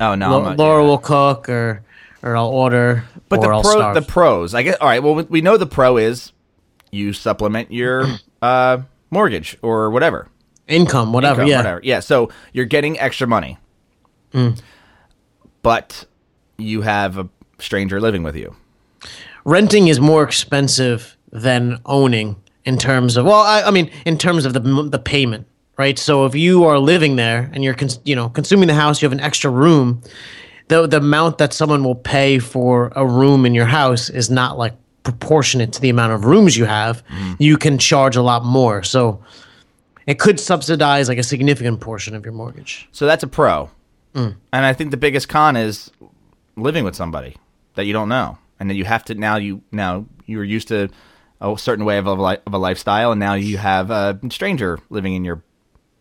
oh 0.00 0.14
no, 0.14 0.42
not- 0.42 0.56
Laura 0.58 0.84
will 0.84 0.98
cook 0.98 1.48
or 1.48 1.84
or 2.22 2.36
I'll 2.36 2.48
order. 2.48 3.04
But 3.28 3.40
the 3.40 3.48
I'll 3.48 3.62
pro, 3.62 3.70
starve. 3.72 3.94
the 3.94 4.02
pros, 4.02 4.54
I 4.54 4.62
guess. 4.62 4.76
All 4.80 4.88
right. 4.88 5.02
Well, 5.02 5.14
we- 5.14 5.22
we 5.24 5.40
know 5.40 5.56
the 5.56 5.66
pro 5.66 5.96
is 5.96 6.32
you 6.90 7.12
supplement 7.12 7.72
your 7.72 8.06
uh, 8.42 8.78
mortgage 9.10 9.56
or 9.62 9.90
whatever, 9.90 10.28
income, 10.68 11.12
whatever. 11.12 11.42
income, 11.42 11.50
yeah. 11.50 11.56
whatever. 11.58 11.80
Yeah. 11.82 12.00
So 12.00 12.30
you're 12.52 12.64
getting 12.66 12.98
extra 12.98 13.26
money, 13.26 13.58
Mm. 14.32 14.60
but 15.62 16.04
you 16.58 16.82
have 16.82 17.18
a 17.18 17.28
stranger 17.58 18.00
living 18.00 18.22
with 18.22 18.36
you. 18.36 18.54
renting 19.44 19.88
is 19.88 20.00
more 20.00 20.22
expensive 20.22 21.16
than 21.32 21.78
owning 21.86 22.36
in 22.64 22.78
terms 22.78 23.16
of 23.16 23.24
well 23.26 23.40
I, 23.42 23.62
I 23.62 23.70
mean 23.70 23.90
in 24.04 24.18
terms 24.18 24.44
of 24.44 24.52
the 24.52 24.60
the 24.60 24.98
payment 24.98 25.46
right 25.76 25.98
so 25.98 26.24
if 26.26 26.34
you 26.34 26.64
are 26.64 26.78
living 26.78 27.16
there 27.16 27.50
and 27.52 27.64
you're 27.64 27.74
cons- 27.74 28.00
you 28.04 28.16
know 28.16 28.28
consuming 28.28 28.68
the 28.68 28.74
house 28.74 29.02
you 29.02 29.06
have 29.06 29.12
an 29.12 29.24
extra 29.24 29.50
room 29.50 30.00
the 30.68 30.86
the 30.86 30.98
amount 30.98 31.38
that 31.38 31.52
someone 31.52 31.84
will 31.84 31.94
pay 31.96 32.38
for 32.38 32.92
a 32.96 33.06
room 33.06 33.44
in 33.44 33.54
your 33.54 33.66
house 33.66 34.08
is 34.10 34.30
not 34.30 34.56
like 34.56 34.74
proportionate 35.02 35.72
to 35.74 35.80
the 35.80 35.90
amount 35.90 36.12
of 36.12 36.24
rooms 36.24 36.56
you 36.56 36.64
have. 36.64 37.04
Mm-hmm. 37.06 37.34
You 37.38 37.56
can 37.58 37.78
charge 37.78 38.16
a 38.16 38.22
lot 38.22 38.44
more. 38.44 38.82
So 38.82 39.22
it 40.06 40.18
could 40.18 40.40
subsidize 40.40 41.08
like 41.08 41.18
a 41.18 41.22
significant 41.22 41.80
portion 41.80 42.14
of 42.16 42.24
your 42.24 42.32
mortgage. 42.32 42.88
So 42.92 43.06
that's 43.06 43.22
a 43.22 43.26
pro. 43.26 43.70
Mm. 44.14 44.36
And 44.52 44.64
I 44.64 44.72
think 44.72 44.90
the 44.90 44.96
biggest 44.96 45.28
con 45.28 45.56
is 45.56 45.90
living 46.56 46.84
with 46.84 46.96
somebody 46.96 47.36
that 47.74 47.86
you 47.86 47.92
don't 47.92 48.08
know, 48.08 48.38
and 48.58 48.68
then 48.68 48.76
you 48.76 48.84
have 48.84 49.04
to 49.06 49.14
now 49.14 49.36
you 49.36 49.62
now 49.70 50.06
you're 50.26 50.44
used 50.44 50.68
to 50.68 50.88
a 51.40 51.58
certain 51.58 51.84
way 51.84 51.98
of 51.98 52.06
a, 52.06 52.14
li- 52.14 52.38
of 52.46 52.54
a 52.54 52.58
lifestyle, 52.58 53.12
and 53.12 53.18
now 53.18 53.34
you 53.34 53.58
have 53.58 53.90
a 53.90 54.18
stranger 54.30 54.78
living 54.88 55.14
in 55.14 55.24
your 55.24 55.42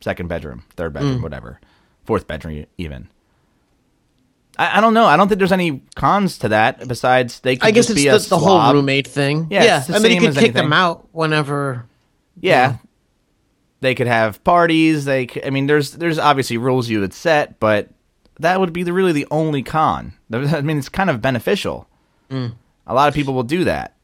second 0.02 0.28
bedroom, 0.28 0.64
third 0.76 0.94
bedroom, 0.94 1.20
mm. 1.20 1.24
whatever, 1.24 1.60
fourth 2.06 2.28
bedroom, 2.28 2.66
even. 2.78 3.10
I, 4.58 4.78
I 4.78 4.82
don't 4.82 4.94
know. 4.94 5.06
I 5.06 5.18
don't 5.18 5.28
think 5.28 5.40
there's 5.40 5.52
any 5.52 5.82
cons 5.96 6.38
to 6.40 6.50
that 6.50 6.88
besides 6.88 7.40
they. 7.40 7.56
Could 7.56 7.68
I 7.68 7.72
guess 7.72 7.90
it's 7.90 8.00
be 8.00 8.10
the, 8.10 8.16
a 8.16 8.20
the 8.20 8.38
whole 8.38 8.74
roommate 8.74 9.08
thing. 9.08 9.48
Yeah, 9.50 9.64
Yeah, 9.64 9.96
I 9.96 10.00
mean 10.00 10.12
you 10.14 10.22
could 10.22 10.38
kick 10.38 10.54
them 10.54 10.74
out 10.74 11.08
whenever. 11.12 11.86
Yeah. 12.40 12.78
They 13.82 13.96
could 13.96 14.08
have 14.08 14.42
parties. 14.46 15.04
They, 15.04 15.28
I 15.44 15.50
mean, 15.50 15.68
there's 15.68 15.92
there's 15.92 16.18
obviously 16.18 16.58
rules 16.58 16.88
you 16.88 17.02
would 17.02 17.14
set, 17.14 17.60
but 17.60 17.90
that 18.40 18.60
would 18.60 18.74
be 18.74 18.84
the 18.84 18.94
really 18.94 19.12
the 19.12 19.28
only 19.32 19.64
con. 19.64 20.14
I 20.34 20.62
mean, 20.62 20.78
it's 20.78 20.90
kind 20.90 21.10
of 21.10 21.22
beneficial. 21.22 21.88
Mm. 22.30 22.54
A 22.88 22.94
lot 22.94 23.08
of 23.08 23.14
people 23.14 23.34
will 23.34 23.44
do 23.44 23.64
that. 23.66 23.96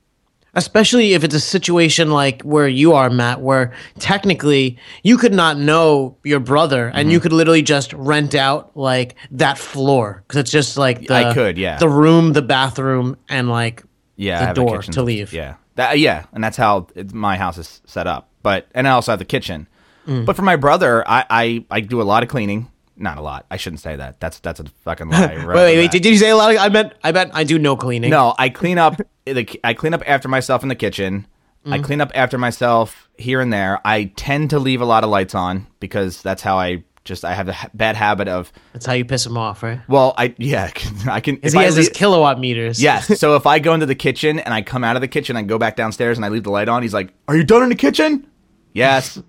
Especially 0.55 1.13
if 1.13 1.23
it's 1.23 1.35
a 1.35 1.39
situation 1.39 2.09
like 2.09 2.41
where 2.41 2.67
you 2.67 2.93
are, 2.93 3.11
Matt, 3.11 3.39
where 3.41 3.71
technically 3.99 4.79
you 5.03 5.15
could 5.17 5.33
not 5.33 5.57
know 5.57 6.17
your 6.23 6.39
brother 6.39 6.87
and 6.87 6.95
Mm-hmm. 6.95 7.09
you 7.11 7.19
could 7.19 7.33
literally 7.33 7.61
just 7.61 7.93
rent 7.93 8.33
out 8.33 8.75
like 8.75 9.15
that 9.29 9.59
floor 9.59 10.23
because 10.27 10.39
it's 10.39 10.51
just 10.51 10.75
like 10.75 11.05
the, 11.05 11.13
I 11.13 11.33
could, 11.35 11.57
yeah. 11.57 11.77
the 11.77 11.87
room, 11.87 12.33
the 12.33 12.41
bathroom, 12.41 13.15
and 13.29 13.47
like 13.47 13.83
Yeah, 14.15 14.37
the 14.39 14.43
I 14.43 14.47
have 14.47 14.57
a 14.57 14.59
door 14.59 14.81
to 14.81 15.03
leave. 15.03 15.33
Yeah, 15.33 15.55
that, 15.75 15.99
yeah, 15.99 16.25
and 16.33 16.43
that's 16.43 16.57
how 16.57 16.87
it, 16.95 17.13
my 17.13 17.37
house 17.37 17.59
is 17.59 17.81
set 17.85 18.07
up. 18.07 18.29
But 18.41 18.67
and 18.73 18.87
I 18.87 18.91
also 18.91 19.11
have 19.11 19.19
the 19.19 19.25
kitchen. 19.25 19.67
But 20.07 20.35
for 20.35 20.41
my 20.41 20.55
brother, 20.55 21.07
I, 21.07 21.23
I 21.29 21.65
I 21.69 21.81
do 21.81 22.01
a 22.01 22.03
lot 22.03 22.23
of 22.23 22.29
cleaning. 22.29 22.71
Not 22.99 23.17
a 23.17 23.21
lot. 23.21 23.45
I 23.49 23.57
shouldn't 23.57 23.79
say 23.79 23.95
that. 23.95 24.19
That's 24.19 24.39
that's 24.39 24.59
a 24.59 24.65
fucking 24.83 25.09
lie. 25.09 25.37
Wait, 25.37 25.47
wait, 25.47 25.77
wait, 25.77 25.91
did 25.91 26.05
you 26.05 26.17
say 26.17 26.29
a 26.29 26.35
lot? 26.35 26.51
Of, 26.53 26.57
I 26.57 26.69
meant, 26.69 26.93
I 27.03 27.11
bet 27.11 27.31
I 27.33 27.45
do 27.45 27.57
no 27.57 27.75
cleaning. 27.75 28.11
No, 28.11 28.35
I 28.37 28.49
clean 28.49 28.77
up. 28.77 29.01
the 29.25 29.59
I 29.63 29.73
clean 29.73 29.93
up 29.93 30.03
after 30.05 30.27
myself 30.27 30.63
in 30.63 30.69
the 30.69 30.75
kitchen. 30.75 31.25
I 31.65 31.79
mm. 31.79 31.83
clean 31.83 32.01
up 32.01 32.11
after 32.13 32.37
myself 32.37 33.09
here 33.17 33.41
and 33.41 33.51
there. 33.51 33.79
I 33.85 34.05
tend 34.15 34.51
to 34.51 34.59
leave 34.59 34.81
a 34.81 34.85
lot 34.85 35.03
of 35.03 35.09
lights 35.09 35.35
on 35.35 35.67
because 35.79 36.21
that's 36.21 36.41
how 36.41 36.57
I 36.57 36.83
just 37.05 37.25
I 37.25 37.33
have 37.33 37.47
a 37.47 37.53
ha- 37.53 37.69
bad 37.73 37.95
habit 37.95 38.27
of. 38.27 38.51
that's 38.73 38.85
how 38.85 38.93
you 38.93 39.05
piss 39.05 39.25
him 39.25 39.37
off, 39.37 39.63
right? 39.63 39.81
Well, 39.87 40.13
I 40.17 40.35
yeah, 40.37 40.71
I 41.09 41.21
can. 41.21 41.35
Because 41.35 41.53
he 41.53 41.59
I 41.59 41.63
has 41.63 41.75
his 41.75 41.89
kilowatt 41.89 42.39
meters. 42.39 42.81
Yes. 42.81 43.19
So 43.19 43.35
if 43.35 43.45
I 43.45 43.59
go 43.59 43.73
into 43.73 43.85
the 43.85 43.95
kitchen 43.95 44.39
and 44.39 44.53
I 44.53 44.61
come 44.61 44.83
out 44.83 44.95
of 44.95 45.01
the 45.01 45.07
kitchen, 45.07 45.35
I 45.35 45.41
go 45.43 45.57
back 45.57 45.75
downstairs 45.75 46.17
and 46.17 46.25
I 46.25 46.29
leave 46.29 46.43
the 46.43 46.51
light 46.51 46.69
on. 46.69 46.81
He's 46.81 46.93
like, 46.93 47.13
"Are 47.27 47.35
you 47.35 47.43
done 47.43 47.63
in 47.63 47.69
the 47.69 47.75
kitchen?" 47.75 48.27
Yes. 48.73 49.15
And 49.17 49.25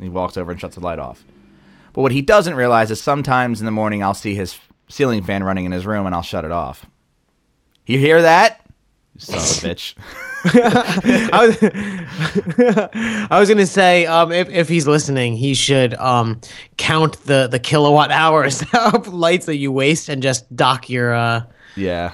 he 0.00 0.08
walks 0.08 0.36
over 0.36 0.50
and 0.50 0.60
shuts 0.60 0.74
the 0.74 0.80
light 0.80 0.98
off. 0.98 1.24
But 1.94 2.02
what 2.02 2.12
he 2.12 2.20
doesn't 2.20 2.54
realize 2.54 2.90
is 2.90 3.00
sometimes 3.00 3.60
in 3.60 3.64
the 3.64 3.72
morning 3.72 4.02
I'll 4.02 4.12
see 4.14 4.34
his 4.34 4.58
ceiling 4.88 5.22
fan 5.22 5.42
running 5.42 5.64
in 5.64 5.72
his 5.72 5.86
room 5.86 6.04
and 6.04 6.14
I'll 6.14 6.20
shut 6.22 6.44
it 6.44 6.52
off. 6.52 6.84
You 7.86 7.98
hear 7.98 8.20
that? 8.20 8.60
Son 9.16 9.36
of 9.36 9.42
a 9.42 9.74
bitch. 9.74 9.94
I 11.32 11.46
was, 11.46 13.28
I 13.30 13.38
was 13.40 13.48
gonna 13.48 13.66
say, 13.66 14.06
um, 14.06 14.32
if, 14.32 14.48
if 14.50 14.68
he's 14.68 14.86
listening, 14.86 15.36
he 15.36 15.54
should 15.54 15.94
um, 15.94 16.40
count 16.76 17.18
the, 17.24 17.46
the 17.46 17.58
kilowatt 17.58 18.10
hours 18.10 18.62
of 18.74 19.08
lights 19.08 19.46
that 19.46 19.56
you 19.56 19.70
waste 19.72 20.08
and 20.08 20.22
just 20.22 20.54
dock 20.54 20.90
your 20.90 21.14
uh, 21.14 21.44
Yeah. 21.76 22.12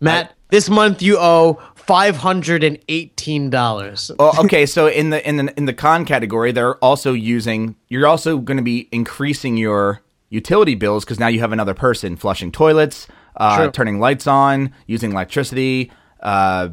Matt. 0.00 0.34
this 0.50 0.68
month 0.70 1.02
you 1.02 1.16
owe 1.18 1.60
five 1.90 2.16
hundred 2.16 2.62
and 2.62 2.78
eighteen 2.88 3.50
dollars. 3.50 4.12
Well, 4.16 4.32
okay, 4.44 4.64
so 4.64 4.86
in 4.86 5.10
the 5.10 5.28
in 5.28 5.38
the 5.38 5.52
in 5.56 5.64
the 5.64 5.74
con 5.74 6.04
category, 6.04 6.52
they're 6.52 6.76
also 6.76 7.12
using. 7.12 7.74
You're 7.88 8.06
also 8.06 8.38
going 8.38 8.58
to 8.58 8.62
be 8.62 8.88
increasing 8.92 9.56
your 9.56 10.00
utility 10.28 10.76
bills 10.76 11.04
because 11.04 11.18
now 11.18 11.26
you 11.26 11.40
have 11.40 11.50
another 11.50 11.74
person 11.74 12.16
flushing 12.16 12.52
toilets, 12.52 13.08
uh, 13.36 13.70
turning 13.72 13.98
lights 13.98 14.28
on, 14.28 14.72
using 14.86 15.10
electricity, 15.10 15.90
uh, 16.20 16.68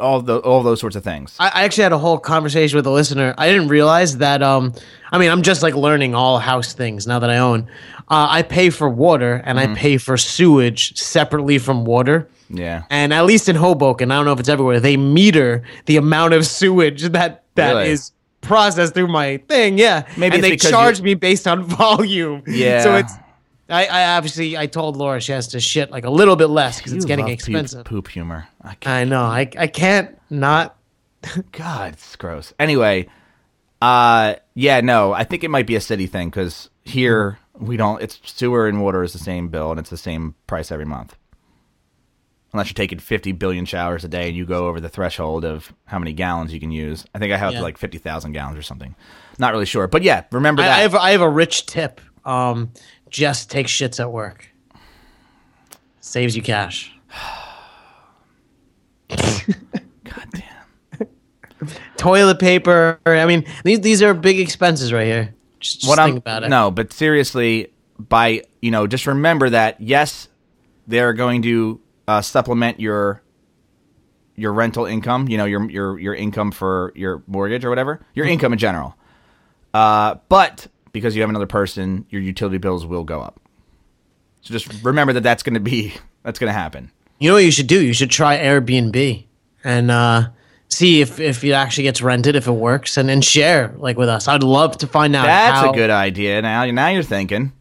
all 0.00 0.22
the 0.22 0.38
all 0.38 0.62
those 0.62 0.78
sorts 0.78 0.94
of 0.94 1.02
things. 1.02 1.34
I, 1.40 1.48
I 1.48 1.64
actually 1.64 1.82
had 1.82 1.92
a 1.92 1.98
whole 1.98 2.18
conversation 2.18 2.76
with 2.76 2.86
a 2.86 2.92
listener. 2.92 3.34
I 3.36 3.48
didn't 3.48 3.66
realize 3.66 4.18
that. 4.18 4.44
Um, 4.44 4.74
I 5.10 5.18
mean, 5.18 5.30
I'm 5.32 5.42
just 5.42 5.60
like 5.60 5.74
learning 5.74 6.14
all 6.14 6.38
house 6.38 6.72
things 6.72 7.08
now 7.08 7.18
that 7.18 7.30
I 7.30 7.38
own. 7.38 7.62
Uh, 8.08 8.28
I 8.30 8.42
pay 8.42 8.70
for 8.70 8.88
water 8.88 9.42
and 9.44 9.58
I 9.58 9.74
pay 9.74 9.98
for 9.98 10.16
sewage 10.16 10.96
separately 10.96 11.58
from 11.58 11.84
water. 11.84 12.30
Yeah, 12.50 12.84
And 12.90 13.12
at 13.12 13.24
least 13.26 13.48
in 13.48 13.56
Hoboken, 13.56 14.10
I 14.10 14.16
don't 14.16 14.24
know 14.24 14.32
if 14.32 14.40
it's 14.40 14.48
everywhere, 14.48 14.80
they 14.80 14.96
meter 14.96 15.62
the 15.86 15.96
amount 15.96 16.34
of 16.34 16.46
sewage 16.46 17.02
that 17.02 17.44
that 17.54 17.86
is 17.86 18.12
Really? 18.12 18.48
processed 18.48 18.94
through 18.94 19.08
my 19.08 19.38
thing. 19.48 19.78
Yeah, 19.78 20.06
Maybe 20.16 20.36
and 20.36 20.44
they 20.44 20.56
charge 20.56 21.00
me 21.02 21.14
based 21.14 21.46
on 21.46 21.62
volume. 21.64 22.42
Yeah. 22.46 22.82
so 22.82 22.96
it's. 22.96 23.12
I, 23.70 23.84
I 23.86 24.16
obviously 24.16 24.56
I 24.56 24.66
told 24.66 24.96
Laura 24.96 25.20
she 25.20 25.32
has 25.32 25.48
to 25.48 25.60
shit 25.60 25.90
like 25.90 26.04
a 26.06 26.10
little 26.10 26.36
bit 26.36 26.46
less 26.46 26.78
because 26.78 26.94
it's 26.94 27.04
getting 27.04 27.26
love 27.26 27.30
poop- 27.32 27.34
expensive. 27.34 27.84
Poop, 27.84 28.08
humor. 28.08 28.48
I 28.62 28.76
I 28.86 29.04
know. 29.04 29.22
I 29.24 29.50
I 29.58 29.66
can't 29.66 30.16
not. 30.30 30.74
God, 31.52 31.92
it's 31.92 32.16
gross. 32.16 32.54
Anyway, 32.58 33.08
uh, 33.82 34.34
yeah, 34.54 34.80
no, 34.80 35.12
I 35.12 35.24
think 35.24 35.44
it 35.44 35.50
might 35.50 35.66
be 35.66 35.74
a 35.76 35.80
city 35.80 36.06
thing 36.06 36.30
because 36.30 36.70
here 36.84 37.38
we 37.58 37.76
don't. 37.76 38.00
It's 38.02 38.18
sewer 38.24 38.66
and 38.68 38.80
water 38.82 39.02
is 39.02 39.12
the 39.12 39.18
same 39.18 39.48
bill 39.48 39.70
and 39.70 39.78
it's 39.80 39.90
the 39.90 39.96
same 39.98 40.34
price 40.46 40.72
every 40.72 40.86
month. 40.86 41.16
Unless 42.52 42.68
you're 42.68 42.74
taking 42.74 42.98
50 42.98 43.32
billion 43.32 43.66
showers 43.66 44.04
a 44.04 44.08
day 44.08 44.28
and 44.28 44.36
you 44.36 44.46
go 44.46 44.68
over 44.68 44.80
the 44.80 44.88
threshold 44.88 45.44
of 45.44 45.72
how 45.84 45.98
many 45.98 46.14
gallons 46.14 46.52
you 46.52 46.58
can 46.58 46.70
use. 46.70 47.04
I 47.14 47.18
think 47.18 47.30
I 47.32 47.36
have 47.36 47.52
Yeah. 47.52 47.60
like 47.60 47.76
50,000 47.76 48.32
gallons 48.32 48.56
or 48.56 48.62
something. 48.62 48.94
Not 49.38 49.52
really 49.52 49.66
sure. 49.66 49.86
But 49.86 50.02
yeah, 50.02 50.24
remember 50.32 50.62
I, 50.62 50.66
that. 50.66 50.78
I 50.78 50.80
have 50.80 50.94
I 50.94 51.10
have 51.10 51.20
a 51.20 51.28
rich 51.28 51.66
tip. 51.66 52.00
Um, 52.24 52.72
just 53.10 53.50
take 53.50 53.66
shits 53.66 54.00
at 54.00 54.10
work. 54.10 54.48
Saves 56.00 56.34
you 56.34 56.42
cash. 56.42 56.90
God 59.08 60.26
damn. 60.30 60.98
Toilet 61.96 62.38
paper. 62.38 62.98
I 63.06 63.26
mean, 63.26 63.44
these 63.64 63.80
these 63.80 64.02
are 64.02 64.14
big 64.14 64.38
expenses 64.40 64.92
right 64.92 65.06
here. 65.06 65.34
Just, 65.60 65.80
just 65.80 65.88
what 65.88 65.96
think 65.98 66.10
I'm 66.12 66.16
about 66.18 66.44
it. 66.44 66.48
no, 66.48 66.70
but 66.70 66.92
seriously, 66.92 67.72
by 67.98 68.42
you 68.62 68.70
know, 68.70 68.86
just 68.86 69.06
remember 69.06 69.50
that 69.50 69.80
yes, 69.80 70.28
they're 70.86 71.12
going 71.12 71.42
to 71.42 71.80
uh, 72.08 72.20
supplement 72.22 72.80
your 72.80 73.22
your 74.34 74.52
rental 74.52 74.86
income. 74.86 75.28
You 75.28 75.36
know, 75.38 75.44
your 75.44 75.70
your 75.70 75.98
your 75.98 76.14
income 76.14 76.50
for 76.50 76.92
your 76.96 77.22
mortgage 77.26 77.64
or 77.64 77.68
whatever, 77.70 78.00
your 78.14 78.26
Mm-hmm. 78.26 78.32
income 78.32 78.52
in 78.54 78.58
general. 78.58 78.96
Uh, 79.74 80.16
but 80.28 80.66
because 80.92 81.14
you 81.14 81.22
have 81.22 81.30
another 81.30 81.46
person, 81.46 82.06
your 82.10 82.22
utility 82.22 82.58
bills 82.58 82.86
will 82.86 83.04
go 83.04 83.20
up. 83.20 83.38
So 84.40 84.52
just 84.52 84.82
remember 84.82 85.12
that 85.12 85.22
that's 85.22 85.42
going 85.42 85.54
to 85.54 85.60
be 85.60 85.92
that's 86.22 86.38
going 86.38 86.48
to 86.48 86.58
happen. 86.58 86.90
You 87.18 87.28
know 87.30 87.34
what 87.34 87.44
you 87.44 87.50
should 87.50 87.66
do? 87.66 87.84
You 87.84 87.92
should 87.92 88.10
try 88.10 88.38
Airbnb 88.38 89.26
and 89.64 89.90
uh, 89.90 90.28
see 90.68 91.00
if, 91.00 91.18
if 91.18 91.42
it 91.42 91.50
actually 91.50 91.82
gets 91.84 92.00
rented, 92.00 92.36
if 92.36 92.46
it 92.46 92.52
works, 92.52 92.96
and 92.96 93.08
then 93.08 93.20
share 93.22 93.74
like 93.76 93.98
with 93.98 94.08
us. 94.08 94.28
I'd 94.28 94.44
love 94.44 94.78
to 94.78 94.86
find 94.86 95.16
out. 95.16 95.26
That's 95.26 95.58
how, 95.60 95.72
a 95.72 95.74
good 95.74 95.90
idea. 95.90 96.40
Now, 96.42 96.64
now 96.70 96.88
you're 96.90 97.02
thinking. 97.02 97.52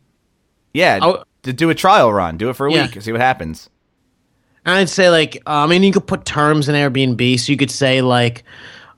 Yeah, 0.75 0.99
Oh. 1.01 1.23
to 1.41 1.53
do 1.53 1.71
a 1.71 1.75
trial 1.75 2.13
run, 2.13 2.37
do 2.37 2.49
it 2.51 2.53
for 2.55 2.67
a 2.67 2.71
Yeah. 2.71 2.83
week, 2.85 3.01
see 3.01 3.11
what 3.11 3.19
happens. 3.19 3.67
And 4.67 4.75
I'd 4.75 4.89
say 4.89 5.09
like, 5.09 5.37
uh, 5.47 5.63
I 5.63 5.65
mean, 5.67 5.81
you 5.81 5.93
could 5.93 6.05
put 6.05 6.25
terms 6.25 6.67
in 6.67 6.75
Airbnb, 6.75 7.39
so 7.39 7.51
you 7.53 7.57
could 7.57 7.71
say 7.71 8.01
like, 8.01 8.43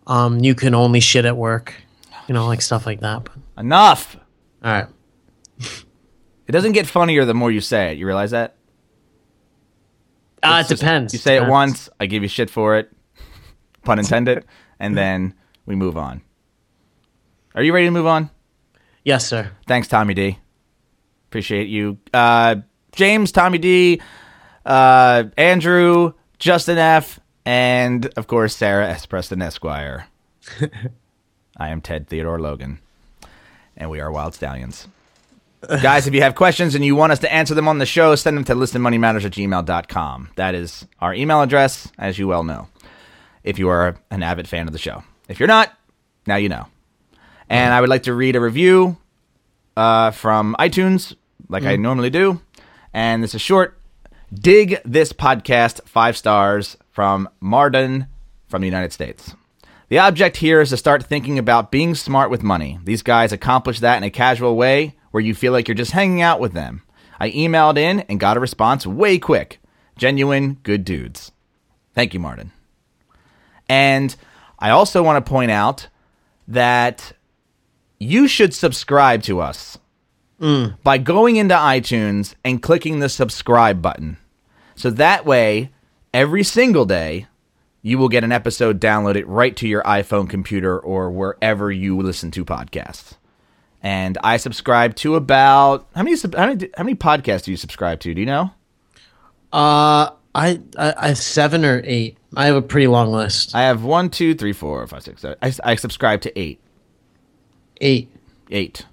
um, 0.08 0.40
you 0.40 0.56
can 0.56 0.74
only 0.74 1.00
shit 1.00 1.26
at 1.26 1.38
work, 1.38 1.76
you 2.28 2.34
know, 2.34 2.48
like 2.48 2.62
stuff 2.64 2.88
like 2.88 3.02
that. 3.02 3.24
But, 3.26 3.34
Enough. 3.64 4.18
all 4.64 4.72
right. 4.72 4.88
It 6.48 6.52
doesn't 6.52 6.72
get 6.72 6.88
funnier 6.88 7.24
the 7.24 7.36
more 7.36 7.52
you 7.52 7.62
say 7.62 7.92
it. 7.92 8.00
You 8.00 8.08
realize 8.08 8.32
that? 8.32 8.56
Uh, 10.42 10.56
it 10.58 10.60
It's 10.62 10.70
just- 10.70 10.82
depends. 10.82 11.14
You 11.14 11.20
say 11.20 11.34
it 11.36 11.42
Depends. 11.42 11.52
once, 11.52 11.90
I 12.00 12.08
give 12.08 12.24
you 12.24 12.30
shit 12.30 12.50
for 12.50 12.76
it, 12.78 12.92
pun 13.84 14.00
intended, 14.00 14.46
and 14.80 14.98
then 14.98 15.36
we 15.68 15.76
move 15.76 15.98
on. 15.98 16.22
Are 17.54 17.62
you 17.62 17.74
ready 17.74 17.86
to 17.86 17.92
move 17.92 18.08
on? 18.08 18.32
Yes, 19.04 19.28
sir. 19.28 19.52
Thanks, 19.68 19.88
Tommy 19.88 20.16
D. 20.16 20.40
Appreciate 21.28 21.68
you. 21.68 22.00
Uh, 22.12 22.56
James, 22.94 23.32
Tommy 23.32 23.60
D, 23.60 24.02
uh, 24.70 25.24
Andrew, 25.36 26.14
Justin 26.38 26.78
F, 26.78 27.20
and 27.44 28.06
of 28.16 28.28
course 28.28 28.56
Sarah 28.56 28.88
S. 28.88 29.06
Preston 29.06 29.42
Esquire. 29.42 30.08
I 31.58 31.70
am 31.70 31.82
Ted 31.82 32.08
Theodore 32.08 32.40
Logan, 32.40 32.80
and 33.76 33.90
we 33.90 34.00
are 34.00 34.10
Wyld 34.10 34.38
Stallyns. 34.38 34.88
Guys, 35.82 36.08
if 36.08 36.14
you 36.14 36.22
have 36.22 36.36
questions 36.36 36.74
and 36.74 36.86
you 36.86 36.96
want 36.96 37.12
us 37.12 37.20
to 37.20 37.34
answer 37.34 37.54
them 37.54 37.68
on 37.68 37.80
the 37.80 37.86
show, 37.86 38.16
send 38.16 38.38
them 38.38 38.46
to 38.46 38.56
listenmoneymatters 38.56 39.26
at 39.26 39.34
gmail.com. 39.34 40.30
That 40.38 40.56
is 40.56 40.88
our 41.02 41.14
email 41.14 41.42
address, 41.42 41.92
as 41.98 42.18
you 42.18 42.30
well 42.30 42.46
know, 42.46 42.70
if 43.44 43.60
you 43.60 43.68
are 43.68 43.98
an 44.10 44.24
avid 44.24 44.48
fan 44.48 44.68
of 44.68 44.74
the 44.74 44.80
show. 44.80 45.04
If 45.28 45.40
you're 45.40 45.48
not, 45.48 45.74
now 46.28 46.38
you 46.38 46.48
know. 46.48 46.68
And 47.50 47.74
I 47.74 47.82
would 47.82 47.90
like 47.90 48.04
to 48.04 48.14
read 48.14 48.38
a 48.38 48.40
review 48.40 48.98
uh, 49.76 50.12
from 50.12 50.56
iTunes, 50.60 51.16
like 51.50 51.64
I 51.64 51.76
normally 51.76 52.12
do. 52.12 52.40
And 52.94 53.22
this 53.22 53.36
is 53.36 53.42
short 53.42 53.79
dig 54.34 54.80
this 54.86 55.14
podcast 55.14 55.82
five 55.88 56.16
stars 56.18 56.78
from 56.92 57.30
Marden 57.40 58.08
from 58.48 58.62
the 58.62 58.68
United 58.68 58.94
States. 58.94 59.36
The 59.90 60.00
object 60.00 60.38
here 60.38 60.62
is 60.62 60.70
to 60.70 60.78
start 60.78 61.04
thinking 61.04 61.40
about 61.40 61.72
being 61.72 61.96
smart 61.96 62.30
with 62.30 62.44
money. 62.44 62.80
These 62.84 63.02
guys 63.02 63.32
accomplish 63.32 63.80
that 63.80 63.98
in 63.98 64.04
a 64.04 64.12
casual 64.12 64.56
way 64.56 64.96
where 65.12 65.24
you 65.24 65.34
feel 65.34 65.52
like 65.52 65.68
you're 65.68 65.76
just 65.76 65.92
hanging 65.92 66.22
out 66.22 66.40
with 66.40 66.54
them. 66.54 66.84
I 67.20 67.32
emailed 67.32 67.78
in 67.78 68.02
and 68.02 68.20
got 68.20 68.38
a 68.38 68.40
response 68.40 68.86
way 68.86 69.18
quick. 69.18 69.60
Genuine 69.98 70.58
good 70.64 70.86
dudes. 70.86 71.32
Thank 71.96 72.14
you, 72.14 72.20
Martin. 72.20 72.52
And 73.68 74.16
I 74.60 74.70
also 74.70 75.02
want 75.02 75.24
to 75.24 75.30
point 75.30 75.52
out 75.52 75.88
that 76.48 77.14
you 78.00 78.28
should 78.28 78.54
subscribe 78.54 79.24
to 79.24 79.42
us 79.42 79.78
by 80.40 80.98
going 80.98 81.36
into 81.36 81.56
iTunes 81.56 82.36
and 82.44 82.62
clicking 82.62 83.00
the 83.00 83.10
subscribe 83.10 83.82
button. 83.82 84.18
So 84.76 84.90
that 84.92 85.26
way, 85.26 85.72
every 86.14 86.44
single 86.44 86.86
day, 86.86 87.28
you 87.82 87.98
will 87.98 88.10
get 88.10 88.24
an 88.24 88.32
episode 88.32 88.80
downloaded 88.80 89.24
right 89.28 89.56
to 89.58 89.68
your 89.68 89.84
iPhone 89.84 90.30
computer 90.30 90.80
or 90.80 91.12
wherever 91.12 91.72
you 91.72 91.98
listen 91.98 92.32
to 92.32 92.46
podcasts. 92.46 93.14
And 93.82 94.18
I 94.24 94.38
subscribe 94.38 94.96
to 94.98 95.16
about 95.16 95.88
how 95.96 96.04
many 96.04 96.18
how 96.18 96.48
many 96.48 96.70
how 96.76 96.84
many 96.84 96.96
podcasts 96.96 97.44
do 97.44 97.52
you 97.52 97.58
subscribe 97.58 98.00
to? 98.02 98.14
Do 98.14 98.20
you 98.20 98.26
know? 98.26 98.52
Uh, 99.54 100.12
I, 100.36 100.60
I 100.78 100.94
I 100.98 101.08
have 101.10 101.18
seven 101.18 101.64
or 101.64 101.82
eight. 101.86 102.18
I 102.36 102.46
have 102.46 102.56
a 102.56 102.62
pretty 102.62 102.88
long 102.88 103.12
list. 103.12 103.56
I 103.56 103.62
have 103.62 103.84
one, 103.84 104.10
two, 104.10 104.36
three, 104.36 104.54
four, 104.54 104.86
five, 104.88 105.04
six, 105.04 105.22
seven. 105.22 105.38
I, 105.42 105.54
I 105.64 105.76
subscribe 105.76 106.22
to 106.22 106.40
eight. 106.40 106.60
Eight. 107.80 108.12
Eight. 108.52 108.86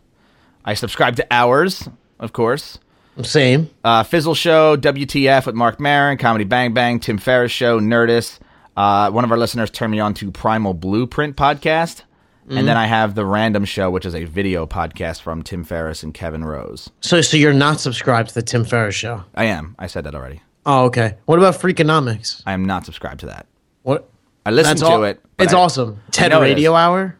I 0.67 0.75
subscribe 0.75 1.17
to 1.17 1.27
Ours, 1.31 1.89
of 2.19 2.33
course. 2.33 2.79
Same. 3.23 3.71
Uh, 3.83 4.03
Fizzle 4.03 4.35
Show, 4.35 4.77
WTF 4.77 5.47
with 5.47 5.55
Marc 5.55 5.81
Maron, 5.81 6.19
Comedy 6.19 6.45
Bang 6.45 6.75
Bang, 6.75 7.01
Tim 7.01 7.17
Ferriss 7.17 7.53
Show, 7.53 7.81
Nerdist. 7.81 8.41
Uh, 8.77 9.11
one 9.11 9.25
of 9.25 9.31
our 9.31 9.39
listeners 9.39 9.71
turned 9.71 9.93
me 9.93 10.01
on 10.01 10.13
to 10.15 10.31
Primal 10.31 10.75
Blueprint 10.75 11.37
podcast. 11.37 12.03
And 12.49 12.69
then 12.69 12.77
I 12.77 12.87
have 12.87 13.17
The 13.17 13.25
Random 13.25 13.65
Show, 13.65 13.91
which 13.91 14.05
is 14.07 14.15
a 14.15 14.23
video 14.25 14.67
podcast 14.67 15.21
from 15.23 15.43
Tim 15.43 15.65
Ferriss 15.65 16.05
and 16.05 16.15
Kevin 16.15 16.45
Rose. 16.45 16.91
So 17.01 17.21
so 17.21 17.37
you're 17.37 17.53
not 17.53 17.81
subscribed 17.81 18.29
to 18.29 18.35
the 18.37 18.43
Tim 18.43 18.65
Ferriss 18.65 18.95
show. 18.95 19.25
I 19.35 19.47
am. 19.47 19.75
I 19.81 19.89
said 19.89 20.05
that 20.05 20.15
already. 20.15 20.43
Oh, 20.65 20.85
okay. 20.85 21.17
What 21.25 21.41
about 21.41 21.55
Freakonomics? 21.55 22.43
I 22.47 22.53
am 22.53 22.65
not 22.65 22.85
subscribed 22.85 23.19
to 23.21 23.27
that. 23.27 23.47
What? 23.83 24.09
I 24.45 24.51
listened 24.53 24.79
to 24.79 24.87
all- 24.87 25.03
it. 25.05 25.21
It's 25.41 25.53
I- 25.55 25.59
awesome. 25.59 25.99
TED 26.13 26.33
Radio. 26.41 26.75
Hour. 26.75 27.17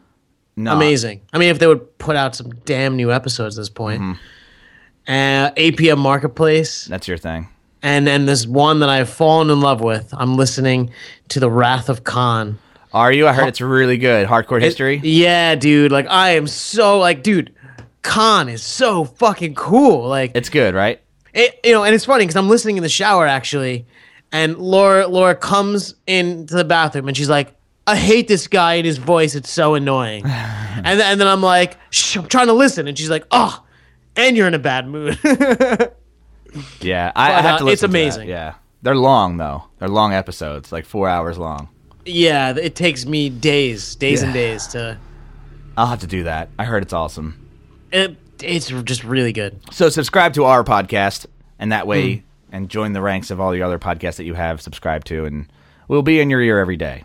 No. 0.57 0.73
Amazing. 0.75 1.21
I 1.31 1.37
mean, 1.37 1.49
if 1.49 1.59
they 1.59 1.67
would 1.67 1.97
put 1.99 2.15
out 2.15 2.35
some 2.35 2.49
damn 2.65 2.95
new 2.95 3.11
episodes 3.11 3.57
at 3.57 3.61
this 3.61 3.69
point. 3.69 4.01
Mm-hmm. 4.01 4.11
Uh, 5.07 5.51
APM 5.51 5.99
Marketplace. 5.99 6.85
That's 6.85 7.07
your 7.07 7.17
thing. 7.17 7.47
And 7.81 8.05
then 8.05 8.25
this 8.25 8.45
one 8.45 8.79
that 8.79 8.89
I've 8.89 9.09
fallen 9.09 9.49
in 9.49 9.61
love 9.61 9.79
with. 9.81 10.13
I'm 10.17 10.35
listening 10.35 10.89
to 11.29 11.39
The 11.39 11.49
Wrath 11.49 11.87
of 11.87 12.03
Khan. 12.03 12.57
Are 12.91 13.11
you? 13.11 13.27
I 13.27 13.33
heard 13.33 13.47
it's 13.47 13.61
really 13.61 13.97
good. 13.97 14.27
Hardcore 14.27 14.59
history. 14.61 14.99
Yeah, 15.03 15.55
dude. 15.55 15.91
Like, 15.91 16.07
I 16.09 16.31
am 16.31 16.47
so, 16.47 16.97
like, 16.99 17.21
dude, 17.21 17.53
Khan 18.01 18.49
is 18.49 18.63
so 18.63 19.05
fucking 19.05 19.55
cool. 19.55 20.07
Like, 20.07 20.31
It's 20.35 20.49
good, 20.49 20.73
right? 20.73 20.99
it, 21.33 21.59
you 21.63 21.71
know, 21.71 21.83
and 21.83 21.93
it's 21.93 22.05
funny 22.05 22.23
because 22.25 22.35
I'm 22.35 22.49
listening 22.49 22.77
in 22.77 22.83
the 22.83 22.89
shower 22.89 23.27
actually, 23.27 23.85
and 24.31 24.57
Laura 24.57 25.07
Laura 25.07 25.35
comes 25.35 25.93
into 26.07 26.55
the 26.55 26.63
bathroom 26.65 27.07
and 27.07 27.15
she's 27.15 27.29
like, 27.29 27.53
"I 27.87 27.95
hate 27.95 28.27
this 28.27 28.47
guy 28.47 28.75
and 28.75 28.85
his 28.85 28.97
voice. 28.99 29.33
It's 29.33 29.49
so 29.49 29.73
annoying." 29.75 30.23
and 30.25 30.85
then, 30.99 31.01
and 31.01 31.19
then 31.21 31.27
I'm 31.27 31.41
like, 31.41 31.77
Shh, 31.89 32.17
"I'm 32.17 32.27
trying 32.27 32.47
to 32.47 32.53
listen," 32.53 32.87
and 32.87 32.97
she's 32.97 33.09
like, 33.09 33.25
"Oh." 33.31 33.63
And 34.15 34.35
you're 34.35 34.47
in 34.47 34.53
a 34.55 34.59
bad 34.59 34.87
mood. 34.87 35.17
Yeah, 36.81 37.11
I, 37.15 37.33
I 37.33 37.35
But, 37.35 37.41
have 37.43 37.55
uh, 37.55 37.57
to 37.59 37.63
listen. 37.65 37.73
it's 37.73 37.83
amazing. 37.83 38.29
Yeah, 38.29 38.55
they're 38.81 38.95
long 38.95 39.37
though. 39.37 39.65
They're 39.79 39.89
long 39.89 40.13
episodes, 40.13 40.71
like 40.71 40.85
four 40.85 41.07
hours 41.07 41.37
long. 41.37 41.69
yeah, 42.05 42.55
it 42.55 42.73
takes 42.75 43.05
me 43.05 43.29
days, 43.29 43.95
days 43.95 44.23
and 44.23 44.33
days 44.33 44.65
to. 44.67 44.97
I'll 45.75 45.85
have 45.87 45.99
to 45.99 46.07
do 46.07 46.23
that. 46.23 46.49
I 46.57 46.63
heard 46.63 46.81
it's 46.81 46.93
awesome. 46.93 47.47
It, 47.91 48.15
it's 48.41 48.69
just 48.69 49.03
really 49.03 49.33
good. 49.33 49.59
So 49.71 49.89
subscribe 49.89 50.33
to 50.33 50.45
our 50.45 50.63
podcast, 50.63 51.27
and 51.59 51.71
that 51.71 51.85
way, 51.85 52.23
and 52.51 52.69
join 52.69 52.93
the 52.93 53.01
ranks 53.01 53.29
of 53.29 53.39
all 53.39 53.51
the 53.51 53.61
other 53.61 53.77
podcasts 53.77 54.15
that 54.15 54.23
you 54.25 54.33
have 54.33 54.59
subscribed 54.61 55.05
to, 55.07 55.25
and 55.25 55.51
we'll 55.87 56.01
be 56.01 56.19
in 56.21 56.29
your 56.31 56.41
ear 56.41 56.57
every 56.59 56.77
day. 56.77 57.03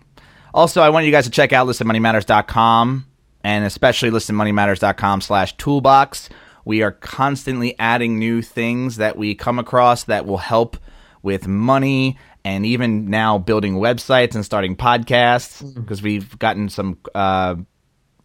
Also, 0.54 0.82
I 0.82 0.90
want 0.90 1.06
you 1.06 1.12
guys 1.12 1.24
to 1.24 1.30
check 1.30 1.52
out 1.52 1.66
listenmoneymatters.com 1.66 3.06
and 3.44 3.64
especially 3.64 4.10
listenmoneymatters.com 4.10 5.20
slash 5.22 5.56
toolbox. 5.56 6.28
We 6.64 6.82
are 6.82 6.92
constantly 6.92 7.76
adding 7.78 8.18
new 8.18 8.42
things 8.42 8.96
that 8.96 9.16
we 9.16 9.34
come 9.34 9.58
across 9.58 10.04
that 10.04 10.26
will 10.26 10.38
help 10.38 10.76
with 11.22 11.48
money 11.48 12.18
and 12.44 12.66
even 12.66 13.06
now 13.08 13.38
building 13.38 13.74
websites 13.76 14.34
and 14.34 14.44
starting 14.44 14.76
podcasts 14.76 15.74
because 15.74 16.02
we've 16.02 16.38
gotten 16.38 16.68
some 16.68 16.98
uh, 17.14 17.54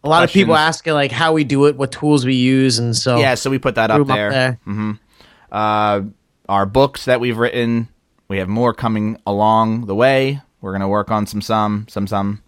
A 0.04 0.08
lot 0.08 0.24
of 0.24 0.30
people 0.30 0.54
Questions? 0.54 0.76
ask 0.76 0.86
like 0.86 1.12
how 1.12 1.32
we 1.32 1.44
do 1.44 1.66
it, 1.66 1.76
what 1.76 1.92
tools 1.92 2.26
we 2.26 2.34
use, 2.34 2.78
and 2.78 2.94
so 2.96 3.18
yeah 3.18 3.34
so 3.36 3.48
we 3.50 3.58
put 3.58 3.76
that 3.76 3.90
up 3.90 4.00
'em 4.00 4.06
there. 4.08 4.58
uh, 5.52 6.02
our 6.48 6.66
books 6.66 7.04
that 7.06 7.20
we've 7.20 7.38
written. 7.38 7.88
We 8.28 8.38
have 8.38 8.48
more 8.48 8.74
coming 8.74 9.18
along 9.26 9.86
the 9.86 9.94
way. 9.94 10.42
We're 10.60 10.72
gonna 10.72 10.88
work 10.88 11.10
on 11.10 11.26
some, 11.26 11.40
some, 11.40 11.86
some, 11.88 12.06
some, 12.06 12.42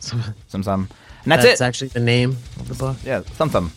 some, 0.00 0.62
some, 0.62 0.88
and 1.22 1.32
that's, 1.32 1.44
it. 1.44 1.48
That's 1.48 1.60
it. 1.60 1.64
actually 1.64 1.88
the 1.88 2.00
name 2.00 2.30
of 2.58 2.68
the 2.68 2.74
book. 2.74 2.96
yeah, 3.04 3.22
some, 3.34 3.50
some. 3.50 3.72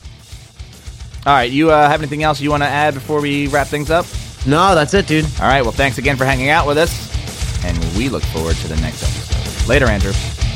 All 1.25 1.33
right, 1.33 1.51
you 1.51 1.71
uh, 1.71 1.89
have 1.89 2.01
anything 2.01 2.23
else 2.23 2.39
you 2.39 2.51
want 2.51 2.63
to 2.63 2.69
add 2.69 2.93
before 2.93 3.19
we 3.19 3.47
wrap 3.47 3.67
things 3.67 3.89
up? 3.89 4.05
No, 4.45 4.75
that's 4.75 4.93
it, 4.93 5.07
dude. 5.07 5.25
All 5.39 5.47
right, 5.47 5.63
well, 5.63 5.71
thanks 5.71 5.97
again 5.97 6.17
for 6.17 6.25
hanging 6.25 6.49
out 6.49 6.67
with 6.67 6.77
us, 6.77 7.65
and 7.65 7.77
we 7.97 8.09
look 8.09 8.23
forward 8.23 8.55
to 8.57 8.67
the 8.67 8.77
next 8.77 9.03
episode. 9.03 9.67
Later, 9.67 9.87
Andrew. 9.87 10.13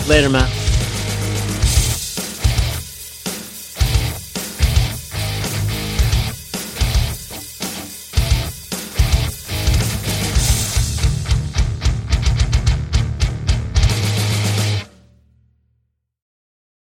Later, 0.07 0.30
Matt. 0.30 0.68